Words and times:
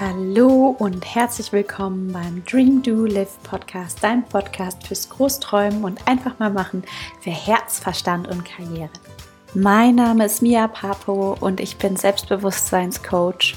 Hallo 0.00 0.76
und 0.78 1.04
herzlich 1.12 1.52
willkommen 1.52 2.12
beim 2.12 2.44
Dream 2.44 2.84
Do 2.84 3.04
Live 3.04 3.36
Podcast, 3.42 3.98
dein 4.00 4.24
Podcast 4.24 4.86
fürs 4.86 5.08
Großträumen 5.08 5.82
und 5.82 6.06
einfach 6.06 6.38
mal 6.38 6.50
machen 6.50 6.84
für 7.20 7.32
Herz, 7.32 7.80
Verstand 7.80 8.28
und 8.28 8.44
Karriere. 8.44 8.92
Mein 9.54 9.96
Name 9.96 10.26
ist 10.26 10.40
Mia 10.40 10.68
Papo 10.68 11.36
und 11.40 11.58
ich 11.58 11.78
bin 11.78 11.96
Selbstbewusstseinscoach. 11.96 13.56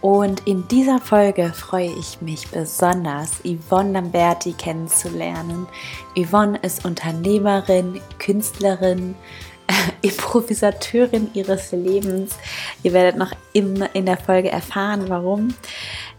Und 0.00 0.46
in 0.46 0.68
dieser 0.68 1.00
Folge 1.00 1.52
freue 1.52 1.90
ich 1.90 2.22
mich 2.22 2.48
besonders, 2.48 3.40
Yvonne 3.44 3.94
Lamberti 3.94 4.52
kennenzulernen. 4.52 5.66
Yvonne 6.16 6.58
ist 6.58 6.84
Unternehmerin, 6.84 8.00
Künstlerin, 8.20 9.16
Improvisateurin 10.02 11.30
ihres 11.32 11.72
Lebens. 11.72 12.36
Ihr 12.82 12.92
werdet 12.92 13.16
noch 13.16 13.32
in, 13.52 13.82
in 13.94 14.06
der 14.06 14.18
Folge 14.18 14.50
erfahren, 14.50 15.04
warum. 15.08 15.54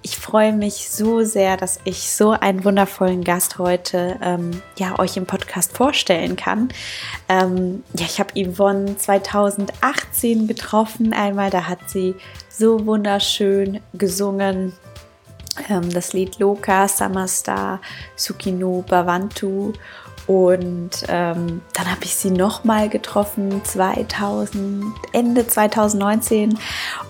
Ich 0.01 0.17
freue 0.17 0.51
mich 0.51 0.89
so 0.89 1.23
sehr, 1.23 1.55
dass 1.55 1.79
ich 1.85 2.11
so 2.11 2.31
einen 2.31 2.65
wundervollen 2.65 3.23
Gast 3.23 3.57
heute 3.57 4.17
ähm, 4.21 4.61
ja, 4.77 4.99
euch 4.99 5.15
im 5.15 5.25
Podcast 5.25 5.75
vorstellen 5.75 6.35
kann. 6.35 6.69
Ähm, 7.29 7.83
ja, 7.97 8.05
ich 8.05 8.19
habe 8.19 8.33
Yvonne 8.35 8.97
2018 8.97 10.47
getroffen. 10.47 11.13
Einmal, 11.13 11.49
da 11.49 11.67
hat 11.67 11.89
sie 11.89 12.15
so 12.49 12.85
wunderschön 12.85 13.79
gesungen. 13.93 14.73
Ähm, 15.69 15.89
das 15.89 16.13
Lied 16.13 16.39
Loka, 16.39 16.87
Summer 16.87 17.27
Star, 17.27 17.79
Sukino 18.15 18.83
Bavantu. 18.87 19.73
Und 20.25 21.03
ähm, 21.09 21.61
dann 21.73 21.91
habe 21.91 22.03
ich 22.03 22.15
sie 22.15 22.31
nochmal 22.31 22.89
getroffen, 22.89 23.63
2000, 23.63 24.85
Ende 25.11 25.45
2019. 25.45 26.57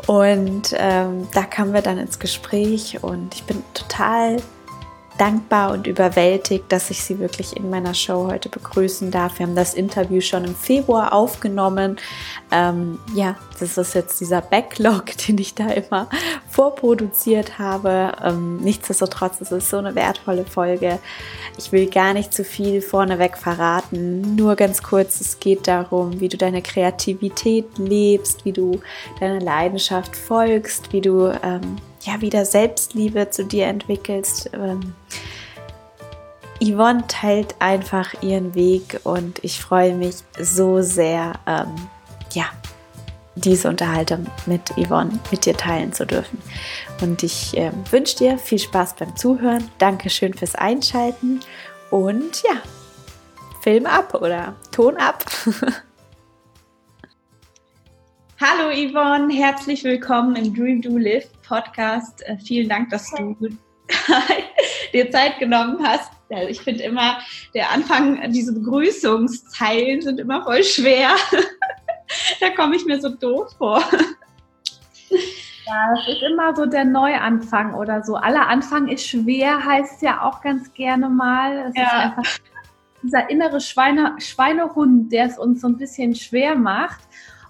Und 0.08 0.76
ähm, 0.78 1.28
da 1.34 1.44
kamen 1.44 1.74
wir 1.74 1.82
dann 1.82 1.98
ins 1.98 2.20
Gespräch 2.20 3.04
und 3.04 3.36
ich 3.36 3.44
bin 3.44 3.64
total 3.74 4.38
dankbar 5.18 5.72
und 5.72 5.88
überwältigt, 5.88 6.66
dass 6.70 6.90
ich 6.90 7.04
Sie 7.04 7.20
wirklich 7.20 7.56
in 7.56 7.70
meiner 7.70 7.94
Show 7.94 8.28
heute 8.30 8.50
begrüßen 8.50 9.12
darf. 9.12 9.40
Wir 9.40 9.46
haben 9.46 9.56
das 9.56 9.74
Interview 9.74 10.22
schon 10.22 10.46
im 10.46 10.56
Februar 10.56 11.14
aufgenommen. 11.14 11.98
Ähm, 12.52 13.00
ja, 13.16 13.36
das 13.60 13.78
ist 13.78 13.96
jetzt 13.96 14.20
dieser 14.20 14.42
Backlog, 14.42 15.06
den 15.28 15.38
ich 15.38 15.54
da 15.54 15.70
immer 15.70 16.10
vorproduziert 16.50 17.60
habe. 17.60 18.14
Ähm, 18.24 18.58
nichtsdestotrotz 18.58 19.42
ist 19.42 19.52
es 19.52 19.70
so 19.70 19.78
eine 19.78 19.96
wertvolle 19.96 20.46
Folge. 20.46 21.00
Ich 21.58 21.72
will 21.72 21.90
gar 21.90 22.14
nicht 22.14 22.34
zu 22.34 22.44
viel 22.44 22.82
vorneweg 22.82 23.38
verraten. 23.38 24.36
Nur 24.36 24.56
ganz 24.56 24.82
kurz, 24.82 25.22
es 25.22 25.40
geht 25.40 25.68
darum, 25.68 26.20
wie 26.20 26.30
du 26.30 26.38
deine 26.38 26.62
Kreativität 26.62 27.78
lebst, 27.78 28.46
wie 28.46 28.52
du 28.52 28.80
deiner 29.20 29.40
Leidenschaft 29.40 30.16
folgst, 30.16 30.92
wie 30.92 31.02
du 31.02 31.28
ähm, 31.44 31.78
ja 32.06 32.22
wieder 32.22 32.46
Selbstliebe 32.46 33.30
zu 33.30 33.46
dir 33.46 33.68
entwickelst. 33.68 34.50
Ähm, 34.54 34.94
Yvonne 36.62 37.04
teilt 37.08 37.56
einfach 37.60 38.22
ihren 38.22 38.56
Weg 38.56 39.02
und 39.04 39.44
ich 39.44 39.60
freue 39.60 39.96
mich 39.96 40.16
so 40.40 40.82
sehr, 40.82 41.34
ähm, 41.46 41.76
ja, 42.34 42.46
diese 43.36 43.68
Unterhaltung 43.68 44.28
mit 44.46 44.70
Yvonne 44.78 45.20
mit 45.32 45.46
dir 45.46 45.58
teilen 45.58 45.92
zu 45.92 46.06
dürfen. 46.06 46.40
Und 47.02 47.24
ich 47.24 47.58
äh, 47.58 47.72
wünsche 47.90 48.18
dir 48.18 48.38
viel 48.38 48.60
Spaß 48.60 48.96
beim 48.96 49.16
Zuhören. 49.16 49.70
Dankeschön 49.80 50.34
fürs 50.34 50.56
Einschalten 50.56 51.40
und 51.90 52.44
ja, 52.44 52.62
Film 53.62 53.86
ab 53.86 54.14
oder 54.14 54.56
Ton 54.72 54.98
ab. 54.98 55.26
Hallo 58.46 58.72
Yvonne, 58.72 59.34
herzlich 59.34 59.86
willkommen 59.86 60.36
im 60.36 60.54
Dream 60.54 60.82
Do 60.82 60.98
Live 60.98 61.30
Podcast. 61.44 62.22
Äh, 62.28 62.36
vielen 62.40 62.68
Dank, 62.68 62.90
dass 62.90 63.10
du 63.12 63.38
dir 64.94 65.12
Zeit 65.12 65.40
genommen 65.40 65.78
hast. 65.82 66.12
Ich 66.50 66.60
finde 66.60 66.84
immer, 66.84 67.20
der 67.54 67.72
Anfang, 67.72 68.20
diese 68.34 68.54
Begrüßungszeilen 68.54 70.02
sind 70.02 70.20
immer 70.20 70.44
voll 70.44 70.62
schwer. 70.62 71.12
da 72.42 72.50
komme 72.50 72.76
ich 72.76 72.84
mir 72.84 73.00
so 73.00 73.16
doof 73.16 73.48
vor. 73.58 73.82
Ja, 75.10 75.94
es 75.94 76.14
ist 76.14 76.24
immer 76.24 76.54
so 76.54 76.66
der 76.66 76.84
Neuanfang 76.84 77.74
oder 77.76 78.04
so. 78.04 78.18
Aller 78.18 78.50
Anfang 78.50 78.90
ist 78.90 79.08
schwer, 79.08 79.64
heißt 79.64 80.02
ja 80.02 80.22
auch 80.22 80.42
ganz 80.42 80.74
gerne 80.74 81.08
mal. 81.08 81.70
Es 81.70 81.78
ja. 81.78 81.84
ist 81.84 81.94
einfach 81.94 82.40
dieser 83.04 83.30
innere 83.30 83.62
Schweine, 83.62 84.18
Schweinehund, 84.20 85.14
der 85.14 85.28
es 85.28 85.38
uns 85.38 85.62
so 85.62 85.68
ein 85.68 85.78
bisschen 85.78 86.14
schwer 86.14 86.56
macht. 86.56 87.00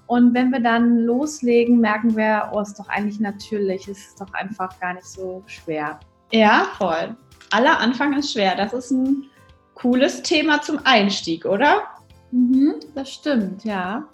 Und 0.08 0.34
wenn 0.34 0.52
wir 0.52 0.60
dann 0.60 1.00
loslegen, 1.00 1.80
merken 1.80 2.16
wir, 2.16 2.50
oh, 2.52 2.60
ist 2.60 2.78
doch 2.78 2.90
eigentlich 2.90 3.20
natürlich, 3.20 3.88
es 3.88 4.00
ist 4.00 4.22
doch 4.22 4.34
einfach 4.34 4.80
gar 4.80 4.94
nicht 4.94 5.06
so 5.06 5.44
schwer. 5.48 6.00
Ja, 6.32 6.68
voll. 6.78 7.16
Aller 7.52 7.80
Anfang 7.80 8.18
ist 8.18 8.34
schwer. 8.34 8.56
Das 8.56 8.74
ist 8.74 8.92
ein 8.92 9.26
cooles 9.76 10.22
Thema 10.24 10.62
zum 10.62 10.80
Einstieg, 10.84 11.46
oder? 11.46 11.84
Mhm, 12.32 12.76
das 12.96 13.14
stimmt, 13.14 13.64
ja. 13.64 14.08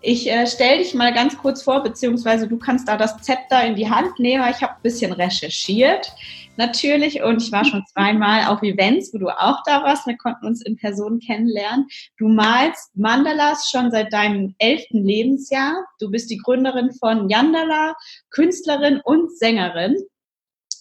Ich 0.00 0.30
äh, 0.30 0.46
stelle 0.46 0.78
dich 0.78 0.94
mal 0.94 1.12
ganz 1.12 1.36
kurz 1.36 1.62
vor, 1.62 1.82
beziehungsweise 1.82 2.46
du 2.46 2.58
kannst 2.58 2.88
da 2.88 2.96
das 2.96 3.16
Zepter 3.18 3.64
in 3.64 3.76
die 3.76 3.90
Hand 3.90 4.18
nehmen. 4.18 4.44
Ich 4.50 4.62
habe 4.62 4.74
ein 4.74 4.82
bisschen 4.82 5.12
recherchiert 5.12 6.12
natürlich 6.58 7.22
und 7.22 7.42
ich 7.42 7.52
war 7.52 7.64
schon 7.64 7.84
zweimal 7.92 8.46
auf 8.46 8.62
Events, 8.62 9.12
wo 9.12 9.18
du 9.18 9.28
auch 9.28 9.62
da 9.64 9.82
warst. 9.82 10.06
Wir 10.06 10.16
konnten 10.16 10.46
uns 10.46 10.62
in 10.62 10.76
Person 10.76 11.20
kennenlernen. 11.20 11.86
Du 12.18 12.28
malst 12.28 12.96
Mandalas 12.96 13.70
schon 13.70 13.90
seit 13.90 14.12
deinem 14.12 14.54
elften 14.58 15.04
Lebensjahr. 15.04 15.84
Du 16.00 16.10
bist 16.10 16.30
die 16.30 16.38
Gründerin 16.38 16.92
von 16.92 17.28
Yandala, 17.28 17.94
Künstlerin 18.30 19.00
und 19.04 19.36
Sängerin. 19.38 19.96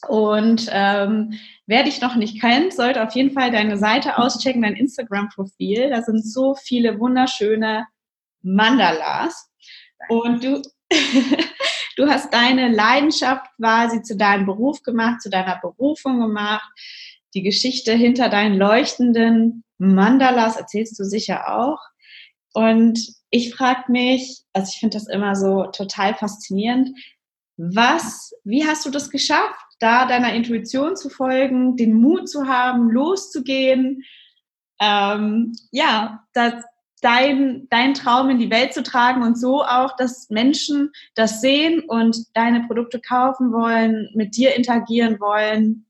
Und 0.08 0.70
ähm, 0.72 1.34
wer 1.66 1.84
dich 1.84 2.02
noch 2.02 2.16
nicht 2.16 2.40
kennt, 2.40 2.74
sollte 2.74 3.04
auf 3.04 3.14
jeden 3.16 3.32
Fall 3.32 3.52
deine 3.52 3.78
Seite 3.78 4.18
auschecken, 4.18 4.62
dein 4.62 4.76
Instagram-Profil. 4.76 5.90
Da 5.90 6.02
sind 6.02 6.26
so 6.26 6.56
viele 6.56 7.00
wunderschöne 7.00 7.88
Mandalas. 8.42 9.50
Und 10.10 10.44
du, 10.44 10.62
du 11.96 12.08
hast 12.08 12.34
deine 12.34 12.70
Leidenschaft 12.70 13.46
quasi 13.58 14.02
zu 14.02 14.18
deinem 14.18 14.46
Beruf 14.46 14.82
gemacht, 14.84 15.22
zu 15.22 15.30
deiner 15.30 15.60
Berufung 15.60 16.20
gemacht. 16.20 16.70
Die 17.34 17.44
Geschichte 17.44 17.94
hinter 17.94 18.30
deinen 18.30 18.58
leuchtenden 18.58 19.64
Mandalas 19.78 20.56
erzählst 20.56 20.98
du 21.00 21.04
sicher 21.04 21.54
auch. 21.54 21.80
Und 22.54 23.00
ich 23.30 23.54
frage 23.54 23.92
mich, 23.92 24.44
also 24.54 24.70
ich 24.74 24.80
finde 24.80 24.98
das 24.98 25.08
immer 25.08 25.36
so 25.36 25.66
total 25.66 26.16
faszinierend, 26.16 26.90
was, 27.58 28.34
wie 28.44 28.66
hast 28.66 28.86
du 28.86 28.90
das 28.90 29.10
geschafft, 29.10 29.60
da 29.80 30.06
deiner 30.06 30.34
Intuition 30.34 30.96
zu 30.96 31.10
folgen, 31.10 31.76
den 31.76 31.94
Mut 31.94 32.30
zu 32.30 32.48
haben, 32.48 32.90
loszugehen, 32.90 34.04
ähm, 34.80 35.54
ja, 35.72 36.24
das, 36.34 36.64
dein, 37.06 37.68
dein 37.70 37.94
Traum 37.94 38.32
in 38.32 38.40
die 38.40 38.50
Welt 38.50 38.74
zu 38.74 38.82
tragen 38.82 39.22
und 39.22 39.40
so 39.40 39.64
auch, 39.64 39.96
dass 39.96 40.30
Menschen 40.32 40.92
das 41.14 41.40
sehen 41.40 41.84
und 41.88 42.36
deine 42.36 42.66
Produkte 42.66 43.00
kaufen 43.00 43.54
wollen, 43.54 44.10
mit 44.16 44.36
dir 44.36 44.56
interagieren 44.56 45.20
wollen. 45.20 45.86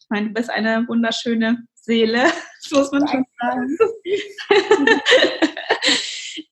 Ich 0.00 0.06
meine, 0.08 0.28
du 0.28 0.32
bist 0.32 0.48
eine 0.48 0.88
wunderschöne 0.88 1.66
Seele, 1.74 2.22
das 2.62 2.70
muss 2.72 2.92
man 2.92 3.06
schon 3.06 3.24
sagen. 3.38 3.78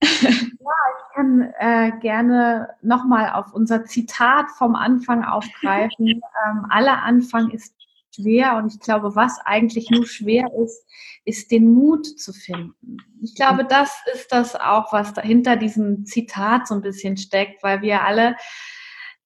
Ja, 0.04 0.70
ich 0.96 1.14
kann 1.14 1.52
äh, 1.58 1.92
gerne 2.00 2.68
nochmal 2.82 3.32
auf 3.32 3.52
unser 3.52 3.84
Zitat 3.84 4.48
vom 4.56 4.76
Anfang 4.76 5.24
aufgreifen. 5.24 6.06
ähm, 6.46 6.66
aller 6.68 7.02
Anfang 7.02 7.50
ist 7.50 7.74
schwer 8.14 8.56
und 8.56 8.74
ich 8.74 8.80
glaube, 8.80 9.14
was 9.14 9.38
eigentlich 9.44 9.90
nur 9.90 10.06
schwer 10.06 10.46
ist, 10.62 10.86
ist 11.24 11.50
den 11.50 11.72
Mut 11.72 12.06
zu 12.06 12.32
finden. 12.32 12.98
Ich 13.22 13.34
glaube, 13.34 13.64
das 13.64 13.92
ist 14.12 14.32
das 14.32 14.54
auch, 14.56 14.92
was 14.92 15.14
dahinter 15.14 15.56
diesem 15.56 16.04
Zitat 16.04 16.66
so 16.66 16.74
ein 16.74 16.82
bisschen 16.82 17.16
steckt, 17.16 17.62
weil 17.62 17.82
wir 17.82 18.02
alle 18.02 18.36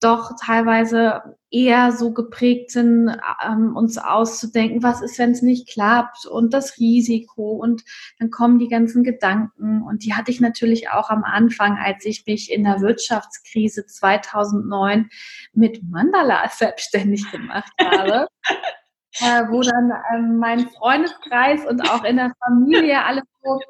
doch 0.01 0.33
teilweise 0.45 1.37
eher 1.51 1.93
so 1.93 2.13
geprägt 2.13 2.71
sind, 2.71 3.17
ähm, 3.45 3.77
uns 3.77 3.97
auszudenken, 3.97 4.83
was 4.83 5.01
ist, 5.01 5.19
wenn 5.19 5.31
es 5.31 5.43
nicht 5.43 5.69
klappt 5.69 6.27
und 6.27 6.53
das 6.53 6.79
Risiko 6.79 7.53
und 7.53 7.83
dann 8.19 8.31
kommen 8.31 8.59
die 8.59 8.69
ganzen 8.69 9.05
Gedanken 9.05 9.83
und 9.83 10.05
die 10.05 10.15
hatte 10.15 10.31
ich 10.31 10.41
natürlich 10.41 10.91
auch 10.91 11.09
am 11.09 11.25
Anfang, 11.25 11.79
als 11.79 12.05
ich 12.05 12.27
mich 12.27 12.53
in 12.53 12.65
der 12.65 12.81
Wirtschaftskrise 12.81 13.87
2009 13.87 15.09
mit 15.53 15.83
Mandala 15.83 16.49
selbstständig 16.51 17.31
gemacht 17.31 17.73
habe. 17.81 18.29
äh, 19.21 19.45
wo 19.49 19.63
dann 19.63 19.93
ähm, 20.15 20.37
mein 20.37 20.69
Freundeskreis 20.69 21.65
und 21.65 21.89
auch 21.89 22.05
in 22.05 22.17
der 22.17 22.33
Familie 22.45 23.03
alle 23.03 23.23
so, 23.43 23.61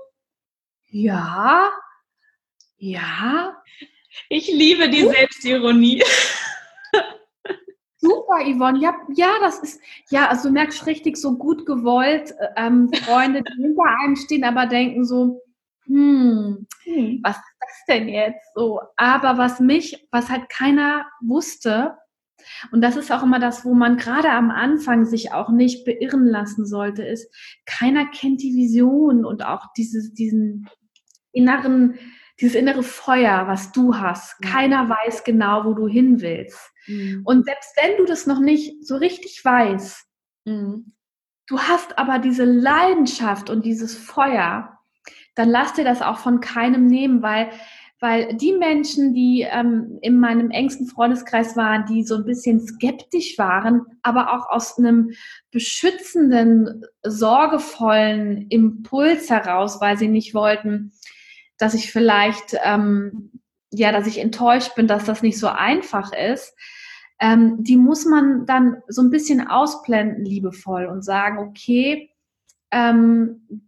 ja, 0.89 1.71
ja, 2.79 3.57
ich 4.29 4.49
liebe 4.49 4.89
die 4.89 5.07
Selbstironie. 5.07 6.03
Super, 7.99 8.45
Yvonne. 8.45 8.79
Ja, 8.81 8.95
ja, 9.15 9.37
das 9.41 9.59
ist, 9.61 9.81
ja, 10.11 10.29
also 10.29 10.49
du 10.49 10.55
merkst 10.55 10.87
richtig 10.87 11.17
so 11.17 11.37
gut 11.39 11.67
gewollt, 11.67 12.33
äh, 12.39 12.49
ähm, 12.57 12.91
Freunde, 12.93 13.43
die 13.43 13.63
hinter 13.63 13.85
einem 14.03 14.17
stehen, 14.17 14.45
aber 14.45 14.67
denken 14.67 15.05
so, 15.05 15.43
hm, 15.87 16.67
hm, 16.85 17.21
was 17.23 17.37
ist 17.37 17.57
das 17.61 17.85
denn 17.89 18.09
jetzt 18.09 18.45
so? 18.55 18.81
Aber 18.97 19.39
was 19.39 19.61
mich, 19.61 20.07
was 20.11 20.29
halt 20.31 20.49
keiner 20.49 21.07
wusste, 21.21 21.97
Und 22.71 22.81
das 22.83 22.97
ist 22.97 23.11
auch 23.11 23.23
immer 23.23 23.41
das, 23.41 23.65
wo 23.65 23.75
man 23.75 23.97
gerade 23.97 24.31
am 24.31 24.51
Anfang 24.51 25.05
sich 25.05 25.33
auch 25.33 25.51
nicht 25.51 25.85
beirren 25.85 26.27
lassen 26.27 26.67
sollte, 26.67 27.03
ist, 27.03 27.33
keiner 27.67 28.07
kennt 28.07 28.43
die 28.43 28.55
Vision 28.55 29.25
und 29.25 29.45
auch 29.45 29.67
dieses, 29.77 30.13
diesen 30.15 30.69
inneren, 31.33 31.99
dieses 32.41 32.55
innere 32.55 32.83
Feuer, 32.83 33.47
was 33.47 33.73
du 33.73 33.97
hast. 33.97 34.41
Keiner 34.43 34.89
weiß 34.89 35.25
genau, 35.25 35.65
wo 35.65 35.73
du 35.73 35.87
hin 35.87 36.21
willst. 36.21 36.59
Mhm. 36.87 37.23
Und 37.25 37.47
selbst 37.47 37.77
wenn 37.81 37.97
du 37.97 38.05
das 38.05 38.27
noch 38.27 38.41
nicht 38.41 38.85
so 38.87 38.97
richtig 38.97 39.45
weißt, 39.45 40.05
mhm. 40.45 40.93
du 41.47 41.59
hast 41.59 41.99
aber 41.99 42.19
diese 42.19 42.45
Leidenschaft 42.45 43.49
und 43.49 43.65
dieses 43.65 43.97
Feuer, 43.97 44.79
dann 45.35 45.49
lass 45.49 45.75
dir 45.75 45.85
das 45.85 46.03
auch 46.03 46.19
von 46.19 46.41
keinem 46.41 46.87
nehmen, 46.87 47.23
weil 47.23 47.51
weil 47.99 48.35
die 48.35 48.53
Menschen, 48.53 49.15
die 49.15 49.47
ähm, 49.51 49.99
in 50.03 50.21
meinem 50.21 50.51
engsten 50.51 50.87
Freundeskreis 50.87 51.57
waren, 51.57 51.87
die 51.87 52.05
so 52.05 52.17
ein 52.17 52.27
bisschen 52.27 52.61
skeptisch 52.61 53.39
waren, 53.39 53.83
aber 54.03 54.35
auch 54.35 54.51
aus 54.51 54.77
einem 54.77 55.13
beschützenden, 55.51 56.85
sorgevollen 57.03 58.49
Impuls 58.49 59.31
heraus, 59.31 59.81
weil 59.81 59.97
sie 59.97 60.09
nicht 60.09 60.35
wollten, 60.35 60.93
dass 61.59 61.75
ich 61.75 61.93
vielleicht, 61.93 62.57
ähm, 62.65 63.33
ja, 63.71 63.93
dass 63.93 64.07
ich 64.07 64.19
enttäuscht 64.19 64.75
bin, 64.75 64.87
dass 64.87 65.05
das 65.05 65.23
nicht 65.23 65.39
so 65.39 65.49
einfach 65.49 66.13
ist, 66.13 66.55
ähm, 67.19 67.63
die 67.65 67.77
muss 67.77 68.05
man 68.05 68.47
dann 68.47 68.83
so 68.89 69.03
ein 69.03 69.11
bisschen 69.11 69.47
ausblenden, 69.47 70.25
liebevoll, 70.25 70.87
und 70.87 71.03
sagen, 71.03 71.39
okay, 71.39 72.11
ähm, 72.71 73.66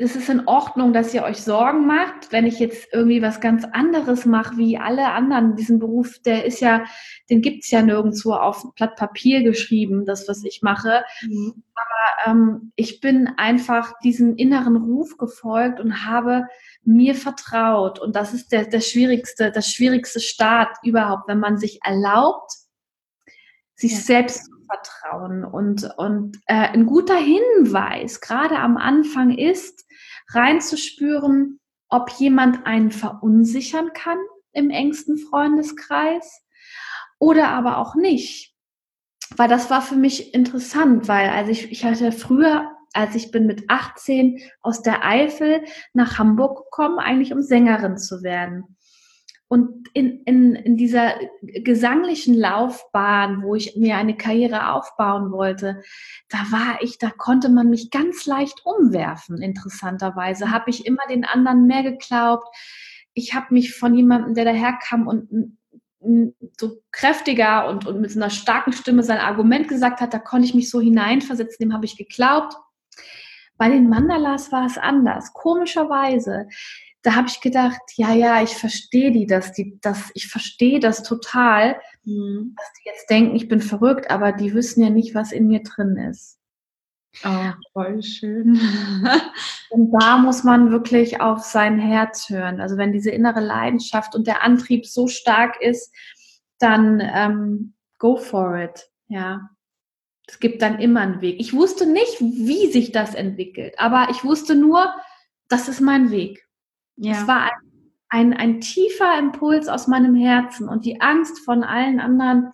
es 0.00 0.16
ist 0.16 0.28
in 0.28 0.46
Ordnung, 0.46 0.92
dass 0.92 1.12
ihr 1.14 1.22
euch 1.22 1.38
Sorgen 1.38 1.86
macht, 1.86 2.30
wenn 2.30 2.46
ich 2.46 2.58
jetzt 2.58 2.88
irgendwie 2.92 3.22
was 3.22 3.40
ganz 3.40 3.64
anderes 3.72 4.24
mache, 4.24 4.56
wie 4.56 4.78
alle 4.78 5.10
anderen. 5.10 5.56
Diesen 5.56 5.78
Beruf, 5.78 6.18
der 6.24 6.44
ist 6.44 6.60
ja, 6.60 6.84
den 7.30 7.42
gibt 7.42 7.64
es 7.64 7.70
ja 7.70 7.82
nirgendwo 7.82 8.34
auf 8.34 8.64
Blatt 8.74 8.96
Papier 8.96 9.42
geschrieben, 9.42 10.04
das, 10.04 10.28
was 10.28 10.44
ich 10.44 10.62
mache. 10.62 11.04
Mhm. 11.22 11.64
Aber 11.74 12.30
ähm, 12.30 12.72
ich 12.76 13.00
bin 13.00 13.28
einfach 13.36 13.98
diesem 14.00 14.36
inneren 14.36 14.76
Ruf 14.76 15.16
gefolgt 15.16 15.80
und 15.80 16.06
habe 16.06 16.46
mir 16.84 17.14
vertraut. 17.14 17.98
Und 17.98 18.16
das 18.16 18.32
ist 18.32 18.52
der, 18.52 18.66
der 18.66 18.80
schwierigste, 18.80 19.50
das 19.50 19.68
schwierigste 19.68 20.20
Start 20.20 20.76
überhaupt, 20.82 21.28
wenn 21.28 21.40
man 21.40 21.58
sich 21.58 21.80
erlaubt, 21.82 22.52
sich 23.76 23.92
ja. 23.92 23.98
selbst 23.98 24.48
vertrauen. 24.66 25.44
Und, 25.44 25.90
und 25.96 26.40
äh, 26.46 26.54
ein 26.54 26.86
guter 26.86 27.16
Hinweis, 27.16 28.20
gerade 28.20 28.58
am 28.58 28.76
Anfang, 28.76 29.36
ist, 29.36 29.84
reinzuspüren, 30.28 31.60
ob 31.88 32.10
jemand 32.10 32.66
einen 32.66 32.90
verunsichern 32.90 33.92
kann 33.92 34.18
im 34.52 34.70
engsten 34.70 35.18
Freundeskreis 35.18 36.42
oder 37.18 37.48
aber 37.50 37.78
auch 37.78 37.94
nicht. 37.94 38.54
Weil 39.36 39.48
das 39.48 39.70
war 39.70 39.82
für 39.82 39.96
mich 39.96 40.34
interessant, 40.34 41.08
weil 41.08 41.28
als 41.30 41.48
ich, 41.48 41.70
ich 41.70 41.84
hatte 41.84 42.12
früher, 42.12 42.70
als 42.92 43.14
ich 43.14 43.30
bin 43.30 43.46
mit 43.46 43.64
18 43.68 44.40
aus 44.60 44.82
der 44.82 45.04
Eifel 45.04 45.64
nach 45.92 46.18
Hamburg 46.18 46.64
gekommen, 46.64 46.98
eigentlich 46.98 47.32
um 47.32 47.42
Sängerin 47.42 47.96
zu 47.96 48.22
werden. 48.22 48.76
Und 49.48 49.88
in, 49.92 50.22
in, 50.24 50.54
in 50.54 50.76
dieser 50.76 51.14
gesanglichen 51.40 52.34
Laufbahn, 52.34 53.42
wo 53.42 53.54
ich 53.54 53.76
mir 53.76 53.96
eine 53.96 54.16
Karriere 54.16 54.72
aufbauen 54.72 55.30
wollte, 55.32 55.82
da 56.28 56.38
war 56.50 56.82
ich, 56.82 56.98
da 56.98 57.10
konnte 57.10 57.48
man 57.50 57.70
mich 57.70 57.90
ganz 57.90 58.26
leicht 58.26 58.62
umwerfen, 58.64 59.42
interessanterweise. 59.42 60.50
Habe 60.50 60.70
ich 60.70 60.86
immer 60.86 61.06
den 61.08 61.24
anderen 61.24 61.66
mehr 61.66 61.82
geglaubt. 61.82 62.48
Ich 63.12 63.34
habe 63.34 63.46
mich 63.50 63.74
von 63.74 63.94
jemandem, 63.94 64.34
der 64.34 64.46
daherkam 64.46 65.06
und 65.06 65.56
so 66.58 66.82
kräftiger 66.90 67.68
und, 67.68 67.86
und 67.86 68.00
mit 68.00 68.14
einer 68.14 68.30
starken 68.30 68.72
Stimme 68.72 69.02
sein 69.02 69.18
Argument 69.18 69.68
gesagt 69.68 70.00
hat, 70.00 70.12
da 70.12 70.18
konnte 70.18 70.46
ich 70.46 70.54
mich 70.54 70.70
so 70.70 70.80
hineinversetzen, 70.80 71.56
dem 71.60 71.72
habe 71.72 71.86
ich 71.86 71.96
geglaubt. 71.96 72.54
Bei 73.56 73.68
den 73.68 73.88
Mandalas 73.88 74.52
war 74.52 74.66
es 74.66 74.76
anders. 74.76 75.32
Komischerweise 75.32 76.48
da 77.04 77.14
habe 77.16 77.28
ich 77.28 77.42
gedacht, 77.42 77.82
ja, 77.96 78.14
ja, 78.14 78.42
ich 78.42 78.56
verstehe 78.56 79.12
die, 79.12 79.26
dass 79.26 79.52
die, 79.52 79.78
dass 79.82 80.10
ich 80.14 80.28
verstehe 80.28 80.80
das 80.80 81.02
total, 81.02 81.76
mhm. 82.04 82.54
dass 82.56 82.72
die 82.72 82.88
jetzt 82.88 83.10
denken, 83.10 83.36
ich 83.36 83.46
bin 83.46 83.60
verrückt, 83.60 84.10
aber 84.10 84.32
die 84.32 84.54
wissen 84.54 84.82
ja 84.82 84.88
nicht, 84.88 85.14
was 85.14 85.30
in 85.30 85.46
mir 85.46 85.62
drin 85.62 85.98
ist. 85.98 86.40
Oh, 87.22 87.50
voll 87.74 88.02
schön. 88.02 88.58
und 89.70 89.92
da 89.92 90.16
muss 90.16 90.44
man 90.44 90.70
wirklich 90.70 91.20
auf 91.20 91.44
sein 91.44 91.78
Herz 91.78 92.30
hören. 92.30 92.60
Also 92.60 92.78
wenn 92.78 92.92
diese 92.92 93.10
innere 93.10 93.40
Leidenschaft 93.40 94.14
und 94.16 94.26
der 94.26 94.42
Antrieb 94.42 94.86
so 94.86 95.06
stark 95.06 95.60
ist, 95.60 95.94
dann 96.58 97.00
ähm, 97.00 97.74
go 97.98 98.16
for 98.16 98.56
it. 98.56 98.88
Ja. 99.08 99.50
Es 100.26 100.40
gibt 100.40 100.62
dann 100.62 100.80
immer 100.80 101.00
einen 101.00 101.20
Weg. 101.20 101.38
Ich 101.38 101.52
wusste 101.52 101.86
nicht, 101.86 102.18
wie 102.18 102.72
sich 102.72 102.92
das 102.92 103.14
entwickelt, 103.14 103.74
aber 103.78 104.08
ich 104.10 104.24
wusste 104.24 104.54
nur, 104.54 104.90
das 105.48 105.68
ist 105.68 105.82
mein 105.82 106.10
Weg. 106.10 106.44
Ja. 106.96 107.12
Es 107.12 107.26
war 107.26 107.42
ein, 107.42 107.50
ein, 108.08 108.32
ein 108.32 108.60
tiefer 108.60 109.18
Impuls 109.18 109.68
aus 109.68 109.88
meinem 109.88 110.14
Herzen 110.14 110.68
und 110.68 110.84
die 110.84 111.00
Angst 111.00 111.40
von 111.44 111.64
allen 111.64 112.00
anderen 112.00 112.52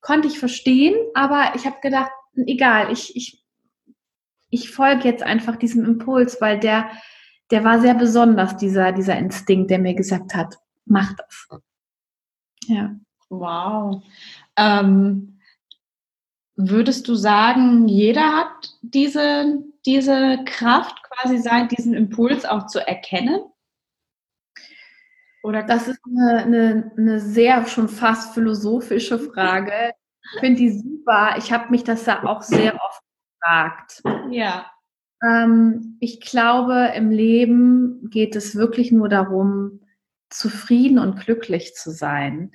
konnte 0.00 0.28
ich 0.28 0.38
verstehen, 0.38 0.94
aber 1.14 1.52
ich 1.54 1.66
habe 1.66 1.76
gedacht, 1.82 2.10
egal, 2.46 2.92
ich, 2.92 3.16
ich, 3.16 3.44
ich 4.50 4.70
folge 4.70 5.08
jetzt 5.08 5.22
einfach 5.22 5.56
diesem 5.56 5.84
Impuls, 5.84 6.40
weil 6.40 6.58
der, 6.58 6.90
der 7.50 7.64
war 7.64 7.80
sehr 7.80 7.94
besonders, 7.94 8.56
dieser, 8.56 8.92
dieser 8.92 9.18
Instinkt, 9.18 9.70
der 9.70 9.78
mir 9.78 9.94
gesagt 9.94 10.34
hat, 10.34 10.58
mach 10.84 11.14
das. 11.14 11.60
Ja. 12.66 12.94
Wow. 13.30 14.02
Ähm, 14.56 15.40
würdest 16.56 17.08
du 17.08 17.14
sagen, 17.14 17.88
jeder 17.88 18.34
hat 18.34 18.76
diese, 18.82 19.62
diese 19.84 20.42
Kraft, 20.44 21.02
quasi 21.02 21.38
sein, 21.38 21.68
diesen 21.68 21.94
Impuls 21.94 22.44
auch 22.44 22.66
zu 22.66 22.86
erkennen? 22.86 23.40
Oder 25.42 25.62
das 25.62 25.88
ist 25.88 26.00
eine, 26.04 26.42
eine, 26.44 26.92
eine 26.96 27.20
sehr 27.20 27.66
schon 27.66 27.88
fast 27.88 28.34
philosophische 28.34 29.18
Frage. 29.18 29.92
Ich 30.34 30.40
finde 30.40 30.60
die 30.60 30.70
super. 30.70 31.36
Ich 31.38 31.52
habe 31.52 31.70
mich 31.70 31.84
das 31.84 32.06
ja 32.06 32.24
auch 32.24 32.42
sehr 32.42 32.74
oft 32.74 33.02
gefragt. 33.40 34.02
Ja. 34.30 34.70
Ähm, 35.22 35.96
ich 36.00 36.20
glaube, 36.20 36.92
im 36.94 37.10
Leben 37.10 38.10
geht 38.10 38.36
es 38.36 38.56
wirklich 38.56 38.92
nur 38.92 39.08
darum, 39.08 39.80
zufrieden 40.30 40.98
und 40.98 41.20
glücklich 41.24 41.74
zu 41.74 41.90
sein. 41.90 42.52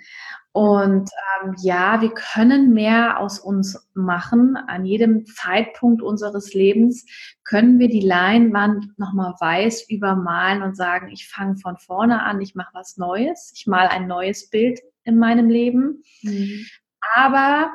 Und 0.54 1.10
ähm, 1.44 1.56
ja, 1.64 2.00
wir 2.02 2.14
können 2.14 2.76
mehr 2.76 3.20
aus 3.20 3.40
uns 3.40 3.90
machen. 3.96 4.56
An 4.56 4.86
jedem 4.86 5.26
Zeitpunkt 5.26 6.04
unseres 6.04 6.54
Lebens 6.54 7.08
können 7.44 7.80
wir 7.80 7.90
die 7.90 8.06
Leinwand 8.06 8.98
nochmal 9.00 9.34
weiß 9.40 9.90
übermalen 9.90 10.62
und 10.62 10.78
sagen, 10.78 11.10
ich 11.10 11.28
fange 11.28 11.58
von 11.58 11.78
vorne 11.78 12.22
an, 12.22 12.40
ich 12.40 12.54
mache 12.54 12.70
was 12.74 12.98
Neues, 12.98 13.52
ich 13.56 13.66
mal 13.66 13.88
ein 13.88 14.06
neues 14.06 14.52
Bild 14.52 14.80
in 15.04 15.18
meinem 15.18 15.50
Leben. 15.50 16.04
Mhm. 16.22 16.68
Aber 17.16 17.72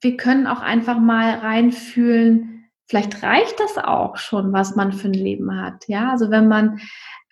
wir 0.00 0.16
können 0.16 0.46
auch 0.46 0.60
einfach 0.60 1.00
mal 1.00 1.38
reinfühlen, 1.38 2.70
vielleicht 2.86 3.22
reicht 3.24 3.58
das 3.58 3.78
auch 3.78 4.16
schon, 4.16 4.52
was 4.52 4.76
man 4.76 4.92
für 4.92 5.08
ein 5.08 5.12
Leben 5.12 5.60
hat. 5.60 5.88
Ja, 5.88 6.12
also 6.12 6.30
wenn 6.30 6.46
man 6.46 6.80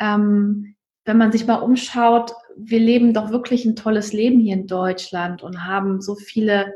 ähm, 0.00 0.75
wenn 1.06 1.16
man 1.16 1.32
sich 1.32 1.46
mal 1.46 1.56
umschaut, 1.56 2.34
wir 2.56 2.80
leben 2.80 3.14
doch 3.14 3.30
wirklich 3.30 3.64
ein 3.64 3.76
tolles 3.76 4.12
Leben 4.12 4.40
hier 4.40 4.54
in 4.54 4.66
Deutschland 4.66 5.42
und 5.42 5.64
haben 5.64 6.02
so 6.02 6.16
viele 6.16 6.75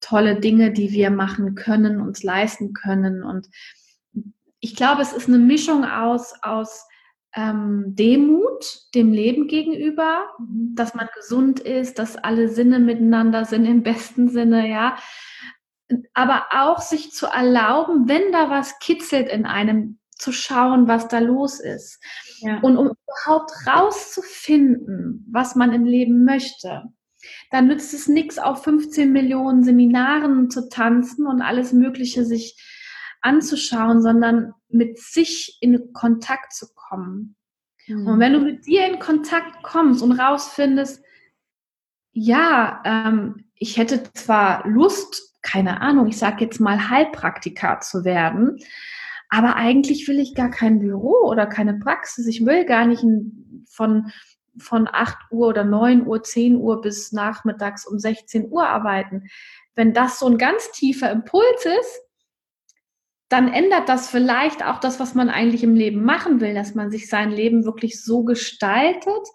tolle 0.00 0.40
Dinge, 0.40 0.72
die 0.72 0.90
wir 0.90 1.10
machen 1.10 1.54
können, 1.54 2.00
uns 2.00 2.22
leisten 2.22 2.74
können. 2.74 3.22
Und 3.22 3.48
ich 4.58 4.74
glaube, 4.74 5.00
es 5.00 5.12
ist 5.12 5.28
eine 5.28 5.38
Mischung 5.38 5.84
aus, 5.84 6.34
aus 6.42 6.86
ähm, 7.34 7.94
Demut 7.94 8.80
dem 8.94 9.12
Leben 9.12 9.46
gegenüber, 9.46 10.26
mhm. 10.38 10.74
dass 10.74 10.94
man 10.94 11.08
gesund 11.14 11.60
ist, 11.60 11.98
dass 12.00 12.16
alle 12.16 12.48
Sinne 12.48 12.80
miteinander 12.80 13.44
sind 13.44 13.64
im 13.64 13.82
besten 13.82 14.28
Sinne, 14.28 14.68
ja. 14.68 14.96
Aber 16.14 16.46
auch 16.52 16.80
sich 16.80 17.12
zu 17.12 17.26
erlauben, 17.26 18.08
wenn 18.08 18.32
da 18.32 18.50
was 18.50 18.78
kitzelt 18.80 19.28
in 19.28 19.46
einem, 19.46 19.98
zu 20.22 20.32
schauen, 20.32 20.86
was 20.86 21.08
da 21.08 21.18
los 21.18 21.58
ist. 21.58 22.00
Ja. 22.38 22.60
Und 22.60 22.76
um 22.76 22.92
überhaupt 22.92 23.50
rauszufinden, 23.66 25.26
was 25.30 25.56
man 25.56 25.72
im 25.72 25.84
Leben 25.84 26.24
möchte, 26.24 26.84
dann 27.50 27.66
nützt 27.66 27.92
es 27.92 28.08
nichts, 28.08 28.38
auf 28.38 28.62
15 28.62 29.12
Millionen 29.12 29.64
Seminaren 29.64 30.48
zu 30.50 30.68
tanzen 30.68 31.26
und 31.26 31.42
alles 31.42 31.72
Mögliche 31.72 32.24
sich 32.24 32.56
anzuschauen, 33.20 34.00
sondern 34.00 34.52
mit 34.68 34.98
sich 34.98 35.58
in 35.60 35.92
Kontakt 35.92 36.52
zu 36.52 36.66
kommen. 36.74 37.36
Mhm. 37.86 38.06
Und 38.06 38.20
wenn 38.20 38.32
du 38.32 38.40
mit 38.40 38.66
dir 38.66 38.86
in 38.86 38.98
Kontakt 38.98 39.62
kommst 39.62 40.02
und 40.02 40.12
rausfindest, 40.12 41.02
ja, 42.12 42.82
ähm, 42.84 43.44
ich 43.54 43.76
hätte 43.76 44.02
zwar 44.12 44.68
Lust, 44.68 45.38
keine 45.42 45.80
Ahnung, 45.80 46.08
ich 46.08 46.18
sage 46.18 46.44
jetzt 46.44 46.60
mal 46.60 46.90
Heilpraktiker 46.90 47.80
zu 47.80 48.04
werden, 48.04 48.58
aber 49.32 49.56
eigentlich 49.56 50.06
will 50.08 50.20
ich 50.20 50.34
gar 50.34 50.50
kein 50.50 50.78
Büro 50.78 51.26
oder 51.26 51.46
keine 51.46 51.78
Praxis. 51.78 52.26
Ich 52.26 52.44
will 52.44 52.66
gar 52.66 52.86
nicht 52.86 53.02
von 53.66 54.12
von 54.58 54.86
8 54.86 55.16
Uhr 55.30 55.48
oder 55.48 55.64
9 55.64 56.06
Uhr, 56.06 56.22
10 56.22 56.56
Uhr 56.56 56.82
bis 56.82 57.12
nachmittags 57.12 57.86
um 57.86 57.98
16 57.98 58.50
Uhr 58.50 58.68
arbeiten. 58.68 59.30
Wenn 59.74 59.94
das 59.94 60.18
so 60.18 60.26
ein 60.26 60.36
ganz 60.36 60.70
tiefer 60.72 61.10
Impuls 61.10 61.64
ist, 61.64 62.02
dann 63.30 63.50
ändert 63.50 63.88
das 63.88 64.10
vielleicht 64.10 64.62
auch 64.62 64.78
das, 64.80 65.00
was 65.00 65.14
man 65.14 65.30
eigentlich 65.30 65.64
im 65.64 65.74
Leben 65.74 66.04
machen 66.04 66.42
will, 66.42 66.52
dass 66.52 66.74
man 66.74 66.90
sich 66.90 67.08
sein 67.08 67.30
Leben 67.30 67.64
wirklich 67.64 68.04
so 68.04 68.24
gestaltet, 68.24 69.26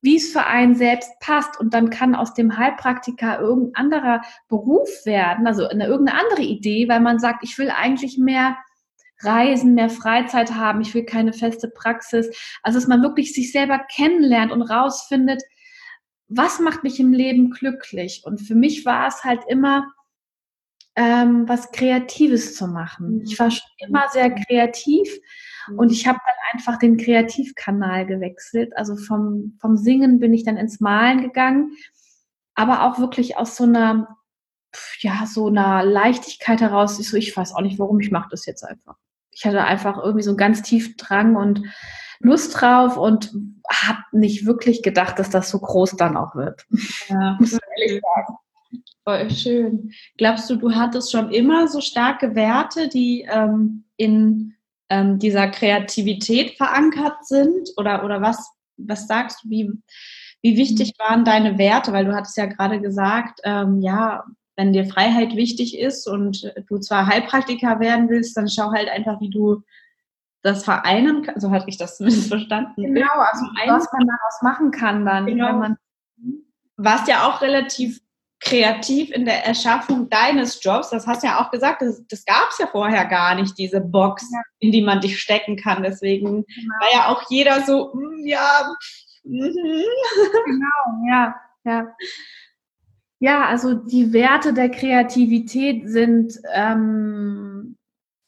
wie 0.00 0.16
es 0.16 0.32
für 0.32 0.46
einen 0.46 0.74
selbst 0.74 1.10
passt. 1.20 1.60
Und 1.60 1.74
dann 1.74 1.90
kann 1.90 2.14
aus 2.14 2.32
dem 2.32 2.56
Heilpraktiker 2.56 3.40
irgendein 3.40 3.74
anderer 3.74 4.22
Beruf 4.48 4.88
werden, 5.04 5.46
also 5.46 5.68
eine 5.68 5.86
irgendeine 5.86 6.18
andere 6.18 6.42
Idee, 6.44 6.88
weil 6.88 7.00
man 7.00 7.18
sagt, 7.18 7.44
ich 7.44 7.58
will 7.58 7.68
eigentlich 7.68 8.16
mehr 8.16 8.56
reisen, 9.24 9.74
mehr 9.74 9.90
Freizeit 9.90 10.54
haben, 10.54 10.80
ich 10.80 10.94
will 10.94 11.04
keine 11.04 11.32
feste 11.32 11.68
Praxis. 11.68 12.28
Also 12.62 12.78
dass 12.78 12.88
man 12.88 13.02
wirklich 13.02 13.34
sich 13.34 13.52
selber 13.52 13.80
kennenlernt 13.94 14.52
und 14.52 14.62
rausfindet, 14.62 15.42
was 16.28 16.60
macht 16.60 16.82
mich 16.82 17.00
im 17.00 17.12
Leben 17.12 17.50
glücklich. 17.50 18.22
Und 18.24 18.38
für 18.38 18.54
mich 18.54 18.84
war 18.84 19.06
es 19.06 19.24
halt 19.24 19.42
immer 19.48 19.86
ähm, 20.96 21.48
was 21.48 21.72
Kreatives 21.72 22.54
zu 22.54 22.66
machen. 22.66 23.20
Ich 23.22 23.38
war 23.38 23.50
schon 23.50 23.68
immer 23.78 24.08
sehr 24.10 24.30
kreativ 24.30 25.08
und 25.76 25.90
ich 25.90 26.06
habe 26.06 26.18
dann 26.24 26.36
einfach 26.52 26.78
den 26.78 26.96
Kreativkanal 26.96 28.06
gewechselt. 28.06 28.76
Also 28.76 28.96
vom, 28.96 29.56
vom 29.60 29.76
Singen 29.76 30.20
bin 30.20 30.34
ich 30.34 30.44
dann 30.44 30.56
ins 30.56 30.80
Malen 30.80 31.22
gegangen, 31.22 31.72
aber 32.54 32.84
auch 32.84 32.98
wirklich 32.98 33.36
aus 33.36 33.56
so 33.56 33.64
einer, 33.64 34.16
ja, 35.00 35.26
so 35.26 35.48
einer 35.48 35.84
Leichtigkeit 35.84 36.60
heraus. 36.60 36.98
Ich 37.00 37.08
so, 37.08 37.16
ich 37.16 37.36
weiß 37.36 37.54
auch 37.54 37.62
nicht, 37.62 37.78
warum, 37.78 37.98
ich 38.00 38.10
mache 38.10 38.28
das 38.30 38.46
jetzt 38.46 38.62
einfach. 38.62 38.96
Ich 39.34 39.44
hatte 39.44 39.64
einfach 39.64 39.98
irgendwie 39.98 40.22
so 40.22 40.30
einen 40.30 40.36
ganz 40.36 40.62
tiefen 40.62 40.94
Drang 40.96 41.36
und 41.36 41.62
Lust 42.20 42.60
drauf 42.60 42.96
und 42.96 43.32
habe 43.70 43.98
nicht 44.12 44.46
wirklich 44.46 44.82
gedacht, 44.82 45.18
dass 45.18 45.30
das 45.30 45.50
so 45.50 45.58
groß 45.58 45.96
dann 45.96 46.16
auch 46.16 46.34
wird. 46.34 46.64
Ja, 47.08 47.36
muss 47.40 47.52
ich 47.52 47.58
ehrlich 47.76 48.02
sagen. 48.02 48.38
Voll 49.04 49.30
schön. 49.30 49.92
Glaubst 50.16 50.48
du, 50.48 50.56
du 50.56 50.74
hattest 50.74 51.12
schon 51.12 51.30
immer 51.30 51.68
so 51.68 51.80
starke 51.80 52.34
Werte, 52.34 52.88
die 52.88 53.26
ähm, 53.30 53.84
in 53.96 54.54
ähm, 54.88 55.18
dieser 55.18 55.48
Kreativität 55.48 56.56
verankert 56.56 57.26
sind? 57.26 57.70
Oder, 57.76 58.04
oder 58.04 58.22
was, 58.22 58.50
was 58.78 59.06
sagst 59.06 59.44
du, 59.44 59.50
wie, 59.50 59.70
wie 60.40 60.56
wichtig 60.56 60.94
mhm. 60.98 61.02
waren 61.02 61.24
deine 61.26 61.58
Werte? 61.58 61.92
Weil 61.92 62.06
du 62.06 62.14
hattest 62.14 62.38
ja 62.38 62.46
gerade 62.46 62.80
gesagt, 62.80 63.40
ähm, 63.44 63.82
ja, 63.82 64.24
wenn 64.56 64.72
dir 64.72 64.86
Freiheit 64.86 65.36
wichtig 65.36 65.78
ist 65.78 66.06
und 66.06 66.52
du 66.68 66.78
zwar 66.78 67.06
Heilpraktiker 67.06 67.80
werden 67.80 68.08
willst, 68.08 68.36
dann 68.36 68.48
schau 68.48 68.72
halt 68.72 68.88
einfach, 68.88 69.20
wie 69.20 69.30
du 69.30 69.62
das 70.42 70.64
vereinen 70.64 71.22
kannst. 71.22 71.40
So 71.40 71.50
hatte 71.50 71.66
ich 71.68 71.78
das 71.78 71.96
zumindest 71.96 72.28
verstanden. 72.28 72.94
Genau, 72.94 73.12
also 73.14 73.44
was 73.66 73.92
man 73.92 74.06
daraus 74.06 74.42
machen 74.42 74.70
kann 74.70 75.04
dann. 75.04 75.26
Genau. 75.26 75.48
Wenn 75.48 75.58
man 75.58 75.76
warst 76.76 77.08
ja 77.08 77.28
auch 77.28 77.40
relativ 77.40 78.00
kreativ 78.44 79.10
in 79.10 79.24
der 79.24 79.46
Erschaffung 79.46 80.08
deines 80.10 80.62
Jobs. 80.62 80.90
Das 80.90 81.06
hast 81.06 81.22
du 81.22 81.28
ja 81.28 81.40
auch 81.40 81.50
gesagt, 81.50 81.80
das, 81.82 82.06
das 82.08 82.24
gab 82.24 82.48
es 82.50 82.58
ja 82.58 82.66
vorher 82.66 83.06
gar 83.06 83.34
nicht, 83.34 83.56
diese 83.56 83.80
Box, 83.80 84.28
ja. 84.30 84.40
in 84.58 84.70
die 84.70 84.82
man 84.82 85.00
dich 85.00 85.18
stecken 85.20 85.56
kann. 85.56 85.82
Deswegen 85.82 86.44
genau. 86.44 86.74
war 86.80 86.88
ja 86.92 87.08
auch 87.08 87.22
jeder 87.30 87.62
so, 87.62 87.92
mm, 87.94 88.26
ja. 88.26 88.70
Mm. 89.24 89.48
Genau, 90.44 91.08
ja, 91.08 91.34
ja. 91.64 91.86
Ja, 93.24 93.46
also 93.46 93.72
die 93.72 94.12
Werte 94.12 94.52
der 94.52 94.68
Kreativität 94.68 95.88
sind, 95.88 96.38
ähm, 96.52 97.78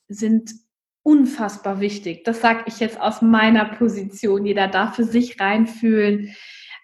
sind 0.09 0.55
unfassbar 1.03 1.81
wichtig. 1.81 2.25
Das 2.25 2.41
sage 2.41 2.65
ich 2.65 2.81
jetzt 2.81 2.99
aus 2.99 3.21
meiner 3.21 3.67
Position. 3.67 4.47
Jeder 4.47 4.69
darf 4.69 4.97
für 4.97 5.05
sich 5.05 5.39
reinfühlen, 5.39 6.35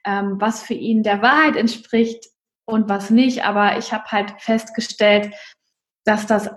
ähm, 0.05 0.37
was 0.39 0.63
für 0.63 0.75
ihn 0.75 1.03
der 1.03 1.23
Wahrheit 1.23 1.57
entspricht 1.57 2.27
und 2.67 2.91
was 2.91 3.09
nicht. 3.09 3.47
Aber 3.47 3.79
ich 3.79 3.95
habe 3.95 4.05
halt 4.11 4.35
festgestellt, 4.43 5.33
dass 6.05 6.27
das 6.27 6.51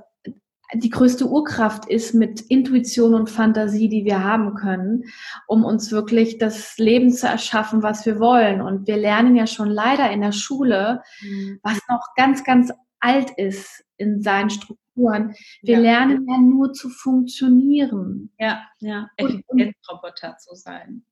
die 0.74 0.90
größte 0.90 1.28
Urkraft 1.28 1.86
ist 1.86 2.14
mit 2.14 2.42
Intuition 2.42 3.14
und 3.14 3.30
Fantasie, 3.30 3.90
die 3.90 4.06
wir 4.06 4.24
haben 4.24 4.56
können, 4.56 5.06
um 5.48 5.64
uns 5.64 5.92
wirklich 5.92 6.38
das 6.38 6.78
Leben 6.78 7.12
zu 7.12 7.28
erschaffen, 7.28 7.84
was 7.84 8.06
wir 8.06 8.20
wollen. 8.20 8.62
Und 8.62 8.88
wir 8.88 8.98
lernen 8.98 9.36
ja 9.36 9.48
schon 9.48 9.70
leider 9.70 10.10
in 10.12 10.22
der 10.22 10.32
Schule, 10.32 11.02
mhm. 11.22 11.60
was 11.64 11.80
noch 11.90 12.14
ganz, 12.16 12.44
ganz 12.44 12.72
alt 13.00 13.32
ist 13.38 13.84
in 13.98 14.22
seinen 14.22 14.50
Strukturen. 14.50 15.36
Wir 15.62 15.76
ja. 15.76 15.82
lernen 15.82 16.28
ja 16.28 16.38
nur 16.40 16.74
zu 16.74 16.90
funktionieren. 16.90 18.32
Ja, 18.40 18.64
ja, 18.80 19.10
Effizienzroboter 19.18 20.38
zu 20.38 20.56
sein. 20.56 21.06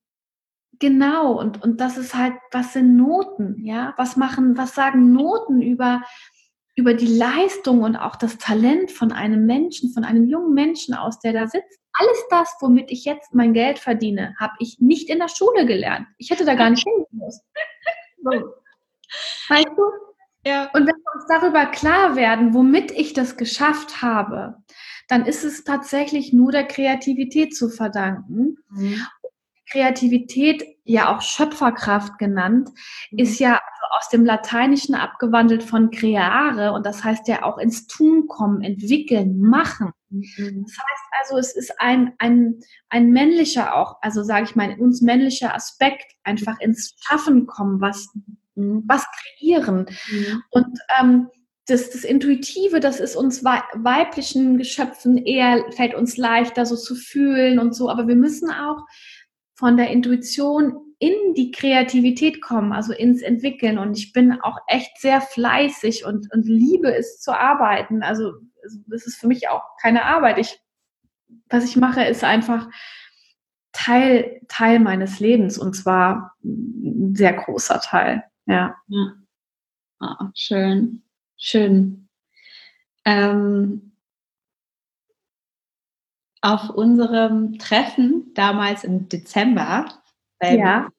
Genau, 0.79 1.39
und, 1.39 1.63
und 1.63 1.79
das 1.79 1.97
ist 1.97 2.15
halt, 2.15 2.33
was 2.51 2.73
sind 2.73 2.97
Noten, 2.97 3.63
ja? 3.63 3.93
Was 3.97 4.17
machen, 4.17 4.57
was 4.57 4.73
sagen 4.73 5.13
Noten 5.13 5.61
über, 5.61 6.01
über 6.75 6.93
die 6.93 7.17
Leistung 7.17 7.81
und 7.81 7.95
auch 7.95 8.15
das 8.15 8.37
Talent 8.37 8.91
von 8.91 9.11
einem 9.11 9.45
Menschen, 9.45 9.93
von 9.93 10.03
einem 10.03 10.25
jungen 10.25 10.53
Menschen 10.53 10.93
aus, 10.93 11.19
der 11.19 11.33
da 11.33 11.47
sitzt? 11.47 11.79
Alles 11.93 12.25
das, 12.29 12.55
womit 12.59 12.91
ich 12.91 13.05
jetzt 13.05 13.35
mein 13.35 13.53
Geld 13.53 13.77
verdiene, 13.77 14.35
habe 14.39 14.53
ich 14.59 14.79
nicht 14.79 15.09
in 15.09 15.19
der 15.19 15.27
Schule 15.27 15.65
gelernt. 15.65 16.07
Ich 16.17 16.31
hätte 16.31 16.45
da 16.45 16.55
gar 16.55 16.71
nicht 16.71 16.83
hingemusst. 16.83 17.43
Weißt 19.49 19.67
du? 19.77 19.83
Ja. 20.45 20.69
Und 20.73 20.87
wenn 20.87 20.95
wir 20.95 21.15
uns 21.15 21.25
darüber 21.27 21.65
klar 21.67 22.15
werden, 22.15 22.53
womit 22.53 22.91
ich 22.91 23.13
das 23.13 23.37
geschafft 23.37 24.01
habe, 24.01 24.57
dann 25.07 25.25
ist 25.25 25.43
es 25.43 25.63
tatsächlich 25.63 26.33
nur 26.33 26.51
der 26.51 26.65
Kreativität 26.65 27.55
zu 27.55 27.69
verdanken. 27.69 28.57
Mhm. 28.69 29.05
Kreativität, 29.71 30.63
ja 30.83 31.15
auch 31.15 31.21
Schöpferkraft 31.21 32.17
genannt, 32.17 32.69
mhm. 33.11 33.19
ist 33.19 33.39
ja 33.39 33.59
aus 33.97 34.09
dem 34.09 34.25
Lateinischen 34.25 34.95
abgewandelt 34.95 35.63
von 35.63 35.91
creare 35.91 36.73
und 36.73 36.85
das 36.85 37.03
heißt 37.03 37.27
ja 37.27 37.43
auch 37.43 37.57
ins 37.57 37.85
Tun 37.85 38.27
kommen, 38.27 38.61
entwickeln, 38.61 39.39
machen. 39.39 39.91
Mhm. 40.09 40.65
Das 40.65 40.77
heißt 40.77 41.03
also, 41.21 41.37
es 41.37 41.55
ist 41.55 41.79
ein, 41.79 42.13
ein, 42.17 42.59
ein 42.89 43.11
männlicher 43.11 43.75
auch, 43.75 43.97
also 44.01 44.23
sage 44.23 44.45
ich 44.45 44.55
mal, 44.55 44.75
uns 44.79 45.01
männlicher 45.01 45.53
Aspekt, 45.53 46.05
einfach 46.23 46.59
ins 46.59 46.95
Schaffen 47.01 47.45
kommen, 47.45 47.81
was, 47.81 48.09
mhm. 48.55 48.83
was 48.87 49.05
kreieren. 49.11 49.85
Mhm. 50.11 50.43
Und 50.49 50.79
ähm, 50.99 51.27
das, 51.67 51.91
das 51.91 52.03
Intuitive, 52.03 52.79
das 52.79 52.99
ist 52.99 53.15
uns 53.15 53.43
weiblichen 53.43 54.57
Geschöpfen 54.57 55.17
eher, 55.17 55.63
fällt 55.71 55.93
uns 55.93 56.17
leichter 56.17 56.65
so 56.65 56.75
zu 56.75 56.95
fühlen 56.95 57.59
und 57.59 57.73
so, 57.73 57.89
aber 57.89 58.07
wir 58.07 58.15
müssen 58.15 58.49
auch 58.51 58.85
von 59.55 59.77
der 59.77 59.91
Intuition 59.91 60.92
in 61.03 61.33
die 61.33 61.51
Kreativität 61.51 62.41
kommen, 62.41 62.71
also 62.71 62.93
ins 62.93 63.21
Entwickeln. 63.21 63.77
Und 63.77 63.97
ich 63.97 64.13
bin 64.13 64.39
auch 64.39 64.57
echt 64.67 65.01
sehr 65.01 65.19
fleißig 65.19 66.05
und, 66.05 66.31
und 66.31 66.45
liebe 66.45 66.95
es 66.95 67.19
zu 67.19 67.37
arbeiten. 67.37 68.03
Also 68.03 68.31
das 68.87 69.05
ist 69.05 69.17
für 69.17 69.27
mich 69.27 69.49
auch 69.49 69.63
keine 69.81 70.05
Arbeit. 70.05 70.37
Ich, 70.37 70.61
was 71.49 71.65
ich 71.65 71.75
mache, 71.75 72.05
ist 72.05 72.23
einfach 72.23 72.69
Teil, 73.73 74.39
Teil 74.47 74.79
meines 74.79 75.19
Lebens 75.19 75.57
und 75.57 75.73
zwar 75.75 76.37
ein 76.41 77.13
sehr 77.15 77.33
großer 77.33 77.81
Teil. 77.81 78.23
Ja. 78.45 78.77
ja. 78.87 79.13
Oh, 79.99 80.27
schön, 80.35 81.03
schön. 81.35 82.07
Ähm, 83.03 83.91
auf 86.39 86.69
unserem 86.69 87.57
Treffen 87.57 88.31
damals 88.35 88.85
im 88.85 89.09
Dezember 89.09 90.02
beim 90.43 90.59
ja. 90.59 90.89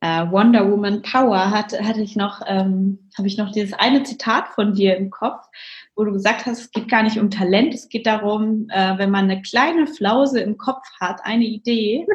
äh, 0.00 0.30
Wonder 0.30 0.70
Woman 0.70 1.02
Power 1.02 1.50
hatte, 1.50 1.86
hatte 1.86 2.00
ich 2.00 2.16
noch, 2.16 2.40
ähm, 2.46 3.10
habe 3.16 3.28
ich 3.28 3.36
noch 3.36 3.52
dieses 3.52 3.74
eine 3.74 4.02
Zitat 4.02 4.48
von 4.48 4.72
dir 4.72 4.96
im 4.96 5.10
Kopf, 5.10 5.44
wo 5.94 6.04
du 6.04 6.12
gesagt 6.12 6.46
hast, 6.46 6.60
es 6.60 6.70
geht 6.70 6.88
gar 6.88 7.02
nicht 7.02 7.18
um 7.18 7.30
Talent, 7.30 7.74
es 7.74 7.88
geht 7.88 8.06
darum, 8.06 8.68
äh, 8.70 8.96
wenn 8.96 9.10
man 9.10 9.24
eine 9.30 9.42
kleine 9.42 9.86
Flause 9.86 10.40
im 10.40 10.56
Kopf 10.56 10.84
hat, 11.00 11.20
eine 11.24 11.44
Idee. 11.44 12.06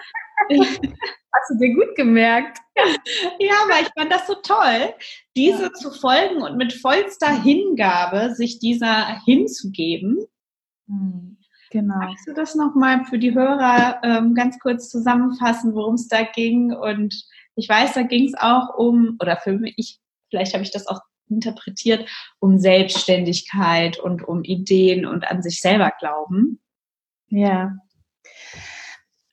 Hast 0.50 1.50
du 1.50 1.58
dir 1.60 1.74
gut 1.74 1.96
gemerkt? 1.96 2.60
Ja, 3.40 3.54
aber 3.64 3.82
ich 3.82 3.90
fand 3.98 4.12
das 4.12 4.28
so 4.28 4.36
toll, 4.36 4.94
diese 5.36 5.64
ja. 5.64 5.74
zu 5.74 5.92
folgen 5.92 6.42
und 6.42 6.58
mit 6.58 6.74
vollster 6.74 7.42
Hingabe 7.42 8.36
sich 8.36 8.60
dieser 8.60 9.22
hinzugeben. 9.24 10.26
Hm. 10.88 11.38
Genau. 11.76 11.98
Magst 11.98 12.26
du 12.26 12.34
das 12.34 12.56
nochmal 12.56 13.04
für 13.04 13.20
die 13.20 13.34
Hörer 13.34 14.00
ähm, 14.02 14.34
ganz 14.34 14.58
kurz 14.60 14.88
zusammenfassen, 14.88 15.76
worum 15.76 15.96
es 15.96 16.08
da 16.08 16.24
ging? 16.24 16.72
Und 16.72 17.14
ich 17.58 17.68
weiß, 17.68 17.96
da 17.96 18.04
ging 18.04 18.28
es 18.28 18.34
auch 18.34 18.78
um, 18.78 19.18
oder 19.20 19.36
für 19.36 19.52
mich, 19.52 20.00
vielleicht 20.30 20.54
habe 20.54 20.64
ich 20.64 20.72
das 20.72 20.88
auch 20.88 21.02
interpretiert, 21.30 22.10
um 22.40 22.60
Selbstständigkeit 22.60 24.00
und 24.00 24.26
um 24.26 24.46
Ideen 24.46 25.06
und 25.06 25.30
an 25.30 25.42
sich 25.42 25.60
selber 25.60 25.92
glauben. 26.00 26.62
Ja. 27.28 27.76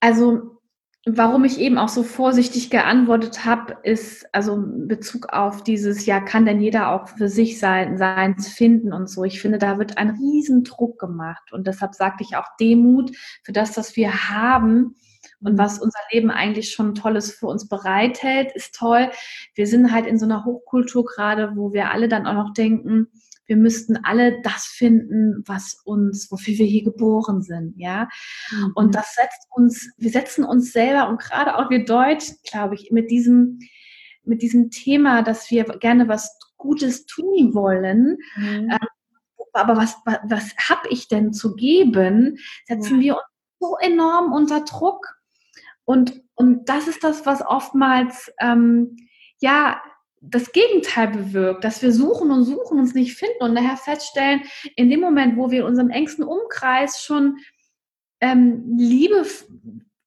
Also 0.01 0.59
Warum 1.05 1.45
ich 1.45 1.59
eben 1.59 1.79
auch 1.79 1.89
so 1.89 2.05
vorsichtig 2.05 2.71
geantwortet 2.71 3.45
habe, 3.45 3.77
ist 3.83 4.33
also 4.33 4.55
in 4.55 4.87
Bezug 4.87 5.33
auf 5.33 5.65
dieses, 5.65 6.07
ja, 6.07 6.21
kann 6.21 6.47
denn 6.47 6.61
jeder 6.61 6.93
auch 6.93 7.09
für 7.09 7.29
sich 7.29 7.59
sein, 7.59 7.99
seins 7.99 8.47
finden 8.47 8.93
und 8.93 9.11
so. 9.11 9.25
Ich 9.25 9.41
finde, 9.41 9.59
da 9.59 9.79
wird 9.79 9.99
ein 9.99 10.11
Riesendruck 10.11 11.01
gemacht 11.01 11.53
und 11.53 11.67
deshalb 11.67 11.95
sagte 11.95 12.23
ich 12.23 12.37
auch 12.37 12.47
Demut 12.61 13.11
für 13.43 13.51
das, 13.51 13.77
was 13.77 13.97
wir 13.97 14.31
haben 14.31 14.95
und 15.41 15.59
was 15.59 15.81
unser 15.81 15.99
Leben 16.13 16.31
eigentlich 16.31 16.71
schon 16.71 16.95
Tolles 16.95 17.33
für 17.33 17.49
uns 17.49 17.69
bereithält, 17.69 18.53
ist 18.55 18.77
toll. 18.77 19.11
Wir 19.57 19.67
sind 19.67 19.91
halt 19.91 20.07
in 20.07 20.21
so 20.21 20.25
einer 20.25 20.45
Hochkultur 20.45 21.05
gerade, 21.05 21.57
wo 21.57 21.73
wir 21.73 21.91
alle 21.91 22.07
dann 22.07 22.29
auch 22.29 22.35
noch 22.35 22.53
denken, 22.53 23.09
wir 23.47 23.57
müssten 23.57 23.97
alle 24.05 24.41
das 24.43 24.67
finden, 24.67 25.43
was 25.47 25.81
uns, 25.85 26.31
wofür 26.31 26.55
wir 26.59 26.67
hier 26.67 26.85
geboren 26.85 27.43
sind, 27.43 27.75
ja. 27.77 28.09
Mhm. 28.51 28.73
Und 28.75 28.95
das 28.95 29.15
setzt 29.15 29.47
uns, 29.51 29.91
wir 29.97 30.11
setzen 30.11 30.45
uns 30.45 30.73
selber 30.73 31.09
und 31.09 31.21
gerade 31.21 31.57
auch 31.57 31.71
wir 31.71 31.85
Deutsch, 31.85 32.33
glaube 32.51 32.75
ich, 32.75 32.91
mit 32.91 33.11
diesem, 33.11 33.59
mit 34.25 34.43
diesem 34.43 34.71
Thema, 34.71 35.23
dass 35.23 35.51
wir 35.51 35.65
gerne 35.65 36.09
was 36.09 36.39
Gutes 36.57 37.07
tun 37.07 37.55
wollen, 37.55 38.19
mhm. 38.37 38.71
ähm, 38.71 38.79
aber 39.53 39.77
was, 39.77 39.97
was, 40.05 40.19
was 40.25 40.55
habe 40.69 40.89
ich 40.89 41.09
denn 41.09 41.33
zu 41.33 41.55
geben, 41.55 42.39
setzen 42.67 42.97
ja. 42.97 43.03
wir 43.03 43.15
uns 43.15 43.23
so 43.61 43.77
enorm 43.81 44.33
unter 44.33 44.65
Druck. 44.65 45.07
Und, 45.85 46.23
und 46.35 46.69
das 46.69 46.89
ist 46.89 47.05
das, 47.05 47.27
was 47.27 47.43
oftmals, 47.45 48.33
ähm, 48.41 48.97
ja, 49.41 49.83
das 50.23 50.52
Gegenteil 50.52 51.09
bewirkt, 51.09 51.64
dass 51.64 51.83
wir 51.83 51.93
suchen 51.93 52.31
und 52.31 52.45
suchen, 52.45 52.79
uns 52.79 52.95
nicht 52.95 53.17
finden 53.17 53.43
und 53.43 53.55
daher 53.55 53.76
feststellen, 53.76 54.43
in 54.76 54.88
dem 54.88 55.00
Moment, 55.00 55.37
wo 55.37 55.50
wir 55.50 55.61
in 55.61 55.67
unserem 55.67 55.91
engsten 55.91 56.25
Umkreis 56.25 57.02
schon 57.02 57.38
ähm, 58.21 58.76
liebe, 58.79 59.26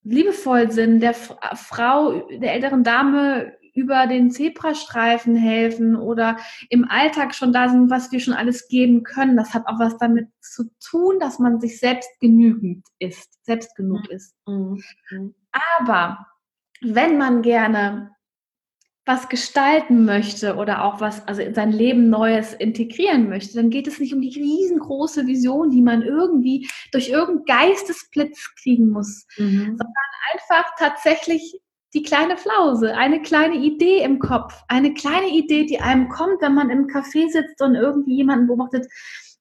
liebevoll 0.03 0.71
sind, 0.71 1.01
der 1.01 1.13
Frau, 1.13 2.27
der 2.29 2.53
älteren 2.53 2.83
Dame 2.83 3.53
über 3.73 4.07
den 4.07 4.31
Zebrastreifen 4.31 5.35
helfen 5.35 5.97
oder 5.97 6.37
im 6.69 6.89
Alltag 6.89 7.35
schon 7.35 7.51
da 7.51 7.67
sind, 7.67 7.89
was 7.89 8.09
wir 8.13 8.21
schon 8.21 8.33
alles 8.33 8.69
geben 8.69 9.03
können. 9.03 9.35
Das 9.35 9.53
hat 9.53 9.67
auch 9.67 9.79
was 9.79 9.97
damit 9.97 10.29
zu 10.39 10.71
tun, 10.79 11.19
dass 11.19 11.39
man 11.39 11.59
sich 11.59 11.77
selbst 11.77 12.09
genügend 12.21 12.85
ist, 12.99 13.37
selbst 13.43 13.75
genug 13.75 14.07
mhm. 14.07 14.15
ist. 14.15 14.33
Mhm. 14.47 14.81
Aber 15.77 16.25
wenn 16.81 17.17
man 17.17 17.41
gerne 17.41 18.15
was 19.05 19.29
gestalten 19.29 20.03
möchte 20.03 20.55
oder 20.55 20.83
auch 20.83 20.99
was, 20.99 21.27
also 21.27 21.41
in 21.41 21.53
sein 21.53 21.71
Leben 21.71 22.09
Neues 22.09 22.53
integrieren 22.53 23.29
möchte, 23.29 23.55
dann 23.55 23.69
geht 23.69 23.87
es 23.87 23.99
nicht 23.99 24.13
um 24.13 24.21
die 24.21 24.33
riesengroße 24.33 25.27
Vision, 25.27 25.69
die 25.69 25.81
man 25.81 26.01
irgendwie 26.01 26.67
durch 26.91 27.09
irgendeinen 27.09 27.45
Geistesblitz 27.45 28.55
kriegen 28.55 28.89
muss, 28.89 29.27
mhm. 29.37 29.77
sondern 29.77 29.93
einfach 30.33 30.65
tatsächlich 30.79 31.61
die 31.93 32.03
kleine 32.03 32.35
Flause, 32.35 32.97
eine 32.97 33.21
kleine 33.21 33.55
Idee 33.55 34.03
im 34.03 34.19
Kopf, 34.19 34.63
eine 34.67 34.93
kleine 34.93 35.29
Idee, 35.29 35.65
die 35.65 35.79
einem 35.79 36.09
kommt, 36.09 36.41
wenn 36.41 36.53
man 36.53 36.69
im 36.69 36.87
Café 36.87 37.31
sitzt 37.31 37.61
und 37.61 37.75
irgendwie 37.75 38.17
jemanden 38.17 38.47
beobachtet 38.47 38.87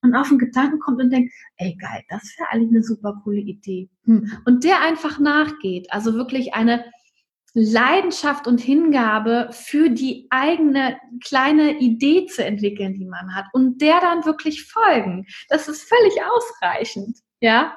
und 0.02 0.14
auf 0.14 0.28
den 0.28 0.38
Gedanken 0.38 0.78
kommt 0.78 1.00
und 1.00 1.10
denkt, 1.10 1.32
ey 1.56 1.74
geil, 1.80 2.02
das 2.10 2.22
wäre 2.38 2.50
eigentlich 2.50 2.70
eine 2.70 2.82
super 2.82 3.20
coole 3.24 3.40
Idee. 3.40 3.88
Hm. 4.04 4.30
Und 4.44 4.62
der 4.62 4.82
einfach 4.82 5.18
nachgeht. 5.18 5.90
Also 5.90 6.14
wirklich 6.14 6.54
eine 6.54 6.84
Leidenschaft 7.54 8.48
und 8.48 8.60
Hingabe 8.60 9.48
für 9.52 9.88
die 9.88 10.26
eigene 10.30 10.98
kleine 11.24 11.78
Idee 11.78 12.26
zu 12.26 12.44
entwickeln, 12.44 12.94
die 12.94 13.06
man 13.06 13.34
hat 13.34 13.46
und 13.52 13.80
der 13.80 14.00
dann 14.00 14.24
wirklich 14.24 14.64
folgen. 14.64 15.26
Das 15.48 15.68
ist 15.68 15.88
völlig 15.88 16.14
ausreichend. 16.22 17.18
Ja. 17.40 17.76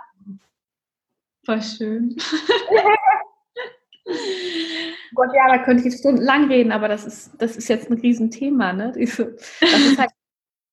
Voll 1.45 1.61
schön. 1.61 2.17
Gott, 5.13 5.29
ja, 5.35 5.47
da 5.47 5.63
könnte 5.63 5.83
ich 5.83 5.91
jetzt 5.91 5.99
stundenlang 5.99 6.47
reden, 6.47 6.71
aber 6.71 6.87
das 6.87 7.05
ist, 7.05 7.31
das 7.37 7.55
ist 7.55 7.67
jetzt 7.67 7.91
ein 7.91 7.99
Riesenthema. 7.99 8.73
Ne? 8.73 8.93
Das 8.97 9.19
ist 9.19 9.99
halt, 9.99 10.09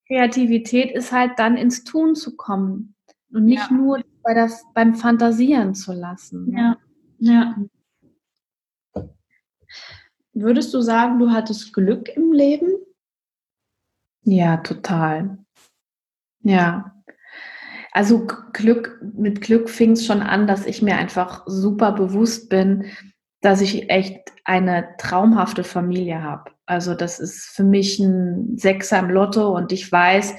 Kreativität 0.07 0.91
ist 0.95 1.11
halt 1.11 1.33
dann 1.37 1.57
ins 1.57 1.83
Tun 1.83 2.15
zu 2.15 2.35
kommen 2.35 2.95
und 3.31 3.45
nicht 3.45 3.69
ja. 3.69 3.75
nur 3.75 4.03
bei 4.23 4.33
das, 4.33 4.63
beim 4.73 4.95
Fantasieren 4.95 5.75
zu 5.75 5.93
lassen. 5.93 6.51
Ne? 6.51 6.77
Ja. 7.19 7.33
ja. 7.33 7.55
Würdest 10.35 10.73
du 10.73 10.81
sagen, 10.81 11.17
du 11.17 11.31
hattest 11.31 11.73
Glück 11.73 12.09
im 12.09 12.33
Leben? 12.33 12.69
Ja, 14.23 14.57
total. 14.57 15.37
Ja. 16.41 16.93
Also 17.93 18.27
Glück, 18.51 18.99
mit 19.15 19.39
Glück 19.39 19.69
fing 19.69 19.91
es 19.91 20.05
schon 20.05 20.21
an, 20.21 20.45
dass 20.45 20.65
ich 20.65 20.81
mir 20.81 20.97
einfach 20.97 21.43
super 21.45 21.93
bewusst 21.93 22.49
bin, 22.49 22.91
dass 23.39 23.61
ich 23.61 23.89
echt 23.89 24.33
eine 24.43 24.89
traumhafte 24.97 25.63
Familie 25.63 26.21
habe. 26.21 26.51
Also 26.65 26.95
das 26.95 27.21
ist 27.21 27.45
für 27.55 27.63
mich 27.63 27.99
ein 27.99 28.57
Sechser 28.57 28.99
im 28.99 29.09
Lotto 29.11 29.55
und 29.55 29.71
ich 29.71 29.89
weiß, 29.89 30.35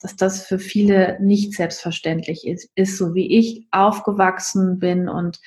dass 0.00 0.16
das 0.16 0.44
für 0.44 0.58
viele 0.58 1.18
nicht 1.22 1.52
selbstverständlich 1.52 2.46
ist, 2.46 2.68
ist 2.74 2.98
so 2.98 3.14
wie 3.14 3.38
ich 3.38 3.68
aufgewachsen 3.70 4.80
bin 4.80 5.08
und 5.08 5.38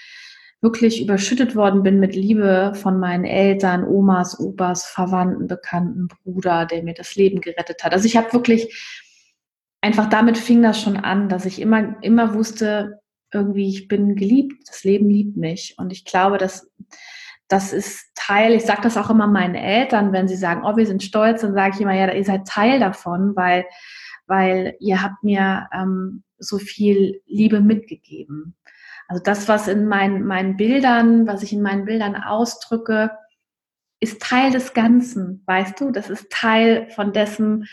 wirklich 0.61 1.01
überschüttet 1.01 1.55
worden 1.55 1.83
bin 1.83 1.99
mit 1.99 2.15
Liebe 2.15 2.73
von 2.75 2.99
meinen 2.99 3.23
Eltern, 3.23 3.85
Omas, 3.85 4.39
Opas, 4.39 4.85
Verwandten, 4.85 5.47
Bekannten, 5.47 6.07
Bruder, 6.23 6.65
der 6.65 6.83
mir 6.83 6.93
das 6.93 7.15
Leben 7.15 7.39
gerettet 7.39 7.83
hat. 7.83 7.93
Also 7.93 8.05
ich 8.05 8.17
habe 8.17 8.33
wirklich 8.33 9.03
einfach 9.81 10.09
damit 10.09 10.37
fing 10.37 10.61
das 10.61 10.81
schon 10.81 10.97
an, 10.97 11.29
dass 11.29 11.45
ich 11.45 11.61
immer 11.61 11.95
immer 12.03 12.33
wusste, 12.33 12.99
irgendwie, 13.31 13.69
ich 13.69 13.87
bin 13.87 14.15
geliebt, 14.15 14.67
das 14.67 14.83
Leben 14.83 15.09
liebt 15.09 15.37
mich. 15.37 15.75
Und 15.77 15.91
ich 15.91 16.03
glaube, 16.05 16.37
dass 16.37 16.69
das 17.47 17.73
ist 17.73 18.11
Teil, 18.15 18.53
ich 18.53 18.63
sage 18.63 18.81
das 18.83 18.95
auch 18.95 19.09
immer 19.09 19.27
meinen 19.27 19.55
Eltern, 19.55 20.13
wenn 20.13 20.27
sie 20.27 20.35
sagen, 20.35 20.61
oh, 20.63 20.77
wir 20.77 20.85
sind 20.85 21.01
stolz, 21.01 21.41
dann 21.41 21.53
sage 21.53 21.75
ich 21.75 21.81
immer, 21.81 21.95
ja, 21.95 22.13
ihr 22.13 22.23
seid 22.23 22.47
Teil 22.47 22.79
davon, 22.79 23.35
weil, 23.35 23.65
weil 24.27 24.75
ihr 24.79 25.01
habt 25.01 25.23
mir 25.23 25.67
ähm, 25.73 26.23
so 26.37 26.59
viel 26.59 27.21
Liebe 27.25 27.59
mitgegeben. 27.59 28.55
Also 29.09 29.23
das, 29.23 29.47
was 29.47 29.67
in 29.67 29.87
meinen, 29.87 30.23
meinen 30.23 30.55
Bildern, 30.55 31.25
was 31.25 31.41
ich 31.41 31.51
in 31.51 31.63
meinen 31.63 31.85
Bildern 31.85 32.15
ausdrücke, 32.15 33.17
ist 33.99 34.21
Teil 34.21 34.51
des 34.51 34.73
Ganzen, 34.73 35.41
weißt 35.47 35.81
du? 35.81 35.89
Das 35.91 36.11
ist 36.11 36.29
Teil 36.29 36.87
von 36.91 37.11
dessen, 37.11 37.65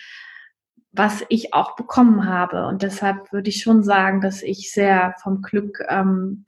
was 0.92 1.24
ich 1.28 1.52
auch 1.52 1.76
bekommen 1.76 2.24
habe. 2.24 2.66
Und 2.66 2.82
deshalb 2.82 3.32
würde 3.32 3.50
ich 3.50 3.62
schon 3.62 3.84
sagen, 3.84 4.22
dass 4.22 4.42
ich 4.42 4.72
sehr 4.72 5.14
vom 5.22 5.42
Glück 5.42 5.84
ähm, 5.90 6.46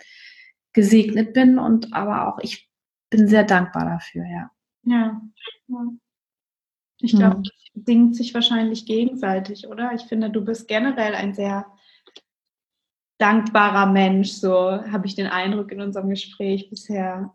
gesegnet 0.73 1.35
bin 1.35 1.59
und 1.59 1.93
aber 1.93 2.27
auch 2.27 2.39
ich 2.39 2.71
bin 3.11 3.29
sehr 3.29 3.45
dankbar 3.45 3.85
dafür, 3.85 4.25
ja. 4.25 4.51
Ja. 4.85 5.21
Ich 7.01 7.13
glaube, 7.13 7.37
hm. 7.37 7.43
das 7.43 7.53
bedingt 7.75 8.17
sich 8.17 8.33
wahrscheinlich 8.33 8.87
gegenseitig, 8.87 9.69
oder? 9.69 9.93
Ich 9.93 10.05
finde, 10.05 10.31
du 10.31 10.43
bist 10.43 10.67
generell 10.67 11.15
ein 11.15 11.35
sehr 11.35 11.67
dankbarer 13.19 13.87
Mensch, 13.87 14.31
so 14.31 14.53
habe 14.53 15.07
ich 15.07 15.15
den 15.15 15.27
Eindruck 15.27 15.73
in 15.73 15.81
unserem 15.81 16.09
Gespräch 16.09 16.71
bisher. 16.71 17.33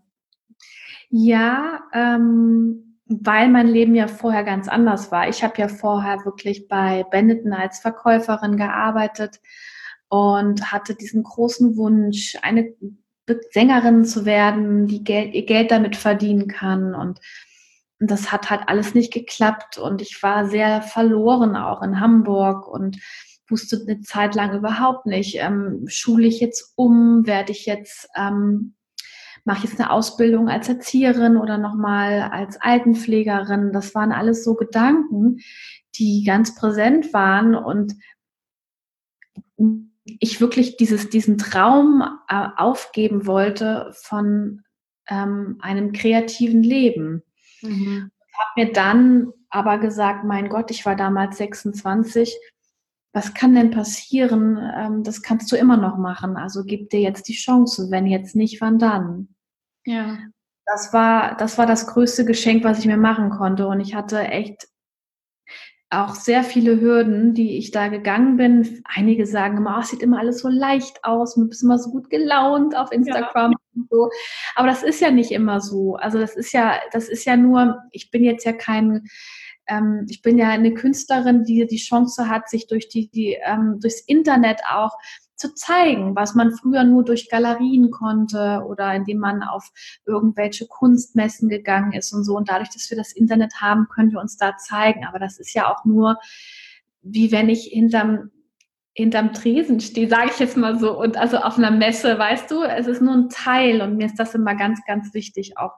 Ja, 1.10 1.82
ähm, 1.93 3.00
weil 3.06 3.50
mein 3.50 3.67
Leben 3.67 3.96
ja 3.96 4.08
vorher 4.08 4.43
ganz 4.43 4.67
anders 4.67 5.12
war. 5.12 5.28
Ich 5.28 5.43
habe 5.43 5.56
ja 5.58 5.67
vorher 5.67 6.26
wirklich 6.26 6.67
bei 6.67 7.04
Benetton 7.12 7.54
als 7.54 7.80
Verkäuferin 7.80 8.58
gearbeitet 8.58 9.39
und 10.10 10.72
hatte 10.72 10.96
diesen 10.96 11.24
großen 11.24 11.76
Wunsch, 11.76 12.38
eine 12.41 12.74
Sängerin 13.52 14.06
zu 14.06 14.26
werden, 14.26 14.88
die 14.88 15.04
Geld, 15.04 15.34
ihr 15.34 15.46
Geld 15.46 15.72
damit 15.72 15.96
verdienen 15.96 16.48
kann 16.48 16.96
und 16.96 17.19
und 18.00 18.12
das 18.12 18.34
hat 18.34 18.50
halt 18.50 18.63
alles 18.67 18.93
nicht 18.96 19.13
geklappt 19.13 19.78
und 19.78 20.02
ich 20.02 20.22
war 20.22 20.50
sehr 20.50 20.82
verloren 20.82 21.56
auch 21.56 21.82
in 21.82 22.02
Hamburg 22.02 22.67
und 22.67 22.98
wusste 23.53 23.79
eine 23.87 24.01
Zeit 24.01 24.35
lang 24.35 24.57
überhaupt 24.57 25.05
nicht, 25.05 25.37
ähm, 25.39 25.85
schule 25.87 26.27
ich 26.27 26.39
jetzt 26.41 26.73
um, 26.75 27.25
werde 27.25 27.53
ich 27.53 27.65
jetzt 27.65 28.09
ähm, 28.15 28.73
mache 29.45 29.59
ich 29.59 29.71
jetzt 29.71 29.79
eine 29.79 29.91
Ausbildung 29.91 30.49
als 30.49 30.69
Erzieherin 30.69 31.37
oder 31.37 31.57
nochmal 31.57 32.29
als 32.31 32.61
Altenpflegerin. 32.61 33.73
Das 33.73 33.93
waren 33.93 34.11
alles 34.11 34.43
so 34.43 34.55
Gedanken, 34.55 35.39
die 35.95 36.23
ganz 36.25 36.55
präsent 36.55 37.13
waren 37.13 37.55
und 37.55 37.93
ich 40.05 40.41
wirklich 40.41 40.77
dieses, 40.77 41.09
diesen 41.09 41.37
Traum 41.37 42.03
äh, 42.27 42.47
aufgeben 42.57 43.25
wollte 43.25 43.91
von 43.93 44.61
ähm, 45.07 45.57
einem 45.61 45.91
kreativen 45.91 46.63
Leben. 46.63 47.23
Mhm. 47.61 48.11
Habe 48.33 48.65
mir 48.65 48.73
dann 48.73 49.31
aber 49.49 49.77
gesagt, 49.77 50.25
mein 50.25 50.49
Gott, 50.49 50.71
ich 50.71 50.85
war 50.85 50.95
damals 50.95 51.37
26, 51.37 52.35
was 53.13 53.34
kann 53.36 53.54
denn 53.54 53.71
passieren? 53.71 54.60
Ähm, 54.76 55.04
das 55.04 55.21
kannst 55.21 55.52
du 55.52 55.56
immer 55.56 55.78
noch 55.78 55.97
machen. 55.97 56.36
Also 56.36 56.63
gib 56.65 56.89
dir 56.89 56.99
jetzt 56.99 57.28
die 57.28 57.36
Chance. 57.36 57.88
Wenn 57.91 58.08
jetzt 58.08 58.36
nicht, 58.36 58.60
wann 58.60 58.80
dann? 58.80 59.30
Ja. 59.86 60.17
Das 60.65 60.93
war, 60.93 61.38
das 61.38 61.58
war 61.58 61.65
das 61.65 61.88
größte 61.88 62.26
Geschenk, 62.26 62.63
was 62.63 62.80
ich 62.80 62.86
mir 62.86 62.97
machen 62.97 63.30
konnte. 63.30 63.67
Und 63.67 63.80
ich 63.82 63.93
hatte 63.95 64.19
echt 64.19 64.67
auch 65.93 66.15
sehr 66.15 66.43
viele 66.43 66.82
Hürden, 66.82 67.34
die 67.36 67.58
ich 67.58 67.69
da 67.69 67.88
gegangen 67.88 68.38
bin. 68.38 68.82
Einige 68.86 69.28
sagen 69.28 69.58
immer, 69.58 69.76
oh, 69.78 69.82
es 69.82 69.89
sieht 69.89 70.02
immer 70.02 70.19
alles 70.19 70.39
so 70.39 70.49
leicht 70.49 71.04
aus, 71.04 71.36
du 71.36 71.47
bist 71.47 71.62
immer 71.62 71.78
so 71.78 71.91
gut 71.91 72.10
gelaunt 72.10 72.76
auf 72.76 72.91
Instagram 72.91 73.52
ja. 73.52 73.58
und 73.76 73.89
so. 73.89 74.10
Aber 74.56 74.67
das 74.67 74.82
ist 74.82 75.02
ja 75.02 75.12
nicht 75.12 75.32
immer 75.32 75.62
so. 75.62 75.95
Also 75.95 76.17
das 76.17 76.36
ist 76.36 76.52
ja, 76.52 76.80
das 76.91 77.10
ist 77.10 77.26
ja 77.26 77.38
nur, 77.38 77.78
ich 77.91 78.10
bin 78.10 78.23
jetzt 78.23 78.43
ja 78.43 78.54
kein, 78.54 79.08
ähm, 79.67 80.06
ich 80.10 80.21
bin 80.21 80.38
ja 80.38 80.49
eine 80.49 80.73
Künstlerin, 80.73 81.43
die 81.43 81.65
die 81.67 81.78
Chance 81.78 82.30
hat, 82.30 82.49
sich 82.49 82.67
durch 82.67 82.89
die, 82.89 83.10
die 83.10 83.38
ähm, 83.45 83.80
durchs 83.80 84.02
Internet 84.02 84.62
auch 84.69 84.97
zu 85.36 85.54
zeigen, 85.56 86.15
was 86.15 86.36
man 86.36 86.52
früher 86.52 86.84
nur 86.84 87.04
durch 87.04 87.30
Galerien 87.30 87.91
konnte 87.91 88.63
oder 88.67 88.93
indem 88.93 89.17
man 89.17 89.43
auf 89.43 89.69
irgendwelche 90.06 90.67
Kunstmessen 90.67 91.49
gegangen 91.49 91.93
ist 91.93 92.13
und 92.13 92.23
so. 92.23 92.38
Und 92.38 92.49
dadurch, 92.49 92.69
dass 92.69 92.89
wir 92.89 92.97
das 92.97 93.12
Internet 93.12 93.56
haben, 93.60 93.88
können 93.89 94.12
wir 94.12 94.19
uns 94.19 94.38
da 94.38 94.56
zeigen. 94.58 95.06
Aber 95.06 95.19
das 95.19 95.39
ist 95.39 95.54
ja 95.54 95.73
auch 95.73 95.86
nur, 95.86 96.17
wie 97.02 97.32
wenn 97.32 97.49
ich 97.49 97.65
hinterm 97.65 98.32
hinterm 98.95 99.34
Tresen 99.34 99.80
stehe, 99.80 100.08
sage 100.08 100.30
ich 100.32 100.39
jetzt 100.39 100.56
mal 100.56 100.78
so, 100.78 100.95
und 100.97 101.17
also 101.17 101.38
auf 101.38 101.58
einer 101.58 101.71
Messe, 101.71 102.19
weißt 102.19 102.52
du, 102.52 102.62
es 102.62 102.86
ist 102.86 103.02
nur 103.02 103.15
ein 103.15 103.30
Teil 103.30 103.82
und 103.82 103.97
mir 103.97 104.06
ist 104.06 104.19
das 104.19 104.36
immer 104.36 104.56
ganz, 104.56 104.82
ganz 104.86 105.15
wichtig 105.15 105.58
auch 105.58 105.71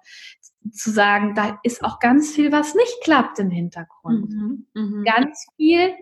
zu 0.71 0.91
sagen, 0.91 1.35
da 1.35 1.59
ist 1.63 1.83
auch 1.83 1.99
ganz 1.99 2.31
viel, 2.31 2.51
was 2.51 2.75
nicht 2.75 3.01
klappt 3.03 3.39
im 3.39 3.49
Hintergrund. 3.49 4.29
Mhm, 4.29 4.65
mh. 4.73 5.03
Ganz 5.03 5.45
viel, 5.55 5.93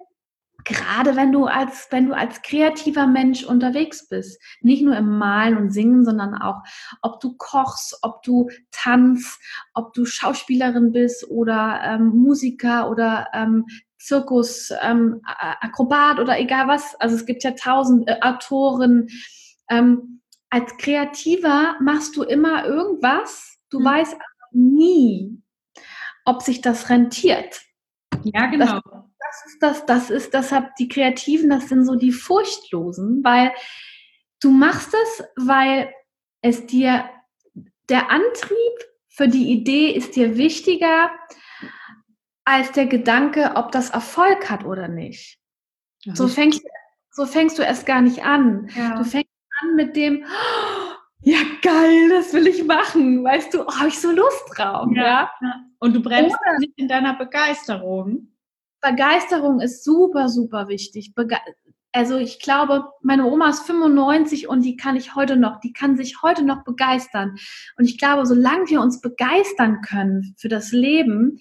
gerade 0.64 1.16
wenn 1.16 1.32
du 1.32 1.46
als, 1.46 1.88
wenn 1.92 2.08
du 2.08 2.16
als 2.16 2.42
kreativer 2.42 3.08
Mensch 3.08 3.44
unterwegs 3.44 4.08
bist, 4.08 4.42
nicht 4.62 4.84
nur 4.84 4.96
im 4.96 5.18
Malen 5.18 5.58
und 5.58 5.72
Singen, 5.72 6.06
sondern 6.06 6.36
auch, 6.36 6.62
ob 7.02 7.20
du 7.20 7.36
kochst, 7.38 7.98
ob 8.02 8.22
du 8.24 8.50
tanzt, 8.72 9.40
ob 9.74 9.94
du 9.94 10.06
Schauspielerin 10.06 10.92
bist 10.92 11.30
oder 11.30 11.82
ähm, 11.84 12.10
Musiker 12.10 12.90
oder 12.90 13.28
ähm, 13.34 13.66
Zirkus, 13.98 14.72
ähm, 14.82 15.22
Akrobat 15.24 16.20
oder 16.20 16.38
egal 16.40 16.68
was. 16.68 16.96
Also 16.96 17.16
es 17.16 17.26
gibt 17.26 17.44
ja 17.44 17.52
tausend 17.52 18.08
äh, 18.10 18.18
Autoren. 18.22 19.08
Ähm, 19.70 20.22
als 20.50 20.76
Kreativer 20.78 21.76
machst 21.82 22.16
du 22.18 22.24
immer 22.24 22.66
irgendwas. 22.66 23.58
Du 23.70 23.80
mhm. 23.80 23.86
weißt 23.86 24.16
nie, 24.54 25.42
ob 26.26 26.42
sich 26.42 26.62
das 26.62 26.90
rentiert. 26.90 27.62
Ja, 28.24 28.48
genau. 28.48 28.80
Das, 28.80 28.84
das 29.20 29.46
ist 29.46 29.60
das, 29.62 29.86
das 29.86 30.10
ist, 30.10 30.34
deshalb 30.34 30.76
die 30.76 30.88
Kreativen, 30.88 31.50
das 31.50 31.70
sind 31.70 31.86
so 31.86 31.96
die 31.96 32.12
Furchtlosen, 32.12 33.24
weil 33.24 33.52
du 34.42 34.52
machst 34.52 34.94
es, 34.94 35.24
weil 35.36 35.94
es 36.42 36.66
dir 36.66 37.10
der 37.90 38.10
Antrieb 38.10 38.74
für 39.10 39.28
die 39.28 39.52
Idee 39.52 39.92
ist 39.92 40.16
dir 40.16 40.38
wichtiger 40.38 41.12
als 42.46 42.72
der 42.72 42.88
Gedanke, 42.88 43.54
ob 43.56 43.72
das 43.72 43.90
Erfolg 43.92 44.50
hat 44.50 44.66
oder 44.66 44.88
nicht. 44.88 45.40
Ja, 46.02 46.16
so, 46.16 46.28
fängst, 46.28 46.62
so 47.12 47.26
fängst 47.26 47.58
du 47.58 47.64
erst 47.64 47.86
gar 47.86 48.02
nicht 48.02 48.24
an. 48.24 48.70
Ja. 48.76 48.98
Du 48.98 49.04
fängst 49.06 49.30
an 49.62 49.76
mit 49.76 49.96
dem, 49.96 50.26
oh, 50.26 50.83
ja 51.24 51.40
geil, 51.62 52.10
das 52.10 52.34
will 52.34 52.48
ich 52.48 52.64
machen. 52.64 53.24
Weißt 53.24 53.54
du, 53.54 53.64
oh, 53.64 53.74
habe 53.80 53.88
ich 53.88 54.00
so 54.00 54.12
Lust 54.12 54.44
drauf. 54.56 54.90
Ja. 54.94 55.32
ja? 55.42 55.64
Und 55.80 55.96
du 55.96 56.02
bremst 56.02 56.36
oder, 56.36 56.60
nicht 56.60 56.74
in 56.78 56.88
deiner 56.88 57.16
Begeisterung. 57.18 58.30
Begeisterung 58.82 59.60
ist 59.62 59.84
super, 59.84 60.30
super 60.30 60.68
wichtig. 60.68 61.16
Bege 61.16 61.38
also 61.96 62.18
ich 62.18 62.40
glaube, 62.40 62.86
meine 63.02 63.26
Oma 63.26 63.50
ist 63.50 63.68
95 63.68 64.48
und 64.48 64.64
die 64.64 64.76
kann 64.76 64.96
ich 64.96 65.16
heute 65.16 65.36
noch, 65.36 65.60
die 65.60 65.74
kann 65.74 65.96
sich 65.96 66.24
heute 66.24 66.44
noch 66.44 66.64
begeistern. 66.64 67.38
Und 67.78 67.86
ich 67.86 68.00
glaube, 68.00 68.26
solange 68.26 68.68
wir 68.68 68.82
uns 68.82 69.00
begeistern 69.00 69.82
können 69.82 70.34
für 70.40 70.50
das 70.50 70.72
Leben, 70.72 71.40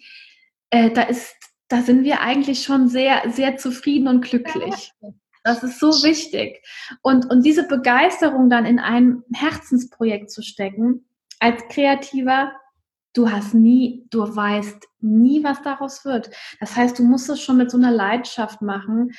äh, 0.68 0.90
da 0.90 1.02
ist, 1.02 1.34
da 1.68 1.80
sind 1.80 2.04
wir 2.04 2.20
eigentlich 2.20 2.64
schon 2.64 2.88
sehr, 2.88 3.22
sehr 3.30 3.56
zufrieden 3.56 4.08
und 4.08 4.20
glücklich. 4.22 4.92
Das 5.44 5.62
ist 5.62 5.81
so 5.81 5.90
wichtig. 6.02 6.64
Und, 7.02 7.31
und 7.31 7.44
diese 7.44 7.66
Begeisterung 7.66 8.48
dann 8.48 8.64
in 8.64 8.78
ein 8.78 9.22
Herzensprojekt 9.33 10.31
zu 10.31 10.42
stecken, 10.42 11.05
als 11.40 11.62
Kreativer, 11.68 12.52
du 13.12 13.31
hast 13.31 13.55
nie, 13.55 14.07
du 14.11 14.20
weißt 14.20 14.87
nie, 15.00 15.42
was 15.42 15.61
daraus 15.62 16.05
wird. 16.05 16.31
Das 16.61 16.76
heißt, 16.76 16.98
du 16.98 17.02
musst 17.02 17.28
es 17.28 17.40
schon 17.40 17.57
mit 17.57 17.70
so 17.70 17.76
einer 17.76 17.90
Leidenschaft 17.90 18.62
machen. 18.62 19.12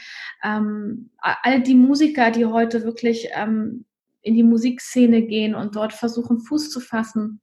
Ähm, 0.43 1.09
all 1.19 1.61
die 1.61 1.75
Musiker, 1.75 2.31
die 2.31 2.45
heute 2.45 2.83
wirklich 2.83 3.29
ähm, 3.33 3.85
in 4.21 4.35
die 4.35 4.43
Musikszene 4.43 5.23
gehen 5.23 5.53
und 5.53 5.75
dort 5.75 5.93
versuchen, 5.93 6.39
Fuß 6.39 6.69
zu 6.69 6.79
fassen, 6.79 7.41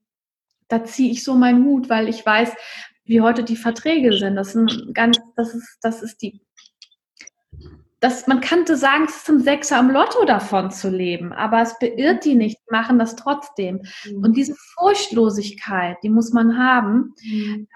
da 0.67 0.83
ziehe 0.83 1.11
ich 1.11 1.23
so 1.23 1.35
meinen 1.35 1.65
Hut, 1.65 1.89
weil 1.89 2.09
ich 2.09 2.25
weiß, 2.25 2.53
wie 3.03 3.21
heute 3.21 3.43
die 3.43 3.57
Verträge 3.57 4.13
sind. 4.13 4.35
Das 4.35 4.53
sind 4.53 4.93
ganz, 4.93 5.19
das 5.35 5.53
ist, 5.53 5.77
das 5.81 6.01
ist 6.01 6.21
die, 6.21 6.41
das, 8.01 8.25
man 8.25 8.41
könnte 8.41 8.75
sagen, 8.75 9.05
es 9.07 9.17
ist 9.17 9.29
ein 9.29 9.39
Sechser 9.41 9.77
am 9.77 9.91
Lotto 9.91 10.25
davon 10.25 10.71
zu 10.71 10.89
leben, 10.89 11.31
aber 11.33 11.61
es 11.61 11.77
beirrt 11.77 12.25
die 12.25 12.35
nicht, 12.35 12.57
die 12.57 12.71
machen 12.71 12.97
das 12.97 13.15
trotzdem. 13.15 13.83
Mhm. 14.05 14.23
Und 14.23 14.35
diese 14.35 14.55
Furchtlosigkeit, 14.55 15.97
die 16.03 16.09
muss 16.09 16.33
man 16.33 16.57
haben. 16.57 17.13
Mhm. 17.23 17.67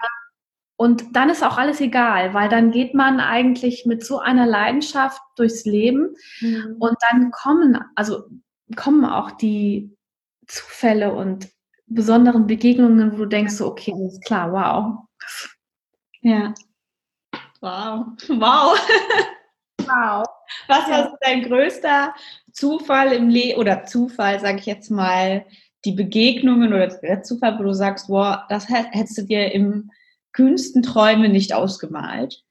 Und 0.76 1.16
dann 1.16 1.30
ist 1.30 1.44
auch 1.44 1.56
alles 1.56 1.80
egal, 1.80 2.34
weil 2.34 2.48
dann 2.48 2.72
geht 2.72 2.92
man 2.92 3.20
eigentlich 3.20 3.86
mit 3.86 4.04
so 4.04 4.18
einer 4.18 4.46
Leidenschaft 4.46 5.22
durchs 5.36 5.64
Leben 5.64 6.16
mhm. 6.40 6.76
und 6.80 6.96
dann 7.08 7.30
kommen, 7.30 7.78
also 7.94 8.24
kommen 8.74 9.04
auch 9.04 9.30
die 9.30 9.96
Zufälle 10.48 11.14
und 11.14 11.48
besonderen 11.86 12.46
Begegnungen, 12.46 13.12
wo 13.12 13.18
du 13.18 13.26
denkst, 13.26 13.54
so, 13.54 13.68
okay, 13.68 13.94
alles 13.94 14.20
klar, 14.20 14.52
wow, 14.52 15.06
ja. 16.20 16.52
Wow. 17.60 18.06
Wow. 18.28 18.76
Wow. 19.86 20.26
Was 20.68 20.88
war 20.88 21.18
dein 21.20 21.42
größter 21.42 22.14
Zufall 22.52 23.12
im 23.12 23.28
Leben 23.28 23.58
oder 23.58 23.84
Zufall, 23.84 24.40
sage 24.40 24.58
ich 24.58 24.66
jetzt 24.66 24.90
mal, 24.90 25.46
die 25.84 25.92
Begegnungen 25.92 26.72
oder 26.72 26.88
der 26.88 27.22
Zufall, 27.22 27.58
wo 27.58 27.62
du 27.62 27.72
sagst, 27.72 28.08
wow, 28.08 28.38
das 28.48 28.68
hättest 28.68 29.18
du 29.18 29.22
dir 29.22 29.52
im 29.52 29.90
kühnsten 30.32 30.82
Träume 30.82 31.28
nicht 31.28 31.54
ausgemalt? 31.54 32.42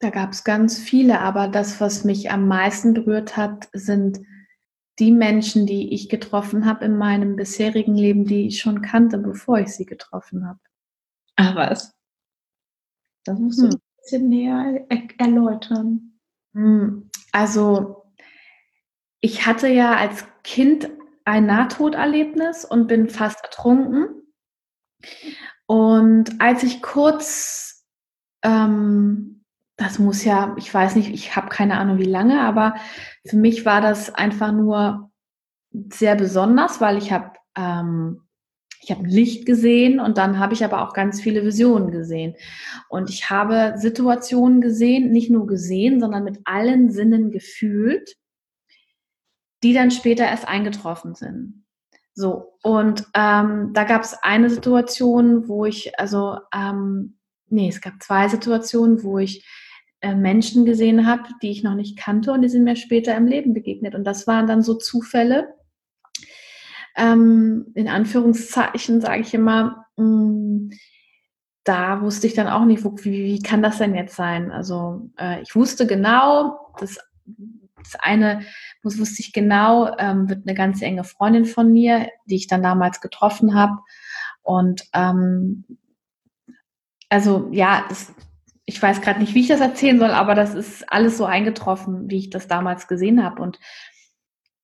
Da 0.00 0.10
gab 0.10 0.32
es 0.32 0.44
ganz 0.44 0.78
viele, 0.78 1.20
aber 1.20 1.48
das, 1.48 1.80
was 1.80 2.04
mich 2.04 2.30
am 2.30 2.48
meisten 2.48 2.94
berührt 2.94 3.36
hat, 3.36 3.68
sind 3.72 4.20
die 4.98 5.10
Menschen, 5.10 5.66
die 5.66 5.92
ich 5.92 6.08
getroffen 6.08 6.66
habe 6.66 6.84
in 6.84 6.96
meinem 6.96 7.36
bisherigen 7.36 7.94
Leben, 7.94 8.26
die 8.26 8.46
ich 8.46 8.60
schon 8.60 8.82
kannte, 8.82 9.18
bevor 9.18 9.58
ich 9.58 9.68
sie 9.68 9.86
getroffen 9.86 10.46
habe. 10.46 10.60
Ach 11.36 11.54
was. 11.54 11.94
Das 13.24 13.38
musst 13.38 13.60
du 13.60 13.70
hm. 13.70 13.80
Bisschen 14.04 14.28
näher 14.28 14.86
er 14.88 15.02
erläutern. 15.18 16.18
Hm. 16.54 17.10
Also, 17.32 18.04
ich 19.20 19.46
hatte 19.46 19.68
ja 19.68 19.96
als 19.96 20.26
Kind 20.42 20.90
ein 21.24 21.46
Nahtoderlebnis 21.46 22.64
und 22.64 22.86
bin 22.86 23.08
fast 23.08 23.42
ertrunken. 23.42 24.06
Und 25.66 26.40
als 26.40 26.62
ich 26.62 26.82
kurz 26.82 27.86
ähm, 28.42 29.34
das 29.76 29.98
muss 29.98 30.24
ja, 30.24 30.54
ich 30.56 30.72
weiß 30.72 30.94
nicht, 30.96 31.10
ich 31.10 31.34
habe 31.34 31.48
keine 31.48 31.78
Ahnung 31.78 31.98
wie 31.98 32.04
lange, 32.04 32.40
aber 32.42 32.76
für 33.26 33.36
mich 33.36 33.64
war 33.64 33.80
das 33.80 34.14
einfach 34.14 34.52
nur 34.52 35.10
sehr 35.72 36.14
besonders, 36.14 36.80
weil 36.80 36.96
ich 36.96 37.12
habe 37.12 37.32
ähm, 37.56 38.23
ich 38.84 38.90
habe 38.90 39.06
Licht 39.06 39.46
gesehen 39.46 39.98
und 39.98 40.18
dann 40.18 40.38
habe 40.38 40.52
ich 40.52 40.64
aber 40.64 40.82
auch 40.86 40.92
ganz 40.92 41.20
viele 41.20 41.44
Visionen 41.44 41.90
gesehen. 41.90 42.36
Und 42.88 43.08
ich 43.08 43.30
habe 43.30 43.74
Situationen 43.76 44.60
gesehen, 44.60 45.10
nicht 45.10 45.30
nur 45.30 45.46
gesehen, 45.46 46.00
sondern 46.00 46.22
mit 46.22 46.40
allen 46.44 46.90
Sinnen 46.90 47.30
gefühlt, 47.30 48.14
die 49.62 49.72
dann 49.72 49.90
später 49.90 50.24
erst 50.24 50.46
eingetroffen 50.46 51.14
sind. 51.14 51.64
So, 52.14 52.58
und 52.62 53.06
ähm, 53.14 53.70
da 53.72 53.84
gab 53.84 54.02
es 54.02 54.14
eine 54.22 54.50
Situation, 54.50 55.48
wo 55.48 55.64
ich, 55.64 55.98
also, 55.98 56.38
ähm, 56.54 57.16
nee, 57.48 57.68
es 57.68 57.80
gab 57.80 58.02
zwei 58.02 58.28
Situationen, 58.28 59.02
wo 59.02 59.18
ich 59.18 59.44
äh, 60.00 60.14
Menschen 60.14 60.66
gesehen 60.66 61.06
habe, 61.06 61.22
die 61.42 61.50
ich 61.50 61.62
noch 61.62 61.74
nicht 61.74 61.98
kannte 61.98 62.32
und 62.32 62.42
die 62.42 62.48
sind 62.48 62.64
mir 62.64 62.76
später 62.76 63.16
im 63.16 63.26
Leben 63.26 63.54
begegnet. 63.54 63.94
Und 63.94 64.04
das 64.04 64.26
waren 64.26 64.46
dann 64.46 64.62
so 64.62 64.74
Zufälle. 64.74 65.54
Ähm, 66.96 67.66
in 67.74 67.88
Anführungszeichen 67.88 69.00
sage 69.00 69.22
ich 69.22 69.34
immer, 69.34 69.86
mh, 69.96 70.04
mm, 70.04 70.70
da 71.64 72.02
wusste 72.02 72.26
ich 72.26 72.34
dann 72.34 72.48
auch 72.48 72.64
nicht, 72.66 72.84
wo, 72.84 72.94
wie, 73.02 73.24
wie 73.24 73.42
kann 73.42 73.62
das 73.62 73.78
denn 73.78 73.94
jetzt 73.94 74.16
sein? 74.16 74.52
Also 74.52 75.10
äh, 75.18 75.40
ich 75.42 75.56
wusste 75.56 75.86
genau, 75.86 76.72
das, 76.78 76.98
das 77.24 77.94
eine 77.98 78.42
das 78.84 78.98
wusste 78.98 79.22
ich 79.22 79.32
genau, 79.32 79.96
ähm, 79.98 80.28
wird 80.28 80.46
eine 80.46 80.54
ganz 80.54 80.82
enge 80.82 81.04
Freundin 81.04 81.46
von 81.46 81.72
mir, 81.72 82.08
die 82.26 82.36
ich 82.36 82.46
dann 82.46 82.62
damals 82.62 83.00
getroffen 83.00 83.54
habe. 83.54 83.78
Und 84.42 84.84
ähm, 84.92 85.64
also 87.08 87.48
ja, 87.50 87.86
das, 87.88 88.12
ich 88.66 88.80
weiß 88.80 89.00
gerade 89.00 89.20
nicht, 89.20 89.34
wie 89.34 89.40
ich 89.40 89.48
das 89.48 89.60
erzählen 89.60 89.98
soll, 89.98 90.10
aber 90.10 90.34
das 90.34 90.54
ist 90.54 90.92
alles 90.92 91.16
so 91.16 91.24
eingetroffen, 91.24 92.10
wie 92.10 92.18
ich 92.18 92.30
das 92.30 92.46
damals 92.46 92.86
gesehen 92.86 93.24
habe. 93.24 93.40
Und 93.40 93.58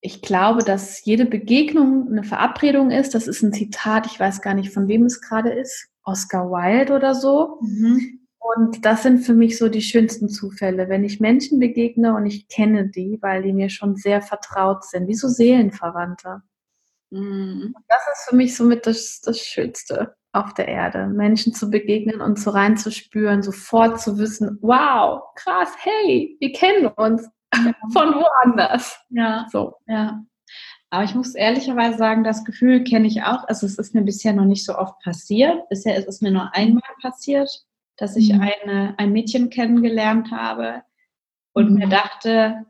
ich 0.01 0.21
glaube, 0.21 0.63
dass 0.63 1.05
jede 1.05 1.25
Begegnung 1.25 2.07
eine 2.09 2.23
Verabredung 2.23 2.89
ist. 2.89 3.13
Das 3.13 3.27
ist 3.27 3.43
ein 3.43 3.53
Zitat, 3.53 4.07
ich 4.07 4.19
weiß 4.19 4.41
gar 4.41 4.55
nicht, 4.55 4.73
von 4.73 4.87
wem 4.87 5.05
es 5.05 5.21
gerade 5.21 5.51
ist. 5.51 5.87
Oscar 6.03 6.49
Wilde 6.49 6.93
oder 6.93 7.13
so. 7.13 7.59
Mhm. 7.61 8.19
Und 8.39 8.83
das 8.83 9.03
sind 9.03 9.19
für 9.19 9.35
mich 9.35 9.59
so 9.59 9.69
die 9.69 9.83
schönsten 9.83 10.27
Zufälle, 10.27 10.89
wenn 10.89 11.03
ich 11.03 11.19
Menschen 11.19 11.59
begegne 11.59 12.15
und 12.15 12.25
ich 12.25 12.47
kenne 12.47 12.89
die, 12.89 13.19
weil 13.21 13.43
die 13.43 13.53
mir 13.53 13.69
schon 13.69 13.95
sehr 13.95 14.21
vertraut 14.23 14.83
sind, 14.83 15.07
wie 15.07 15.13
so 15.13 15.27
Seelenverwandte. 15.27 16.41
Mhm. 17.11 17.75
Das 17.87 18.01
ist 18.13 18.29
für 18.29 18.35
mich 18.35 18.55
somit 18.55 18.87
das, 18.87 19.21
das 19.21 19.39
Schönste 19.39 20.15
auf 20.33 20.55
der 20.55 20.67
Erde, 20.67 21.07
Menschen 21.07 21.53
zu 21.53 21.69
begegnen 21.69 22.21
und 22.21 22.39
so 22.39 22.51
reinzuspüren, 22.51 23.43
sofort 23.43 24.01
zu 24.01 24.17
wissen, 24.17 24.57
wow, 24.61 25.21
krass, 25.35 25.69
hey, 25.77 26.37
wir 26.39 26.51
kennen 26.53 26.87
uns. 26.87 27.29
von 27.93 28.13
woanders. 28.15 28.99
Ja, 29.09 29.47
so. 29.51 29.75
Ja. 29.87 30.23
Aber 30.89 31.03
ich 31.05 31.15
muss 31.15 31.35
ehrlicherweise 31.35 31.97
sagen, 31.97 32.23
das 32.23 32.43
Gefühl 32.43 32.83
kenne 32.83 33.07
ich 33.07 33.23
auch. 33.23 33.47
Also 33.47 33.65
es 33.65 33.77
ist 33.77 33.95
mir 33.95 34.01
bisher 34.01 34.33
noch 34.33 34.45
nicht 34.45 34.65
so 34.65 34.77
oft 34.77 34.99
passiert. 34.99 35.69
Bisher 35.69 35.95
ist 35.95 36.07
es 36.07 36.21
mir 36.21 36.31
nur 36.31 36.53
einmal 36.53 36.83
passiert, 37.01 37.49
dass 37.97 38.17
ich 38.17 38.33
mhm. 38.33 38.41
eine, 38.41 38.95
ein 38.97 39.13
Mädchen 39.13 39.49
kennengelernt 39.49 40.31
habe 40.31 40.83
und 41.53 41.71
mhm. 41.71 41.77
mir 41.77 41.87
dachte, 41.87 42.65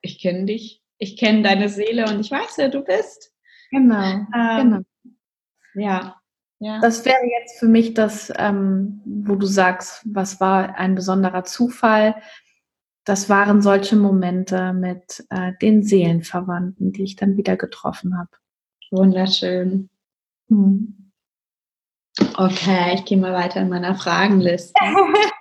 ich 0.00 0.20
kenne 0.20 0.46
dich, 0.46 0.82
ich 0.98 1.16
kenne 1.16 1.42
deine 1.42 1.68
Seele 1.68 2.08
und 2.08 2.20
ich 2.20 2.30
weiß, 2.30 2.54
wer 2.56 2.68
du 2.68 2.82
bist. 2.82 3.32
Genau, 3.70 4.02
ähm, 4.02 4.26
genau. 4.34 4.80
Ja, 5.74 6.20
ja. 6.58 6.80
Das 6.80 7.04
wäre 7.04 7.24
jetzt 7.40 7.58
für 7.58 7.66
mich 7.66 7.94
das, 7.94 8.32
ähm, 8.36 9.02
wo 9.04 9.34
du 9.34 9.46
sagst, 9.46 10.02
was 10.04 10.40
war 10.40 10.76
ein 10.76 10.94
besonderer 10.94 11.44
Zufall. 11.44 12.14
Das 13.04 13.28
waren 13.28 13.60
solche 13.60 13.96
Momente 13.96 14.72
mit 14.72 15.24
äh, 15.30 15.52
den 15.60 15.82
Seelenverwandten, 15.82 16.92
die 16.92 17.02
ich 17.02 17.16
dann 17.16 17.36
wieder 17.36 17.56
getroffen 17.56 18.16
habe. 18.18 18.30
Wunderschön. 18.90 19.90
Hm. 20.48 21.12
Okay, 22.36 22.94
ich 22.94 23.04
gehe 23.04 23.18
mal 23.18 23.32
weiter 23.32 23.60
in 23.60 23.68
meiner 23.68 23.94
Fragenliste. 23.96 24.72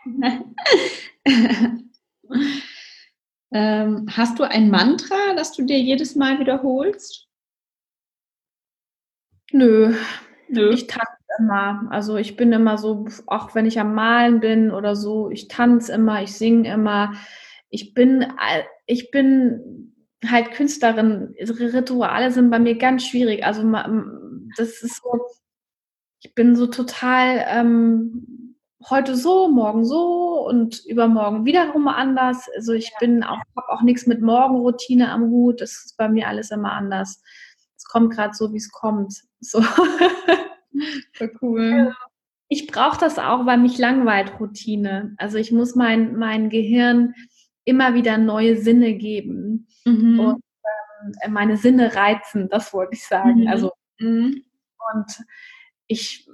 ähm, 3.52 4.08
hast 4.10 4.40
du 4.40 4.44
ein 4.44 4.70
Mantra, 4.70 5.36
das 5.36 5.54
du 5.54 5.66
dir 5.66 5.80
jedes 5.80 6.16
Mal 6.16 6.40
wiederholst? 6.40 7.30
Nö, 9.52 9.96
Nö. 10.50 10.72
Ich 10.72 10.88
tanze 10.88 11.08
immer. 11.40 11.88
Also 11.90 12.18
ich 12.18 12.36
bin 12.36 12.52
immer 12.52 12.78
so, 12.78 13.08
auch 13.28 13.56
wenn 13.56 13.66
ich 13.66 13.80
am 13.80 13.94
Malen 13.94 14.40
bin 14.40 14.72
oder 14.72 14.96
so, 14.96 15.30
ich 15.30 15.48
tanze 15.48 15.94
immer, 15.94 16.22
ich 16.22 16.34
singe 16.34 16.72
immer. 16.72 17.14
Ich 17.74 17.96
bin, 17.96 18.32
ich 18.86 19.10
bin 19.10 19.96
halt 20.30 20.52
Künstlerin. 20.52 21.34
Rituale 21.40 22.30
sind 22.30 22.52
bei 22.52 22.60
mir 22.60 22.78
ganz 22.78 23.04
schwierig. 23.04 23.44
Also 23.44 23.64
das 24.56 24.84
ist 24.84 25.02
so, 25.02 25.26
ich 26.22 26.36
bin 26.36 26.56
so 26.56 26.68
total 26.68 27.44
ähm, 27.48 28.56
heute 28.88 29.16
so, 29.16 29.48
morgen 29.50 29.86
so 29.86 30.46
und 30.48 30.86
übermorgen 30.86 31.46
wiederum 31.46 31.88
anders. 31.88 32.48
Also 32.56 32.74
ich 32.74 32.92
bin 33.00 33.24
auch, 33.24 33.40
habe 33.58 33.70
auch 33.70 33.82
nichts 33.82 34.06
mit 34.06 34.22
Morgenroutine 34.22 35.10
am 35.10 35.32
Hut. 35.32 35.60
Das 35.60 35.72
ist 35.72 35.98
bei 35.98 36.08
mir 36.08 36.28
alles 36.28 36.52
immer 36.52 36.74
anders. 36.74 37.24
Es 37.76 37.86
kommt 37.86 38.14
gerade 38.14 38.36
so, 38.36 38.54
wie 38.54 38.58
es 38.58 38.72
kommt. 38.72 39.16
So. 39.40 39.62
Voll 41.14 41.32
cool. 41.42 41.96
Ich 42.50 42.68
brauche 42.68 43.00
das 43.00 43.18
auch, 43.18 43.48
weil 43.48 43.58
mich 43.58 43.80
langweilt 43.80 44.40
Routine. 44.40 45.16
Also 45.18 45.40
ich 45.40 45.52
muss 45.52 45.74
mein, 45.74 46.16
mein 46.18 46.52
Gehirn 46.52 47.16
immer 47.66 47.94
wieder 47.94 48.18
neue 48.18 48.58
Sinne 48.58 48.96
geben 48.96 49.68
mhm. 49.86 50.20
und 50.20 50.44
ähm, 51.24 51.34
meine 51.34 51.58
Sinne 51.58 51.96
reizen, 51.96 52.50
das 52.50 52.74
wollte 52.74 52.96
ich 52.96 53.06
sagen. 53.06 53.42
Mhm. 53.42 53.48
Also 53.48 53.72
mhm. 54.00 54.44
und 54.94 55.24
ich 55.88 56.28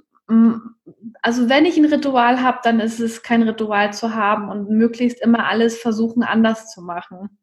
also 1.22 1.48
wenn 1.48 1.64
ich 1.64 1.76
ein 1.76 1.86
Ritual 1.86 2.40
habe, 2.40 2.60
dann 2.62 2.78
ist 2.78 3.00
es 3.00 3.24
kein 3.24 3.42
Ritual 3.42 3.92
zu 3.92 4.14
haben 4.14 4.48
und 4.48 4.70
möglichst 4.70 5.20
immer 5.20 5.48
alles 5.48 5.78
versuchen 5.78 6.22
anders 6.22 6.70
zu 6.72 6.82
machen. 6.82 7.36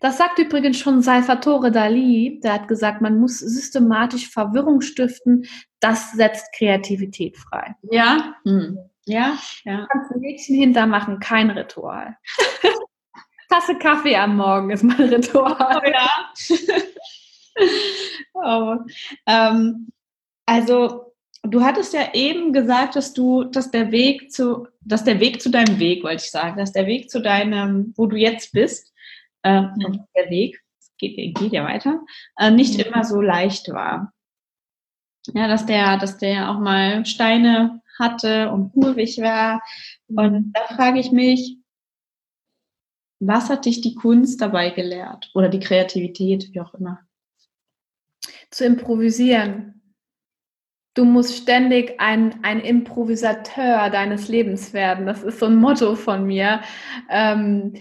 Das 0.00 0.18
sagt 0.18 0.38
übrigens 0.38 0.78
schon 0.78 1.02
Salvatore 1.02 1.72
Dali, 1.72 2.40
der 2.44 2.52
hat 2.52 2.68
gesagt, 2.68 3.00
man 3.00 3.18
muss 3.18 3.38
systematisch 3.38 4.30
Verwirrung 4.30 4.80
stiften, 4.80 5.46
das 5.80 6.12
setzt 6.12 6.52
Kreativität 6.56 7.36
frei. 7.38 7.74
Ja, 7.90 8.34
hm. 8.44 8.78
Ja, 9.10 9.38
ja. 9.64 9.80
Du 9.82 9.86
kannst 9.86 10.12
ein 10.12 10.20
Mädchen 10.20 10.56
hintermachen, 10.56 11.18
kein 11.20 11.50
Ritual. 11.50 12.16
Tasse 13.48 13.76
Kaffee 13.76 14.16
am 14.16 14.36
Morgen 14.36 14.70
ist 14.70 14.84
mein 14.84 15.08
Ritual. 15.08 15.82
Oh, 15.82 15.88
ja. 15.88 16.32
oh. 18.34 18.76
Ähm, 19.26 19.88
also 20.46 21.12
du 21.42 21.62
hattest 21.62 21.94
ja 21.94 22.14
eben 22.14 22.52
gesagt, 22.52 22.96
dass 22.96 23.12
du, 23.12 23.44
dass 23.44 23.70
der 23.70 23.90
Weg 23.90 24.32
zu, 24.32 24.66
dass 24.80 25.04
der 25.04 25.20
Weg 25.20 25.42
zu 25.42 25.50
deinem 25.50 25.78
Weg, 25.78 26.04
wollte 26.04 26.24
ich 26.24 26.30
sagen, 26.30 26.58
dass 26.58 26.72
der 26.72 26.86
Weg 26.86 27.10
zu 27.10 27.20
deinem, 27.20 27.92
wo 27.96 28.06
du 28.06 28.16
jetzt 28.16 28.52
bist, 28.52 28.92
äh, 29.42 29.62
mhm. 29.62 30.04
der 30.14 30.30
Weg, 30.30 30.60
geht, 30.98 31.16
geht 31.16 31.52
ja 31.52 31.64
weiter, 31.64 32.00
äh, 32.36 32.50
nicht 32.50 32.74
mhm. 32.74 32.84
immer 32.84 33.04
so 33.04 33.20
leicht 33.20 33.68
war. 33.70 34.12
Ja, 35.34 35.48
dass 35.48 35.66
der, 35.66 35.98
dass 35.98 36.18
der 36.18 36.50
auch 36.50 36.58
mal 36.58 37.04
Steine 37.04 37.80
hatte 38.00 38.50
und 38.50 38.72
kurvig 38.72 39.18
war. 39.18 39.62
Und 40.08 40.52
da 40.52 40.74
frage 40.74 40.98
ich 40.98 41.12
mich, 41.12 41.58
was 43.20 43.50
hat 43.50 43.66
dich 43.66 43.82
die 43.82 43.94
Kunst 43.94 44.40
dabei 44.40 44.70
gelehrt? 44.70 45.30
Oder 45.34 45.48
die 45.48 45.60
Kreativität, 45.60 46.52
wie 46.52 46.60
auch 46.60 46.74
immer? 46.74 47.00
Zu 48.50 48.64
improvisieren. 48.64 49.94
Du 50.94 51.04
musst 51.04 51.36
ständig 51.36 52.00
ein, 52.00 52.42
ein 52.42 52.60
Improvisateur 52.60 53.90
deines 53.90 54.28
Lebens 54.28 54.72
werden. 54.72 55.06
Das 55.06 55.22
ist 55.22 55.38
so 55.38 55.46
ein 55.46 55.54
Motto 55.54 55.94
von 55.94 56.26
mir. 56.26 56.62
Ähm, 57.08 57.74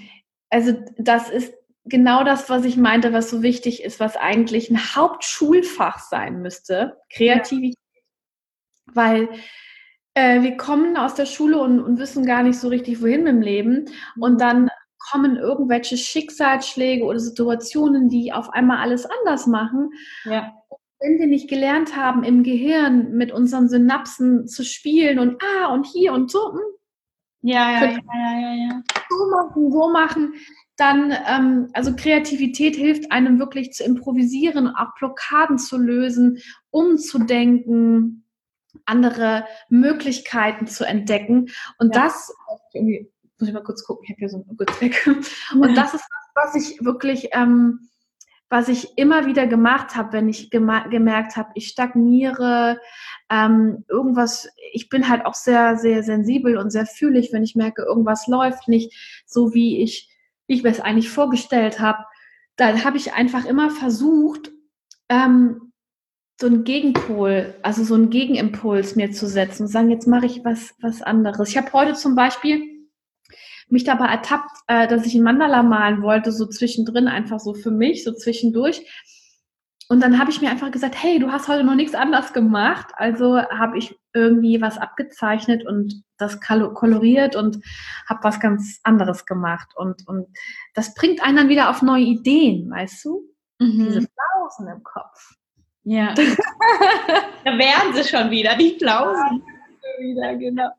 also 0.50 0.74
das 0.98 1.30
ist 1.30 1.54
genau 1.86 2.24
das, 2.24 2.50
was 2.50 2.66
ich 2.66 2.78
meinte, 2.78 3.14
was 3.14 3.30
so 3.30 3.42
wichtig 3.42 3.84
ist, 3.84 4.00
was 4.00 4.16
eigentlich 4.16 4.70
ein 4.70 4.96
Hauptschulfach 4.96 6.00
sein 6.00 6.42
müsste, 6.42 6.98
Kreativität. 7.12 7.76
Ja. 7.94 8.96
Weil 8.96 9.30
äh, 10.20 10.44
wir 10.44 10.58
kommen 10.58 10.98
aus 10.98 11.16
der 11.16 11.26
Schule 11.26 11.60
und, 11.60 11.80
und, 11.80 11.98
wissen 11.98 12.26
gar 12.26 12.44
nicht 12.44 12.60
so 12.60 12.68
richtig, 12.68 13.02
wohin 13.02 13.24
mit 13.24 13.34
dem 13.34 13.42
Leben. 13.42 13.86
Und 14.20 14.34
mhm. 14.34 14.38
dann 14.38 14.70
kommen 15.12 15.38
irgendwelche 15.38 15.98
Schicksalsschläge 15.98 17.04
oder 17.04 17.20
Situationen, 17.20 18.10
die 18.10 18.34
auf 18.34 18.50
einmal 18.52 18.78
alles 18.78 19.06
anders 19.06 19.48
machen. 19.48 19.92
Ja. 20.26 20.54
Wenn 21.00 21.18
wir 21.18 21.28
nicht 21.28 21.50
gelernt 21.50 21.96
haben, 21.96 22.24
im 22.24 22.44
Gehirn 22.44 23.14
mit 23.14 23.32
unseren 23.32 23.70
Synapsen 23.70 24.48
zu 24.48 24.66
spielen 24.66 25.18
und 25.20 25.42
ah 25.42 25.68
und 25.68 25.86
hier 25.86 26.12
und 26.12 26.30
so, 26.30 26.52
hm, 26.52 26.60
ja, 27.42 27.72
ja, 27.72 27.92
ja, 27.92 28.40
ja, 28.40 28.54
ja. 28.54 28.84
So 29.10 29.30
machen, 29.32 29.72
so 29.72 29.90
machen. 29.90 30.34
Dann, 30.76 31.14
ähm, 31.28 31.70
also 31.74 31.96
Kreativität 31.96 32.76
hilft 32.76 33.12
einem 33.12 33.40
wirklich 33.40 33.72
zu 33.72 33.84
improvisieren, 33.86 34.68
auch 34.68 34.94
Blockaden 34.98 35.58
zu 35.58 35.78
lösen, 35.78 36.40
umzudenken, 36.72 38.26
andere 38.86 39.46
Möglichkeiten 39.70 40.68
zu 40.68 40.86
entdecken. 40.86 41.50
Und 41.78 41.96
ja. 41.96 42.04
das, 42.04 42.34
irgendwie, 42.74 43.12
muss 43.40 43.48
ich 43.48 43.54
mal 43.54 43.64
kurz 43.64 43.84
gucken, 43.84 44.04
ich 44.06 44.12
habe 44.12 44.20
hier 44.20 44.30
so 44.30 44.38
einen 44.38 44.82
weg. 44.82 45.08
Und 45.54 45.76
das 45.76 45.94
ist 45.94 46.06
was, 46.34 46.54
was 46.54 46.56
ich 46.56 46.84
wirklich 46.84 47.30
ähm, 47.32 47.90
was 48.50 48.68
ich 48.68 48.98
immer 48.98 49.28
wieder 49.28 49.46
gemacht 49.46 49.96
habe, 49.96 50.14
wenn 50.14 50.28
ich 50.28 50.50
gemerkt 50.50 51.38
habe, 51.38 51.52
ich 51.54 51.68
stagniere, 51.68 52.80
ähm, 53.30 53.86
irgendwas, 53.88 54.50
ich 54.74 54.90
bin 54.90 55.08
halt 55.08 55.26
auch 55.26 55.36
sehr, 55.36 55.78
sehr 55.78 56.02
sensibel 56.02 56.58
und 56.58 56.72
sehr 56.72 56.88
fühlig, 56.88 57.30
wenn 57.32 57.44
ich 57.44 57.56
merke, 57.56 57.84
irgendwas 57.84 58.26
läuft 58.26 58.68
nicht 58.68 59.24
so, 59.28 59.54
wie 59.54 59.84
ich, 59.84 60.10
wie 60.48 60.56
ich 60.56 60.64
mir 60.64 60.72
es 60.72 60.80
eigentlich 60.80 61.12
vorgestellt 61.12 61.80
habe. 61.80 62.04
Dann 62.56 62.84
habe 62.84 62.98
ich 62.98 63.14
einfach 63.14 63.46
immer 63.46 63.70
versucht, 63.70 64.52
ähm, 65.10 65.69
so 66.40 66.48
einen 66.48 66.64
Gegenpol, 66.64 67.54
also 67.64 67.84
so 67.84 67.96
einen 67.96 68.10
Gegenimpuls 68.10 68.96
mir 68.96 69.12
zu 69.12 69.28
setzen 69.28 69.64
und 69.64 69.68
sagen, 69.68 69.90
jetzt 69.90 70.08
mache 70.08 70.26
ich 70.26 70.46
was, 70.46 70.74
was 70.80 71.02
anderes. 71.02 71.50
Ich 71.50 71.58
habe 71.58 71.74
heute 71.74 71.96
zum 71.96 72.16
Beispiel 72.16 72.88
mich 73.68 73.84
dabei 73.84 74.06
ertappt, 74.06 74.50
äh, 74.68 74.88
dass 74.88 75.06
ich 75.06 75.16
ein 75.16 75.24
Mandala 75.24 75.64
malen 75.64 76.02
wollte, 76.02 76.32
so 76.32 76.46
zwischendrin, 76.46 77.10
einfach 77.10 77.42
so 77.42 77.54
für 77.54 77.72
mich, 77.72 78.06
so 78.06 78.14
zwischendurch. 78.14 78.86
Und 79.90 80.02
dann 80.02 80.18
habe 80.18 80.32
ich 80.32 80.40
mir 80.40 80.50
einfach 80.50 80.72
gesagt, 80.72 80.96
hey, 81.02 81.20
du 81.20 81.30
hast 81.30 81.50
heute 81.50 81.66
noch 81.66 81.76
nichts 81.76 81.94
anders 81.94 82.32
gemacht. 82.32 82.88
Also 82.94 83.38
habe 83.38 83.78
ich 83.78 84.00
irgendwie 84.14 84.62
was 84.62 84.78
abgezeichnet 84.78 85.68
und 85.68 86.04
das 86.18 86.40
koloriert 86.40 87.36
und 87.36 87.60
habe 88.08 88.24
was 88.24 88.40
ganz 88.40 88.80
anderes 88.84 89.26
gemacht. 89.26 89.68
Und, 89.76 90.08
und 90.08 90.28
das 90.74 90.94
bringt 90.94 91.22
einen 91.22 91.36
dann 91.36 91.50
wieder 91.50 91.70
auf 91.70 91.82
neue 91.82 92.04
Ideen, 92.04 92.70
weißt 92.72 93.04
du? 93.04 93.24
Mhm. 93.60 93.86
Diese 93.88 94.08
Flausen 94.08 94.68
im 94.70 94.84
Kopf. 94.84 95.39
Ja. 95.90 96.14
da 97.44 97.58
wären 97.58 97.96
sie 97.96 98.04
schon 98.04 98.30
wieder, 98.30 98.56
die 98.56 98.78
Flausen. 98.78 99.42
Ja, 99.42 100.04
wieder, 100.04 100.36
genau. 100.36 100.70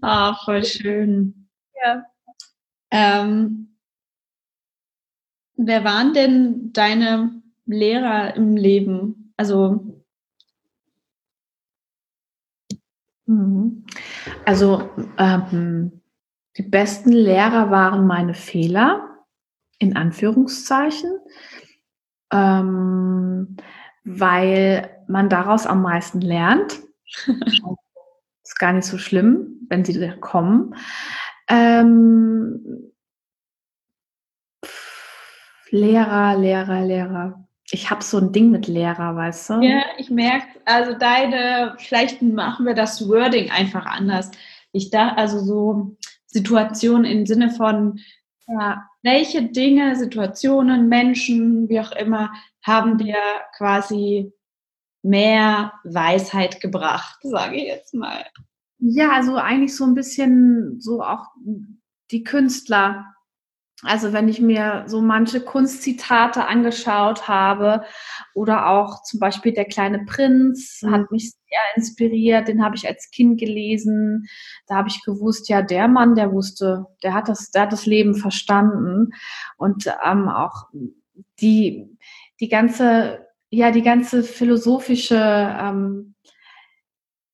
Ah, 0.00 0.34
voll 0.46 0.64
schön. 0.64 1.46
Ja. 1.84 2.06
Ähm, 2.90 3.76
wer 5.56 5.84
waren 5.84 6.14
denn 6.14 6.72
deine 6.72 7.42
Lehrer 7.66 8.34
im 8.34 8.56
Leben? 8.56 9.34
Also 9.36 10.02
mhm. 13.26 13.84
also 14.46 14.88
ähm, 15.18 16.00
die 16.56 16.62
besten 16.62 17.12
Lehrer 17.12 17.70
waren 17.70 18.06
meine 18.06 18.32
Fehler, 18.32 19.26
in 19.78 19.96
Anführungszeichen, 19.96 21.18
ähm, 22.32 23.58
weil 24.04 24.90
man 25.08 25.28
daraus 25.28 25.66
am 25.66 25.82
meisten 25.82 26.20
lernt. 26.20 26.80
ist 28.42 28.58
gar 28.58 28.72
nicht 28.72 28.86
so 28.86 28.98
schlimm, 28.98 29.66
wenn 29.68 29.84
sie 29.84 30.12
kommen. 30.20 30.74
Ähm, 31.48 32.92
Lehrer, 35.70 36.36
Lehrer, 36.38 36.84
Lehrer. 36.84 37.48
Ich 37.70 37.90
habe 37.90 38.04
so 38.04 38.18
ein 38.18 38.32
Ding 38.32 38.50
mit 38.50 38.66
Lehrer, 38.66 39.16
weißt 39.16 39.50
du? 39.50 39.60
Ja, 39.62 39.82
ich 39.96 40.10
merke, 40.10 40.46
also 40.66 40.92
deine, 40.92 41.74
vielleicht 41.78 42.20
machen 42.20 42.66
wir 42.66 42.74
das 42.74 43.08
Wording 43.08 43.50
einfach 43.50 43.86
anders. 43.86 44.30
Ich 44.72 44.90
da, 44.90 45.14
also 45.14 45.38
so 45.38 45.96
Situationen 46.26 47.06
im 47.06 47.24
Sinne 47.24 47.50
von, 47.50 48.00
ja, 48.52 48.88
welche 49.02 49.42
Dinge, 49.44 49.96
Situationen, 49.96 50.88
Menschen, 50.88 51.68
wie 51.68 51.80
auch 51.80 51.92
immer, 51.92 52.32
haben 52.62 52.98
dir 52.98 53.16
quasi 53.56 54.32
mehr 55.02 55.72
Weisheit 55.84 56.60
gebracht, 56.60 57.18
sage 57.22 57.56
ich 57.56 57.64
jetzt 57.64 57.94
mal. 57.94 58.24
Ja, 58.78 59.12
also 59.12 59.36
eigentlich 59.36 59.76
so 59.76 59.84
ein 59.84 59.94
bisschen 59.94 60.80
so 60.80 61.02
auch 61.02 61.26
die 62.10 62.24
Künstler. 62.24 63.06
Also 63.82 64.12
wenn 64.12 64.28
ich 64.28 64.40
mir 64.40 64.84
so 64.86 65.00
manche 65.00 65.40
Kunstzitate 65.40 66.46
angeschaut 66.46 67.26
habe 67.26 67.84
oder 68.34 68.68
auch 68.68 69.02
zum 69.02 69.18
Beispiel 69.18 69.52
der 69.52 69.64
kleine 69.64 70.04
Prinz 70.04 70.82
mhm. 70.82 70.90
hat 70.90 71.10
mich 71.10 71.32
sehr 71.52 71.76
inspiriert, 71.76 72.48
den 72.48 72.64
habe 72.64 72.76
ich 72.76 72.88
als 72.88 73.10
Kind 73.10 73.38
gelesen. 73.38 74.26
Da 74.66 74.76
habe 74.76 74.88
ich 74.88 75.04
gewusst, 75.04 75.48
ja, 75.48 75.62
der 75.62 75.88
Mann, 75.88 76.14
der 76.14 76.32
wusste, 76.32 76.86
der 77.02 77.14
hat 77.14 77.28
das, 77.28 77.50
der 77.50 77.62
hat 77.62 77.72
das 77.72 77.86
Leben 77.86 78.14
verstanden 78.14 79.10
und 79.56 79.86
ähm, 80.04 80.28
auch 80.28 80.68
die 81.40 81.98
die 82.40 82.48
ganze 82.48 83.26
ja 83.50 83.70
die 83.70 83.82
ganze 83.82 84.22
philosophische 84.22 85.16
ähm, 85.16 86.14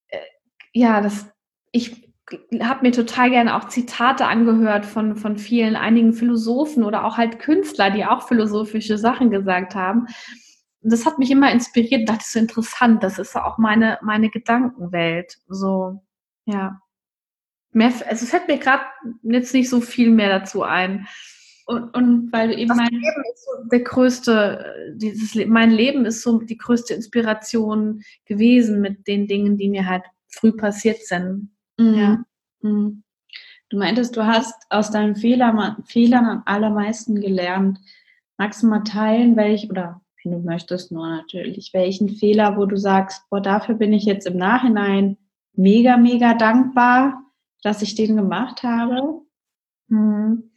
äh, 0.08 0.18
ja 0.72 1.00
das 1.00 1.30
ich 1.72 2.08
habe 2.60 2.82
mir 2.82 2.92
total 2.92 3.30
gerne 3.30 3.56
auch 3.56 3.68
Zitate 3.68 4.26
angehört 4.26 4.84
von, 4.84 5.16
von 5.16 5.38
vielen, 5.38 5.76
einigen 5.76 6.12
Philosophen 6.12 6.84
oder 6.84 7.04
auch 7.04 7.16
halt 7.16 7.38
Künstler, 7.38 7.90
die 7.90 8.04
auch 8.04 8.28
philosophische 8.28 8.98
Sachen 8.98 9.30
gesagt 9.30 9.74
haben. 9.74 10.06
Das 10.90 11.06
hat 11.06 11.18
mich 11.18 11.30
immer 11.30 11.50
inspiriert, 11.50 12.08
dachte 12.08 12.24
so 12.26 12.38
interessant, 12.38 13.02
das 13.02 13.18
ist 13.18 13.36
auch 13.36 13.58
meine, 13.58 13.98
meine 14.02 14.30
Gedankenwelt. 14.30 15.38
So, 15.48 16.02
ja. 16.44 16.80
Mehr, 17.72 17.92
also 18.08 18.24
es 18.24 18.30
fällt 18.30 18.48
mir 18.48 18.58
gerade 18.58 18.84
jetzt 19.22 19.52
nicht 19.54 19.68
so 19.68 19.80
viel 19.80 20.10
mehr 20.10 20.40
dazu 20.40 20.62
ein. 20.62 21.06
Und, 21.66 21.94
und 21.94 22.32
weil 22.32 22.48
du 22.48 22.54
eben 22.54 22.68
das 22.68 22.78
mein 22.78 22.90
Leben 22.90 23.24
ist 23.30 23.44
so 23.44 23.68
der 23.70 23.80
größte, 23.80 24.94
dieses, 24.94 25.46
mein 25.46 25.70
Leben 25.70 26.06
ist 26.06 26.22
so 26.22 26.38
die 26.38 26.56
größte 26.56 26.94
Inspiration 26.94 28.02
gewesen 28.24 28.80
mit 28.80 29.06
den 29.06 29.26
Dingen, 29.26 29.58
die 29.58 29.68
mir 29.68 29.86
halt 29.86 30.04
früh 30.28 30.52
passiert 30.52 31.04
sind. 31.04 31.50
Mhm. 31.76 31.94
Ja. 31.94 32.24
Mhm. 32.62 33.02
Du 33.68 33.76
meintest, 33.76 34.16
du 34.16 34.24
hast 34.24 34.54
aus 34.70 34.90
deinen 34.90 35.14
Fehler, 35.14 35.76
Fehlern 35.84 36.24
am 36.24 36.42
allermeisten 36.46 37.20
gelernt. 37.20 37.78
Magst 38.38 38.62
du 38.62 38.66
mal 38.66 38.82
teilen, 38.82 39.36
welch, 39.36 39.68
oder 39.68 40.00
wenn 40.30 40.42
du 40.42 40.46
möchtest, 40.46 40.92
nur 40.92 41.08
natürlich, 41.08 41.70
welchen 41.72 42.08
Fehler, 42.08 42.56
wo 42.56 42.66
du 42.66 42.76
sagst, 42.76 43.28
boah, 43.30 43.40
dafür 43.40 43.74
bin 43.74 43.92
ich 43.92 44.04
jetzt 44.04 44.26
im 44.26 44.36
Nachhinein 44.36 45.16
mega, 45.54 45.96
mega 45.96 46.34
dankbar, 46.34 47.22
dass 47.62 47.82
ich 47.82 47.94
den 47.94 48.16
gemacht 48.16 48.62
habe? 48.62 49.22
Mhm. 49.88 50.50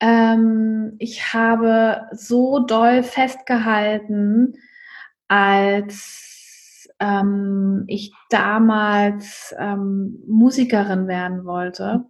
Ähm, 0.00 0.96
ich 0.98 1.34
habe 1.34 2.08
so 2.12 2.60
doll 2.60 3.02
festgehalten, 3.02 4.54
als 5.28 6.88
ähm, 6.98 7.84
ich 7.86 8.12
damals 8.30 9.54
ähm, 9.58 10.22
Musikerin 10.26 11.06
werden 11.06 11.44
wollte. 11.44 12.04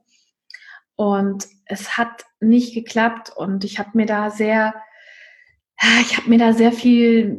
Und 0.97 1.47
es 1.67 1.97
hat 1.97 2.25
nicht 2.41 2.75
geklappt 2.75 3.33
und 3.35 3.65
ich 3.65 3.79
habe 3.79 3.91
mir 3.95 4.07
da 4.07 4.31
sehr, 4.31 4.75
ich 6.03 6.17
habe 6.17 6.29
mir 6.29 6.39
da 6.39 6.53
sehr 6.53 6.73
viel 6.73 7.39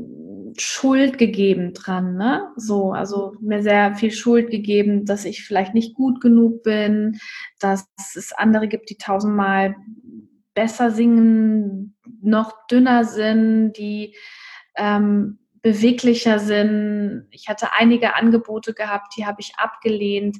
Schuld 0.57 1.17
gegeben 1.17 1.73
dran, 1.73 2.15
ne? 2.15 2.51
So, 2.55 2.91
also 2.91 3.33
mir 3.39 3.61
sehr 3.61 3.95
viel 3.95 4.11
Schuld 4.11 4.49
gegeben, 4.49 5.05
dass 5.05 5.25
ich 5.25 5.43
vielleicht 5.43 5.73
nicht 5.73 5.95
gut 5.95 6.21
genug 6.21 6.63
bin, 6.63 7.19
dass 7.59 7.87
es 8.15 8.33
andere 8.33 8.67
gibt, 8.67 8.89
die 8.89 8.97
tausendmal 8.97 9.75
besser 10.53 10.91
singen, 10.91 11.95
noch 12.21 12.67
dünner 12.67 13.05
sind, 13.05 13.73
die 13.73 14.15
ähm, 14.75 15.39
beweglicher 15.61 16.39
sind. 16.39 17.27
Ich 17.31 17.47
hatte 17.47 17.69
einige 17.77 18.15
Angebote 18.15 18.73
gehabt, 18.73 19.13
die 19.17 19.25
habe 19.25 19.37
ich 19.39 19.53
abgelehnt, 19.57 20.37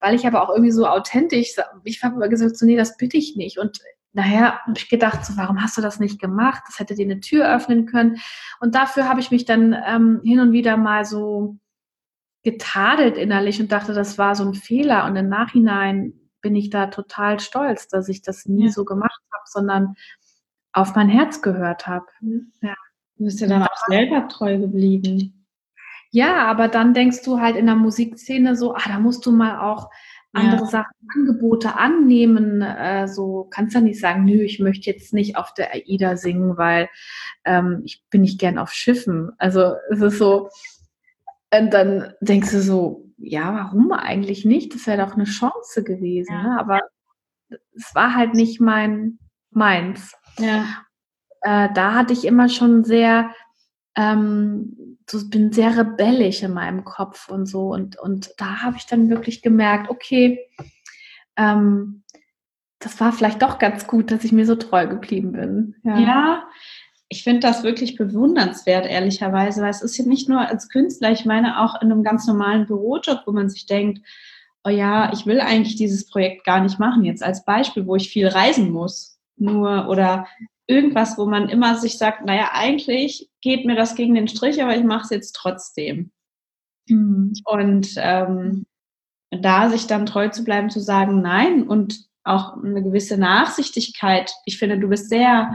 weil 0.00 0.14
ich 0.14 0.26
aber 0.26 0.42
auch 0.42 0.50
irgendwie 0.50 0.70
so 0.70 0.86
authentisch, 0.86 1.54
ich 1.84 2.02
habe 2.04 2.16
immer 2.16 2.28
gesagt, 2.28 2.56
so, 2.56 2.66
nee, 2.66 2.76
das 2.76 2.96
bitte 2.96 3.16
ich 3.16 3.36
nicht. 3.36 3.58
Und 3.58 3.80
nachher 4.12 4.60
habe 4.60 4.74
ich 4.76 4.88
gedacht, 4.88 5.24
so, 5.24 5.36
warum 5.36 5.62
hast 5.62 5.76
du 5.76 5.82
das 5.82 6.00
nicht 6.00 6.20
gemacht? 6.20 6.62
Das 6.66 6.78
hätte 6.78 6.94
dir 6.94 7.04
eine 7.04 7.20
Tür 7.20 7.54
öffnen 7.54 7.86
können. 7.86 8.18
Und 8.60 8.74
dafür 8.74 9.08
habe 9.08 9.20
ich 9.20 9.30
mich 9.30 9.44
dann 9.44 9.76
ähm, 9.86 10.20
hin 10.24 10.40
und 10.40 10.52
wieder 10.52 10.76
mal 10.76 11.04
so 11.04 11.58
getadelt 12.42 13.16
innerlich 13.16 13.60
und 13.60 13.72
dachte, 13.72 13.92
das 13.92 14.18
war 14.18 14.34
so 14.34 14.44
ein 14.44 14.54
Fehler. 14.54 15.04
Und 15.04 15.16
im 15.16 15.28
Nachhinein 15.28 16.14
bin 16.40 16.54
ich 16.54 16.70
da 16.70 16.86
total 16.86 17.40
stolz, 17.40 17.88
dass 17.88 18.08
ich 18.08 18.22
das 18.22 18.46
nie 18.46 18.66
ja. 18.66 18.70
so 18.70 18.84
gemacht 18.84 19.20
habe, 19.32 19.44
sondern 19.46 19.94
auf 20.72 20.94
mein 20.94 21.08
Herz 21.08 21.42
gehört 21.42 21.86
habe. 21.86 22.06
Ja. 22.62 22.74
Du 23.16 23.24
bist 23.24 23.40
ja 23.40 23.48
dann 23.48 23.62
auch 23.62 23.86
selber 23.88 24.28
treu 24.28 24.58
geblieben. 24.58 25.46
Ja, 26.10 26.46
aber 26.46 26.68
dann 26.68 26.94
denkst 26.94 27.22
du 27.22 27.40
halt 27.40 27.56
in 27.56 27.66
der 27.66 27.74
Musikszene 27.74 28.56
so, 28.56 28.74
ah, 28.74 28.82
da 28.86 28.98
musst 28.98 29.26
du 29.26 29.32
mal 29.32 29.58
auch 29.60 29.90
andere 30.38 30.60
ja. 30.62 30.66
Sachen, 30.66 30.94
Angebote 31.14 31.76
annehmen. 31.76 32.62
Äh, 32.62 33.08
so 33.08 33.46
kannst 33.50 33.74
du 33.74 33.80
nicht 33.80 34.00
sagen, 34.00 34.24
nö, 34.24 34.42
ich 34.42 34.58
möchte 34.58 34.90
jetzt 34.90 35.12
nicht 35.12 35.36
auf 35.36 35.54
der 35.54 35.74
AIDA 35.74 36.16
singen, 36.16 36.56
weil 36.56 36.88
ähm, 37.44 37.82
ich 37.84 38.04
bin 38.10 38.22
nicht 38.22 38.40
gern 38.40 38.58
auf 38.58 38.72
Schiffen. 38.72 39.30
Also 39.38 39.74
es 39.90 40.00
ist 40.00 40.18
so, 40.18 40.48
und 41.54 41.72
dann 41.72 42.12
denkst 42.20 42.50
du 42.50 42.60
so, 42.60 43.04
ja, 43.16 43.54
warum 43.54 43.92
eigentlich 43.92 44.44
nicht? 44.44 44.74
Das 44.74 44.86
wäre 44.86 45.04
doch 45.04 45.14
eine 45.14 45.24
Chance 45.24 45.82
gewesen. 45.82 46.32
Ja. 46.32 46.42
Ne? 46.42 46.60
Aber 46.60 46.80
es 47.74 47.94
war 47.94 48.14
halt 48.14 48.34
nicht 48.34 48.60
mein 48.60 49.18
meins. 49.50 50.14
Ja 50.38 50.66
äh, 51.42 51.68
da 51.72 51.94
hatte 51.94 52.12
ich 52.12 52.24
immer 52.24 52.48
schon 52.48 52.84
sehr, 52.84 53.30
ähm, 53.96 54.97
so 55.10 55.28
bin 55.28 55.52
sehr 55.52 55.76
rebellisch 55.76 56.42
in 56.42 56.52
meinem 56.52 56.84
Kopf 56.84 57.28
und 57.28 57.46
so. 57.46 57.68
Und, 57.72 57.98
und 57.98 58.30
da 58.36 58.62
habe 58.62 58.76
ich 58.76 58.86
dann 58.86 59.08
wirklich 59.08 59.42
gemerkt, 59.42 59.90
okay, 59.90 60.40
ähm, 61.36 62.02
das 62.78 63.00
war 63.00 63.12
vielleicht 63.12 63.42
doch 63.42 63.58
ganz 63.58 63.86
gut, 63.86 64.10
dass 64.10 64.24
ich 64.24 64.32
mir 64.32 64.46
so 64.46 64.54
treu 64.54 64.86
geblieben 64.86 65.32
bin. 65.32 65.76
Ja, 65.82 65.98
ja 65.98 66.48
ich 67.08 67.24
finde 67.24 67.40
das 67.40 67.62
wirklich 67.62 67.96
bewundernswert, 67.96 68.86
ehrlicherweise, 68.86 69.62
weil 69.62 69.70
es 69.70 69.82
ist 69.82 69.96
ja 69.96 70.04
nicht 70.04 70.28
nur 70.28 70.40
als 70.40 70.68
Künstler, 70.68 71.10
ich 71.10 71.24
meine 71.24 71.60
auch 71.60 71.80
in 71.80 71.90
einem 71.90 72.02
ganz 72.02 72.26
normalen 72.26 72.66
Bürojob, 72.66 73.22
wo 73.26 73.32
man 73.32 73.48
sich 73.48 73.66
denkt, 73.66 74.06
oh 74.64 74.68
ja, 74.68 75.10
ich 75.12 75.24
will 75.24 75.40
eigentlich 75.40 75.76
dieses 75.76 76.06
Projekt 76.06 76.44
gar 76.44 76.60
nicht 76.60 76.78
machen. 76.78 77.04
Jetzt 77.04 77.22
als 77.22 77.44
Beispiel, 77.44 77.86
wo 77.86 77.96
ich 77.96 78.10
viel 78.10 78.28
reisen 78.28 78.70
muss, 78.70 79.18
nur 79.36 79.88
oder 79.88 80.26
irgendwas, 80.68 81.18
wo 81.18 81.26
man 81.26 81.48
immer 81.48 81.76
sich 81.76 81.98
sagt, 81.98 82.24
naja, 82.24 82.50
eigentlich 82.52 83.28
geht 83.40 83.64
mir 83.64 83.74
das 83.74 83.96
gegen 83.96 84.14
den 84.14 84.28
Strich, 84.28 84.62
aber 84.62 84.76
ich 84.76 84.84
mache 84.84 85.04
es 85.04 85.10
jetzt 85.10 85.32
trotzdem. 85.32 86.12
Mhm. 86.88 87.32
Und 87.44 87.94
ähm, 87.96 88.66
da 89.30 89.70
sich 89.70 89.86
dann 89.86 90.06
treu 90.06 90.28
zu 90.28 90.44
bleiben, 90.44 90.70
zu 90.70 90.80
sagen, 90.80 91.20
nein 91.22 91.66
und 91.66 92.06
auch 92.22 92.62
eine 92.62 92.82
gewisse 92.82 93.16
Nachsichtigkeit. 93.16 94.30
Ich 94.44 94.58
finde, 94.58 94.78
du 94.78 94.88
bist 94.88 95.08
sehr, 95.08 95.54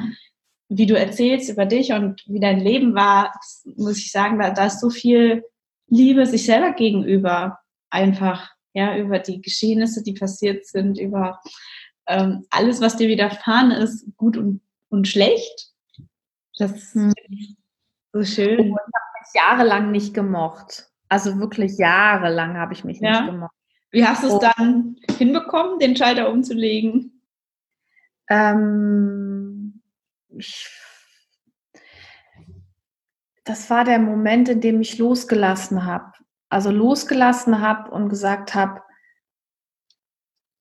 wie 0.70 0.88
du 0.88 0.98
erzählst 0.98 1.50
über 1.50 1.66
dich 1.66 1.94
und 1.94 2.24
wie 2.26 2.40
dein 2.40 2.60
Leben 2.60 2.96
war, 2.96 3.34
muss 3.78 4.00
ich 4.00 4.12
sagen, 4.12 4.40
da, 4.40 4.50
da 4.50 4.66
ist 4.66 4.80
so 4.80 4.90
viel 4.90 5.44
Liebe 5.88 6.26
sich 6.26 6.46
selber 6.46 6.72
gegenüber 6.72 7.60
einfach, 7.92 8.50
ja, 8.74 8.98
über 8.98 9.20
die 9.20 9.42
Geschehnisse, 9.42 10.02
die 10.02 10.14
passiert 10.14 10.66
sind, 10.66 10.98
über 10.98 11.40
ähm, 12.08 12.48
alles, 12.50 12.82
was 12.82 12.98
dir 12.98 13.08
widerfahren 13.08 13.70
ist, 13.70 14.08
gut 14.18 14.36
und 14.36 14.62
und 14.94 15.08
schlecht. 15.08 15.72
Das 16.58 16.94
hm. 16.94 17.10
ist 17.10 17.56
so 18.14 18.24
schön. 18.24 18.60
Oh, 18.60 18.64
ich 18.64 18.72
habe 18.72 19.20
mich 19.20 19.34
jahrelang 19.34 19.92
nicht 19.92 20.14
gemocht. 20.14 20.88
Also 21.10 21.40
wirklich 21.40 21.78
jahrelang 21.78 22.58
habe 22.58 22.74
ich 22.74 22.84
mich 22.84 23.00
ja. 23.00 23.22
nicht 23.22 23.32
gemocht. 23.32 23.56
Wie 23.92 24.06
hast 24.06 24.24
du 24.24 24.28
es 24.28 24.40
dann 24.40 24.96
hinbekommen, 25.18 25.80
den 25.80 25.96
Schalter 25.96 26.30
umzulegen? 26.30 27.22
Ähm, 28.30 29.82
ich, 30.30 30.70
das 33.44 33.70
war 33.70 33.84
der 33.84 34.00
Moment, 34.00 34.48
in 34.50 34.62
dem 34.62 34.82
ich 34.82 35.00
losgelassen 35.00 35.86
habe. 35.86 36.14
Also 36.50 36.70
losgelassen 36.70 37.62
habe 37.62 37.90
und 37.90 38.10
gesagt 38.10 38.54
habe, 38.54 38.83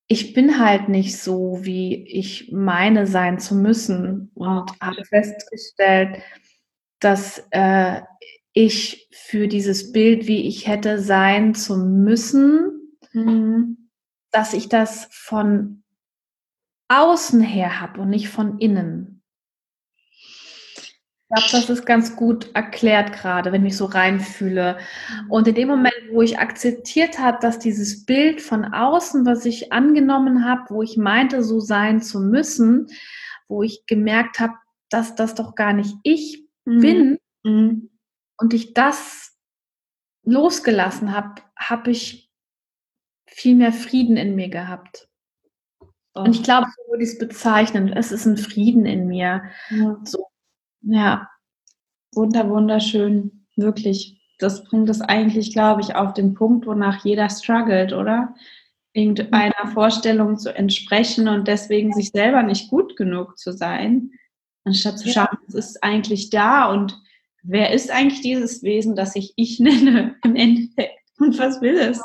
ich 0.06 0.34
bin 0.34 0.58
halt 0.58 0.88
nicht 0.88 1.18
so, 1.18 1.60
wie 1.62 2.04
ich 2.04 2.50
meine 2.52 3.06
sein 3.06 3.38
zu 3.38 3.54
müssen 3.54 4.30
und 4.34 4.70
habe 4.80 5.04
festgestellt, 5.04 6.18
dass 7.00 7.46
äh, 7.50 8.02
ich 8.52 9.08
für 9.12 9.48
dieses 9.48 9.92
Bild, 9.92 10.26
wie 10.26 10.46
ich 10.46 10.66
hätte 10.68 11.00
sein 11.00 11.54
zu 11.54 11.76
müssen, 11.76 12.96
mhm. 13.12 13.88
dass 14.30 14.52
ich 14.52 14.68
das 14.68 15.08
von 15.10 15.82
außen 16.88 17.40
her 17.40 17.80
habe 17.80 18.00
und 18.00 18.10
nicht 18.10 18.28
von 18.28 18.58
innen. 18.58 19.11
Glaube, 21.32 21.48
das 21.52 21.70
ist 21.70 21.86
ganz 21.86 22.16
gut 22.16 22.50
erklärt 22.54 23.12
gerade, 23.12 23.52
wenn 23.52 23.64
ich 23.64 23.76
so 23.76 23.86
reinfühle. 23.86 24.78
Und 25.28 25.48
in 25.48 25.54
dem 25.54 25.68
Moment, 25.68 25.94
wo 26.10 26.22
ich 26.22 26.38
akzeptiert 26.38 27.18
habe, 27.18 27.38
dass 27.40 27.58
dieses 27.58 28.04
Bild 28.04 28.40
von 28.40 28.64
außen, 28.64 29.24
was 29.24 29.44
ich 29.46 29.72
angenommen 29.72 30.44
habe, 30.44 30.62
wo 30.68 30.82
ich 30.82 30.96
meinte, 30.96 31.42
so 31.42 31.60
sein 31.60 32.02
zu 32.02 32.20
müssen, 32.20 32.88
wo 33.48 33.62
ich 33.62 33.84
gemerkt 33.86 34.40
habe, 34.40 34.54
dass 34.90 35.14
das 35.14 35.34
doch 35.34 35.54
gar 35.54 35.72
nicht 35.72 35.94
ich 36.02 36.46
mhm. 36.64 36.80
bin 36.80 37.18
mhm. 37.44 37.90
und 38.36 38.52
ich 38.52 38.74
das 38.74 39.32
losgelassen 40.24 41.12
habe, 41.12 41.42
habe 41.56 41.90
ich 41.90 42.30
viel 43.26 43.54
mehr 43.54 43.72
Frieden 43.72 44.16
in 44.16 44.34
mir 44.34 44.48
gehabt. 44.48 45.08
Und 46.14 46.36
ich 46.36 46.42
glaube, 46.42 46.66
so 46.76 46.92
würde 46.92 47.04
ich 47.04 47.10
es 47.10 47.18
bezeichnen. 47.18 47.90
Es 47.90 48.12
ist 48.12 48.26
ein 48.26 48.36
Frieden 48.36 48.84
in 48.84 49.06
mir. 49.06 49.44
Ja. 49.70 49.98
So 50.04 50.26
ja, 50.82 51.28
wunder, 52.14 52.48
wunderschön, 52.48 53.46
wirklich. 53.56 54.20
Das 54.38 54.64
bringt 54.64 54.88
es 54.88 55.00
eigentlich, 55.00 55.52
glaube 55.52 55.82
ich, 55.82 55.94
auf 55.94 56.14
den 56.14 56.34
Punkt, 56.34 56.66
wonach 56.66 57.04
jeder 57.04 57.30
struggelt, 57.30 57.92
oder? 57.92 58.34
Irgendeiner 58.92 59.64
mhm. 59.64 59.70
Vorstellung 59.70 60.38
zu 60.38 60.54
entsprechen 60.54 61.28
und 61.28 61.48
deswegen 61.48 61.92
sich 61.92 62.10
selber 62.10 62.42
nicht 62.42 62.68
gut 62.68 62.96
genug 62.96 63.38
zu 63.38 63.52
sein, 63.52 64.10
anstatt 64.64 64.98
zu 64.98 65.08
schauen, 65.08 65.38
es 65.48 65.54
ist 65.54 65.84
eigentlich 65.84 66.30
da 66.30 66.70
und 66.70 67.00
wer 67.42 67.72
ist 67.72 67.90
eigentlich 67.90 68.20
dieses 68.20 68.62
Wesen, 68.62 68.96
das 68.96 69.16
ich 69.16 69.32
ich 69.36 69.60
nenne 69.60 70.16
im 70.24 70.36
Endeffekt 70.36 70.98
und 71.18 71.38
was 71.38 71.60
will 71.60 71.76
es? 71.76 72.00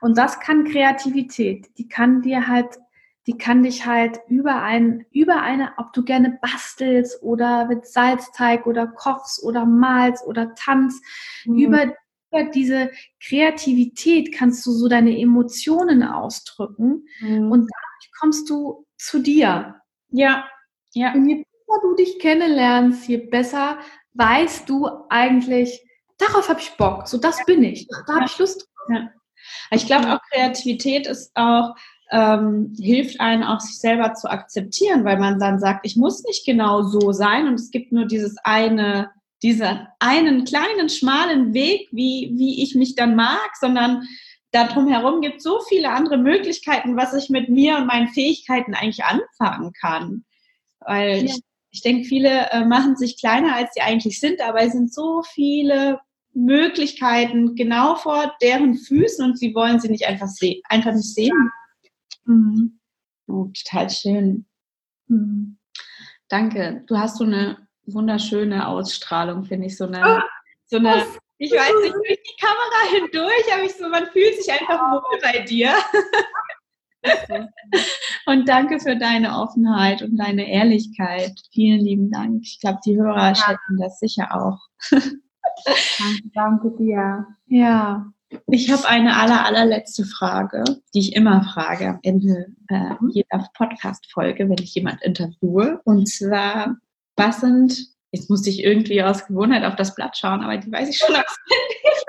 Und 0.00 0.16
das 0.16 0.40
kann 0.40 0.64
Kreativität. 0.64 1.68
Die 1.76 1.88
kann 1.88 2.22
dir 2.22 2.46
halt 2.46 2.78
die 3.26 3.36
kann 3.36 3.62
dich 3.62 3.86
halt 3.86 4.18
über 4.28 4.62
ein, 4.62 5.04
über 5.10 5.42
eine, 5.42 5.72
ob 5.76 5.92
du 5.92 6.04
gerne 6.04 6.38
bastelst 6.40 7.22
oder 7.22 7.66
mit 7.66 7.86
Salzteig 7.86 8.66
oder 8.66 8.86
kochst 8.86 9.42
oder 9.42 9.66
malst 9.66 10.26
oder 10.26 10.54
tanzt, 10.54 11.04
mhm. 11.44 11.58
über, 11.58 11.84
über 12.30 12.44
diese 12.50 12.90
Kreativität 13.22 14.34
kannst 14.34 14.64
du 14.66 14.72
so 14.72 14.88
deine 14.88 15.18
Emotionen 15.18 16.02
ausdrücken 16.02 17.06
mhm. 17.20 17.50
und 17.50 17.60
dadurch 17.60 18.10
kommst 18.18 18.48
du 18.48 18.86
zu 18.96 19.20
dir. 19.20 19.76
Ja, 20.08 20.48
ja. 20.92 21.12
Und 21.12 21.28
je 21.28 21.36
besser 21.36 21.80
du 21.82 21.94
dich 21.96 22.18
kennenlernst, 22.18 23.06
je 23.06 23.18
besser 23.18 23.78
weißt 24.14 24.68
du 24.68 24.88
eigentlich, 25.08 25.86
darauf 26.18 26.48
habe 26.48 26.60
ich 26.60 26.70
Bock, 26.76 27.06
so 27.06 27.18
das 27.18 27.44
bin 27.44 27.62
ich, 27.62 27.86
da 28.06 28.14
habe 28.14 28.24
ich 28.26 28.38
Lust 28.38 28.62
drauf. 28.62 28.96
Ja. 28.96 29.10
Ich 29.70 29.86
glaube 29.86 30.12
auch 30.12 30.20
Kreativität 30.30 31.06
ist 31.06 31.30
auch 31.34 31.74
ähm, 32.10 32.74
hilft 32.78 33.20
einen 33.20 33.44
auch, 33.44 33.60
sich 33.60 33.78
selber 33.78 34.14
zu 34.14 34.30
akzeptieren, 34.30 35.04
weil 35.04 35.18
man 35.18 35.38
dann 35.38 35.60
sagt, 35.60 35.86
ich 35.86 35.96
muss 35.96 36.24
nicht 36.24 36.44
genau 36.44 36.82
so 36.82 37.12
sein 37.12 37.46
und 37.46 37.54
es 37.54 37.70
gibt 37.70 37.92
nur 37.92 38.06
dieses 38.06 38.36
eine, 38.42 39.10
diesen 39.42 39.86
einen 40.00 40.44
kleinen, 40.44 40.88
schmalen 40.88 41.54
Weg, 41.54 41.88
wie, 41.92 42.32
wie 42.34 42.62
ich 42.62 42.74
mich 42.74 42.96
dann 42.96 43.14
mag, 43.14 43.50
sondern 43.58 44.02
darum 44.50 44.88
herum 44.88 45.20
gibt 45.20 45.36
es 45.36 45.44
so 45.44 45.60
viele 45.68 45.90
andere 45.90 46.18
Möglichkeiten, 46.18 46.96
was 46.96 47.14
ich 47.14 47.30
mit 47.30 47.48
mir 47.48 47.76
und 47.76 47.86
meinen 47.86 48.08
Fähigkeiten 48.08 48.74
eigentlich 48.74 49.04
anfangen 49.04 49.72
kann. 49.80 50.24
Weil 50.80 51.18
ja. 51.18 51.24
ich, 51.24 51.40
ich 51.70 51.82
denke, 51.82 52.04
viele 52.04 52.50
äh, 52.50 52.64
machen 52.64 52.96
sich 52.96 53.20
kleiner, 53.20 53.54
als 53.54 53.74
sie 53.74 53.82
eigentlich 53.82 54.18
sind, 54.18 54.40
aber 54.40 54.62
es 54.62 54.72
sind 54.72 54.92
so 54.92 55.22
viele 55.22 56.00
Möglichkeiten 56.32 57.54
genau 57.54 57.96
vor 57.96 58.34
deren 58.42 58.76
Füßen 58.76 59.24
und 59.24 59.38
sie 59.38 59.54
wollen 59.54 59.80
sie 59.80 59.88
nicht 59.88 60.06
einfach 60.06 60.28
sehen, 60.28 60.60
einfach 60.68 60.92
nicht 60.92 61.14
sehen. 61.14 61.50
Mhm. 62.24 62.80
Oh, 63.26 63.50
total 63.64 63.90
schön. 63.90 64.46
Mhm. 65.06 65.58
Danke. 66.28 66.84
Du 66.86 66.98
hast 66.98 67.18
so 67.18 67.24
eine 67.24 67.68
wunderschöne 67.86 68.68
Ausstrahlung, 68.68 69.44
finde 69.44 69.66
ich. 69.66 69.76
So 69.76 69.86
eine, 69.86 70.02
oh, 70.04 70.20
so 70.66 70.76
eine 70.76 71.04
ich 71.42 71.52
weiß 71.52 71.72
nicht, 71.82 71.94
durch 71.94 72.22
die 72.22 72.36
Kamera 72.38 72.98
hindurch 72.98 73.52
habe 73.52 73.64
ich 73.64 73.74
so, 73.74 73.88
man 73.88 74.06
fühlt 74.08 74.36
sich 74.36 74.52
einfach 74.52 74.92
wohl 74.92 75.18
bei 75.22 75.38
dir. 75.40 75.72
und 78.26 78.46
danke 78.46 78.78
für 78.78 78.94
deine 78.94 79.38
Offenheit 79.38 80.02
und 80.02 80.18
deine 80.18 80.50
Ehrlichkeit. 80.50 81.32
Vielen 81.50 81.80
lieben 81.80 82.10
Dank. 82.10 82.42
Ich 82.42 82.60
glaube, 82.60 82.80
die 82.84 82.94
Hörer 82.94 83.28
ja. 83.28 83.34
schätzen 83.34 83.78
das 83.80 83.98
sicher 83.98 84.28
auch. 84.34 84.58
danke, 84.90 86.30
danke 86.34 86.76
dir. 86.76 87.26
Ja. 87.46 88.12
Ich 88.46 88.70
habe 88.70 88.86
eine 88.88 89.16
aller, 89.16 89.44
allerletzte 89.44 90.04
Frage, 90.04 90.62
die 90.94 91.00
ich 91.00 91.16
immer 91.16 91.42
frage 91.42 91.88
am 91.88 91.98
Ende 92.02 92.46
äh, 92.68 92.94
mhm. 93.00 93.10
jeder 93.10 93.48
Podcast-Folge, 93.54 94.48
wenn 94.48 94.62
ich 94.62 94.74
jemand 94.74 95.02
interviewe. 95.02 95.80
Und 95.84 96.08
zwar, 96.08 96.76
was 97.16 97.40
sind, 97.40 97.88
jetzt 98.12 98.30
musste 98.30 98.50
ich 98.50 98.62
irgendwie 98.62 99.02
aus 99.02 99.26
Gewohnheit 99.26 99.64
auf 99.64 99.76
das 99.76 99.94
Blatt 99.94 100.16
schauen, 100.16 100.42
aber 100.42 100.56
die 100.58 100.70
weiß 100.70 100.88
ich 100.88 100.98
schon 100.98 101.14
auswendig. 101.14 102.04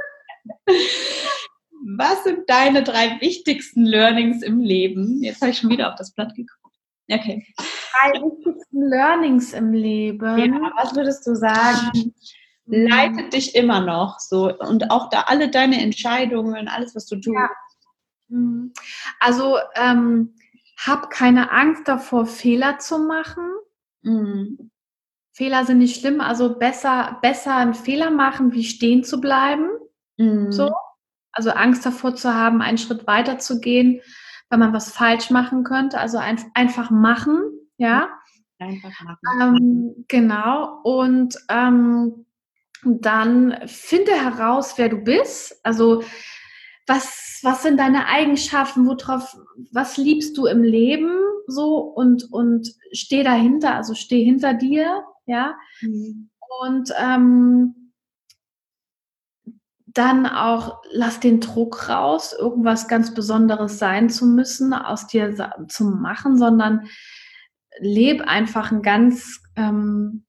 was 1.97 2.23
sind 2.23 2.47
deine 2.47 2.83
drei 2.83 3.19
wichtigsten 3.19 3.85
Learnings 3.85 4.43
im 4.43 4.59
Leben? 4.59 5.23
Jetzt 5.23 5.41
habe 5.41 5.51
ich 5.51 5.57
schon 5.57 5.71
wieder 5.71 5.89
auf 5.89 5.95
das 5.95 6.13
Blatt 6.13 6.35
geguckt. 6.35 6.61
Okay. 7.09 7.45
Drei 7.57 8.21
wichtigsten 8.21 8.83
Learnings 8.83 9.53
im 9.53 9.73
Leben. 9.73 10.37
Ja, 10.37 10.71
was 10.75 10.95
würdest 10.95 11.25
du 11.25 11.35
sagen? 11.35 12.13
Leitet 12.71 13.33
dich 13.33 13.55
immer 13.55 13.81
noch 13.81 14.19
so 14.19 14.57
und 14.57 14.91
auch 14.91 15.09
da 15.09 15.23
alle 15.27 15.49
deine 15.49 15.81
Entscheidungen, 15.81 16.67
alles, 16.67 16.95
was 16.95 17.05
du 17.05 17.17
tust. 17.17 17.35
Ja. 17.35 17.49
Mhm. 18.29 18.73
Also 19.19 19.57
ähm, 19.75 20.35
hab 20.77 21.09
keine 21.09 21.51
Angst 21.51 21.87
davor, 21.87 22.25
Fehler 22.25 22.79
zu 22.79 22.99
machen. 22.99 23.51
Mhm. 24.01 24.71
Fehler 25.33 25.65
sind 25.65 25.77
nicht 25.77 25.99
schlimm, 25.99 26.21
also 26.21 26.57
besser, 26.57 27.19
besser 27.21 27.55
einen 27.55 27.73
Fehler 27.73 28.09
machen, 28.09 28.53
wie 28.53 28.63
stehen 28.63 29.03
zu 29.03 29.21
bleiben. 29.21 29.69
Mhm. 30.17 30.51
So. 30.51 30.71
Also 31.33 31.51
Angst 31.51 31.85
davor 31.85 32.15
zu 32.15 32.33
haben, 32.33 32.61
einen 32.61 32.77
Schritt 32.77 33.07
weiter 33.07 33.39
zu 33.39 33.61
gehen, 33.61 34.01
weil 34.49 34.59
man 34.59 34.73
was 34.73 34.91
falsch 34.91 35.29
machen 35.29 35.63
könnte. 35.63 35.97
Also 35.97 36.17
ein, 36.17 36.43
einfach 36.53 36.89
machen, 36.89 37.41
ja. 37.77 38.09
Einfach 38.59 38.91
machen. 39.01 39.17
Ähm, 39.41 40.05
genau. 40.07 40.81
Und 40.83 41.37
ähm, 41.49 42.25
dann 42.83 43.67
finde 43.67 44.11
heraus, 44.11 44.77
wer 44.77 44.89
du 44.89 44.97
bist. 44.97 45.59
Also 45.63 46.03
was, 46.87 47.39
was 47.43 47.63
sind 47.63 47.79
deine 47.79 48.07
Eigenschaften, 48.07 48.85
worauf, 48.85 49.37
was 49.71 49.97
liebst 49.97 50.37
du 50.37 50.45
im 50.45 50.63
Leben 50.63 51.11
so 51.47 51.77
und, 51.77 52.31
und 52.31 52.69
steh 52.91 53.23
dahinter, 53.23 53.75
also 53.75 53.93
steh 53.93 54.23
hinter 54.23 54.53
dir, 54.53 55.03
ja. 55.25 55.55
Mhm. 55.81 56.29
Und 56.61 56.91
ähm, 56.99 57.93
dann 59.93 60.25
auch 60.25 60.81
lass 60.91 61.19
den 61.19 61.39
Druck 61.39 61.89
raus, 61.89 62.33
irgendwas 62.37 62.87
ganz 62.87 63.13
Besonderes 63.13 63.77
sein 63.77 64.09
zu 64.09 64.25
müssen, 64.25 64.73
aus 64.73 65.07
dir 65.07 65.35
zu 65.67 65.85
machen, 65.85 66.37
sondern 66.37 66.87
leb 67.79 68.21
einfach 68.21 68.71
ein 68.71 68.81
ganz, 68.81 69.41
ähm, 69.55 70.25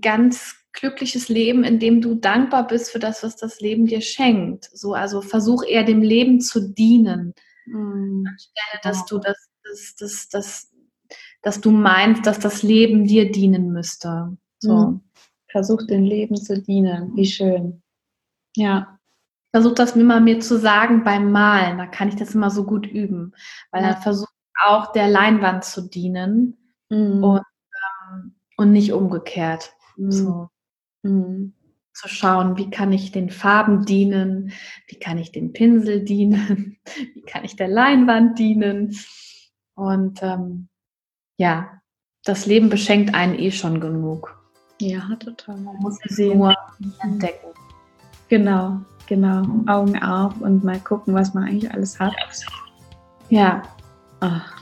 ganz 0.00 0.56
glückliches 0.74 1.28
Leben, 1.28 1.64
in 1.64 1.78
dem 1.78 2.00
du 2.00 2.16
dankbar 2.16 2.66
bist 2.66 2.90
für 2.90 2.98
das, 2.98 3.22
was 3.22 3.36
das 3.36 3.60
Leben 3.60 3.86
dir 3.86 4.00
schenkt. 4.00 4.68
So, 4.74 4.92
also 4.92 5.22
versuch 5.22 5.64
eher 5.64 5.84
dem 5.84 6.02
Leben 6.02 6.40
zu 6.40 6.68
dienen, 6.72 7.34
mhm. 7.64 8.26
anstelle, 8.28 8.80
dass 8.82 9.06
du 9.06 9.18
das, 9.18 9.38
das, 9.64 9.94
das, 9.96 10.28
das, 10.28 10.72
dass 11.42 11.60
du 11.60 11.70
meinst, 11.70 12.26
dass 12.26 12.38
das 12.38 12.62
Leben 12.62 13.06
dir 13.06 13.30
dienen 13.30 13.72
müsste. 13.72 14.36
So. 14.58 14.76
Mhm. 14.76 15.00
Versuch 15.48 15.86
dem 15.86 16.02
Leben 16.02 16.36
zu 16.36 16.60
dienen. 16.60 17.14
Wie 17.14 17.26
schön. 17.26 17.82
Ja. 18.56 18.98
Versuch 19.52 19.74
das 19.74 19.94
immer 19.94 20.18
mir 20.18 20.40
zu 20.40 20.58
sagen 20.58 21.04
beim 21.04 21.30
Malen. 21.30 21.78
Da 21.78 21.86
kann 21.86 22.08
ich 22.08 22.16
das 22.16 22.34
immer 22.34 22.50
so 22.50 22.64
gut 22.64 22.86
üben. 22.86 23.32
Weil 23.70 23.82
dann 23.82 24.02
versucht 24.02 24.32
auch 24.64 24.90
der 24.90 25.08
Leinwand 25.08 25.62
zu 25.64 25.82
dienen 25.82 26.58
mhm. 26.90 27.22
und, 27.22 27.42
ähm, 28.10 28.34
und 28.56 28.72
nicht 28.72 28.92
umgekehrt. 28.92 29.72
Mhm. 29.96 30.10
So. 30.10 30.48
Mhm. 31.04 31.52
Zu 31.92 32.08
schauen, 32.08 32.56
wie 32.56 32.70
kann 32.70 32.92
ich 32.92 33.12
den 33.12 33.30
Farben 33.30 33.84
dienen, 33.84 34.50
wie 34.88 34.98
kann 34.98 35.16
ich 35.16 35.30
den 35.30 35.52
Pinsel 35.52 36.04
dienen, 36.04 36.78
wie 37.14 37.22
kann 37.22 37.44
ich 37.44 37.54
der 37.54 37.68
Leinwand 37.68 38.38
dienen. 38.38 38.96
Und 39.74 40.20
ähm, 40.22 40.68
ja, 41.36 41.80
das 42.24 42.46
Leben 42.46 42.68
beschenkt 42.68 43.14
einen 43.14 43.38
eh 43.38 43.52
schon 43.52 43.80
genug. 43.80 44.36
Ja, 44.80 45.14
total. 45.16 45.56
Man 45.58 45.76
muss 45.76 45.98
es 46.04 46.18
nur 46.18 46.54
entdecken. 47.02 47.48
Genau, 48.28 48.80
genau. 49.06 49.42
Augen 49.66 50.02
auf 50.02 50.40
und 50.40 50.64
mal 50.64 50.80
gucken, 50.80 51.14
was 51.14 51.34
man 51.34 51.44
eigentlich 51.44 51.70
alles 51.70 52.00
hat. 52.00 52.14
Ja. 53.28 53.62
Ach, 54.20 54.52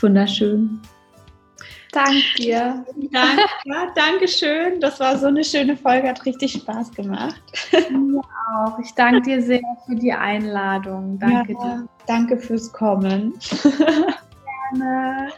wunderschön. 0.00 0.80
Danke 1.92 2.22
dir. 2.38 2.84
Danke, 3.12 3.42
ja, 3.64 3.92
danke 3.94 4.26
schön. 4.26 4.80
Das 4.80 4.98
war 4.98 5.18
so 5.18 5.26
eine 5.26 5.44
schöne 5.44 5.76
Folge, 5.76 6.08
hat 6.08 6.24
richtig 6.24 6.52
Spaß 6.54 6.90
gemacht. 6.92 7.40
Mir 7.90 8.22
auch. 8.54 8.78
Ich 8.78 8.92
danke 8.94 9.20
dir 9.20 9.42
sehr 9.42 9.60
für 9.86 9.96
die 9.96 10.12
Einladung. 10.12 11.18
Danke 11.18 11.52
ja, 11.52 11.58
dir. 11.58 11.88
Danke 12.06 12.38
fürs 12.38 12.72
Kommen. 12.72 13.34
Gerne. 14.72 15.28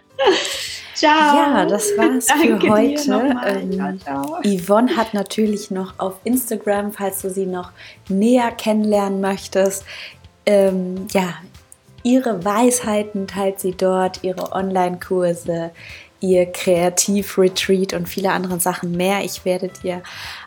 Ciao. 0.94 1.36
Ja, 1.36 1.66
das 1.66 1.90
war's 1.96 2.30
für 2.30 2.60
heute. 2.68 3.34
Ähm, 3.46 4.00
ciao, 4.00 4.38
Yvonne 4.44 4.96
hat 4.96 5.12
natürlich 5.12 5.72
noch 5.72 5.98
auf 5.98 6.14
Instagram, 6.22 6.92
falls 6.92 7.22
du 7.22 7.30
sie 7.30 7.46
noch 7.46 7.72
näher 8.08 8.52
kennenlernen 8.52 9.20
möchtest, 9.20 9.84
ähm, 10.46 11.08
ja, 11.10 11.34
ihre 12.04 12.44
Weisheiten 12.44 13.26
teilt 13.26 13.58
sie 13.58 13.72
dort, 13.72 14.22
ihre 14.22 14.52
Online-Kurse, 14.52 15.72
ihr 16.20 16.46
Kreativ-Retreat 16.46 17.92
und 17.92 18.08
viele 18.08 18.32
andere 18.32 18.60
Sachen 18.60 18.92
mehr. 18.92 19.24
Ich 19.24 19.44
werde 19.44 19.68
dir 19.68 20.02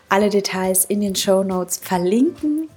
alle 0.10 0.30
Details 0.30 0.86
in 0.86 1.02
den 1.02 1.16
Show 1.16 1.44
Notes 1.44 1.78
verlinken. 1.78 2.70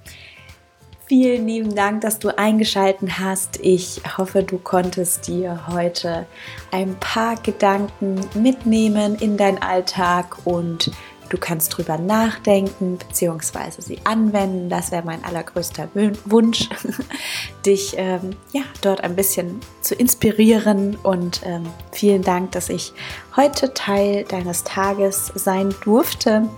Vielen 1.11 1.45
lieben 1.45 1.75
Dank, 1.75 1.99
dass 2.01 2.19
du 2.19 2.37
eingeschaltet 2.37 3.19
hast. 3.19 3.59
Ich 3.61 4.01
hoffe, 4.17 4.43
du 4.43 4.57
konntest 4.57 5.27
dir 5.27 5.67
heute 5.67 6.25
ein 6.71 6.95
paar 7.01 7.35
Gedanken 7.35 8.21
mitnehmen 8.33 9.15
in 9.15 9.35
deinen 9.35 9.61
Alltag 9.61 10.37
und 10.45 10.89
Du 11.31 11.37
kannst 11.37 11.77
drüber 11.77 11.97
nachdenken 11.97 12.97
bzw. 12.97 13.71
sie 13.77 13.99
anwenden. 14.03 14.67
Das 14.67 14.91
wäre 14.91 15.03
mein 15.05 15.23
allergrößter 15.23 15.87
Wunsch, 16.25 16.67
dich 17.65 17.93
ähm, 17.97 18.35
ja, 18.51 18.63
dort 18.81 19.01
ein 19.01 19.15
bisschen 19.15 19.61
zu 19.79 19.95
inspirieren. 19.95 20.97
Und 20.97 21.39
ähm, 21.45 21.63
vielen 21.93 22.21
Dank, 22.21 22.51
dass 22.51 22.67
ich 22.67 22.91
heute 23.37 23.73
Teil 23.73 24.25
deines 24.25 24.65
Tages 24.65 25.31
sein 25.33 25.73
durfte. 25.85 26.49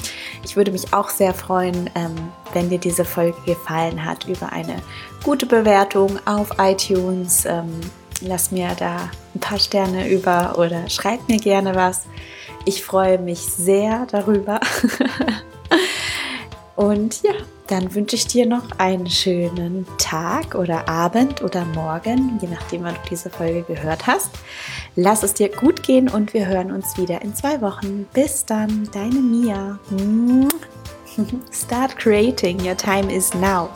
Ich 0.44 0.56
würde 0.56 0.72
mich 0.72 0.92
auch 0.92 1.12
sehr 1.12 1.36
freuen, 1.36 1.92
ähm, 1.94 2.16
wenn 2.54 2.72
dir 2.72 2.80
diese 2.80 3.06
Folge 3.06 3.38
gefallen 3.46 4.04
hat, 4.04 4.28
über 4.28 4.52
eine 4.52 4.78
gute 5.24 5.46
Bewertung 5.46 6.18
auf 6.26 6.50
iTunes. 6.58 7.46
Ähm, 7.46 7.80
lass 8.22 8.50
mir 8.50 8.70
da 8.80 9.12
ein 9.36 9.40
paar 9.40 9.60
Sterne 9.60 10.10
über 10.10 10.58
oder 10.58 10.90
schreib 10.90 11.28
mir 11.30 11.38
gerne 11.38 11.76
was. 11.76 12.08
Ich 12.66 12.84
freue 12.84 13.18
mich 13.18 13.40
sehr 13.40 14.08
darüber. 14.10 14.60
Und 16.76 17.22
ja, 17.22 17.34
dann 17.68 17.94
wünsche 17.94 18.16
ich 18.16 18.26
dir 18.28 18.46
noch 18.46 18.64
einen 18.80 19.08
schönen 19.08 19.86
Tag 19.98 20.56
oder 20.56 20.90
Abend 20.90 21.44
oder 21.44 21.66
Morgen, 21.66 22.40
je 22.42 22.48
nachdem, 22.48 22.84
wann 22.84 22.96
du 22.96 23.10
diese 23.10 23.30
Folge 23.30 23.64
gehört 23.64 24.08
hast. 24.08 24.32
Lass 24.96 25.24
es 25.24 25.34
dir 25.34 25.50
gut 25.50 25.84
gehen 25.84 26.10
und 26.10 26.34
wir 26.34 26.48
hören 26.48 26.72
uns 26.72 26.98
wieder 26.98 27.22
in 27.22 27.36
zwei 27.36 27.62
Wochen. 27.62 28.08
Bis 28.14 28.46
dann, 28.46 28.90
deine 28.92 29.20
Mia. 29.20 29.80
Start 31.52 31.96
creating, 31.98 32.60
your 32.60 32.76
time 32.76 33.14
is 33.14 33.34
now. 33.36 33.70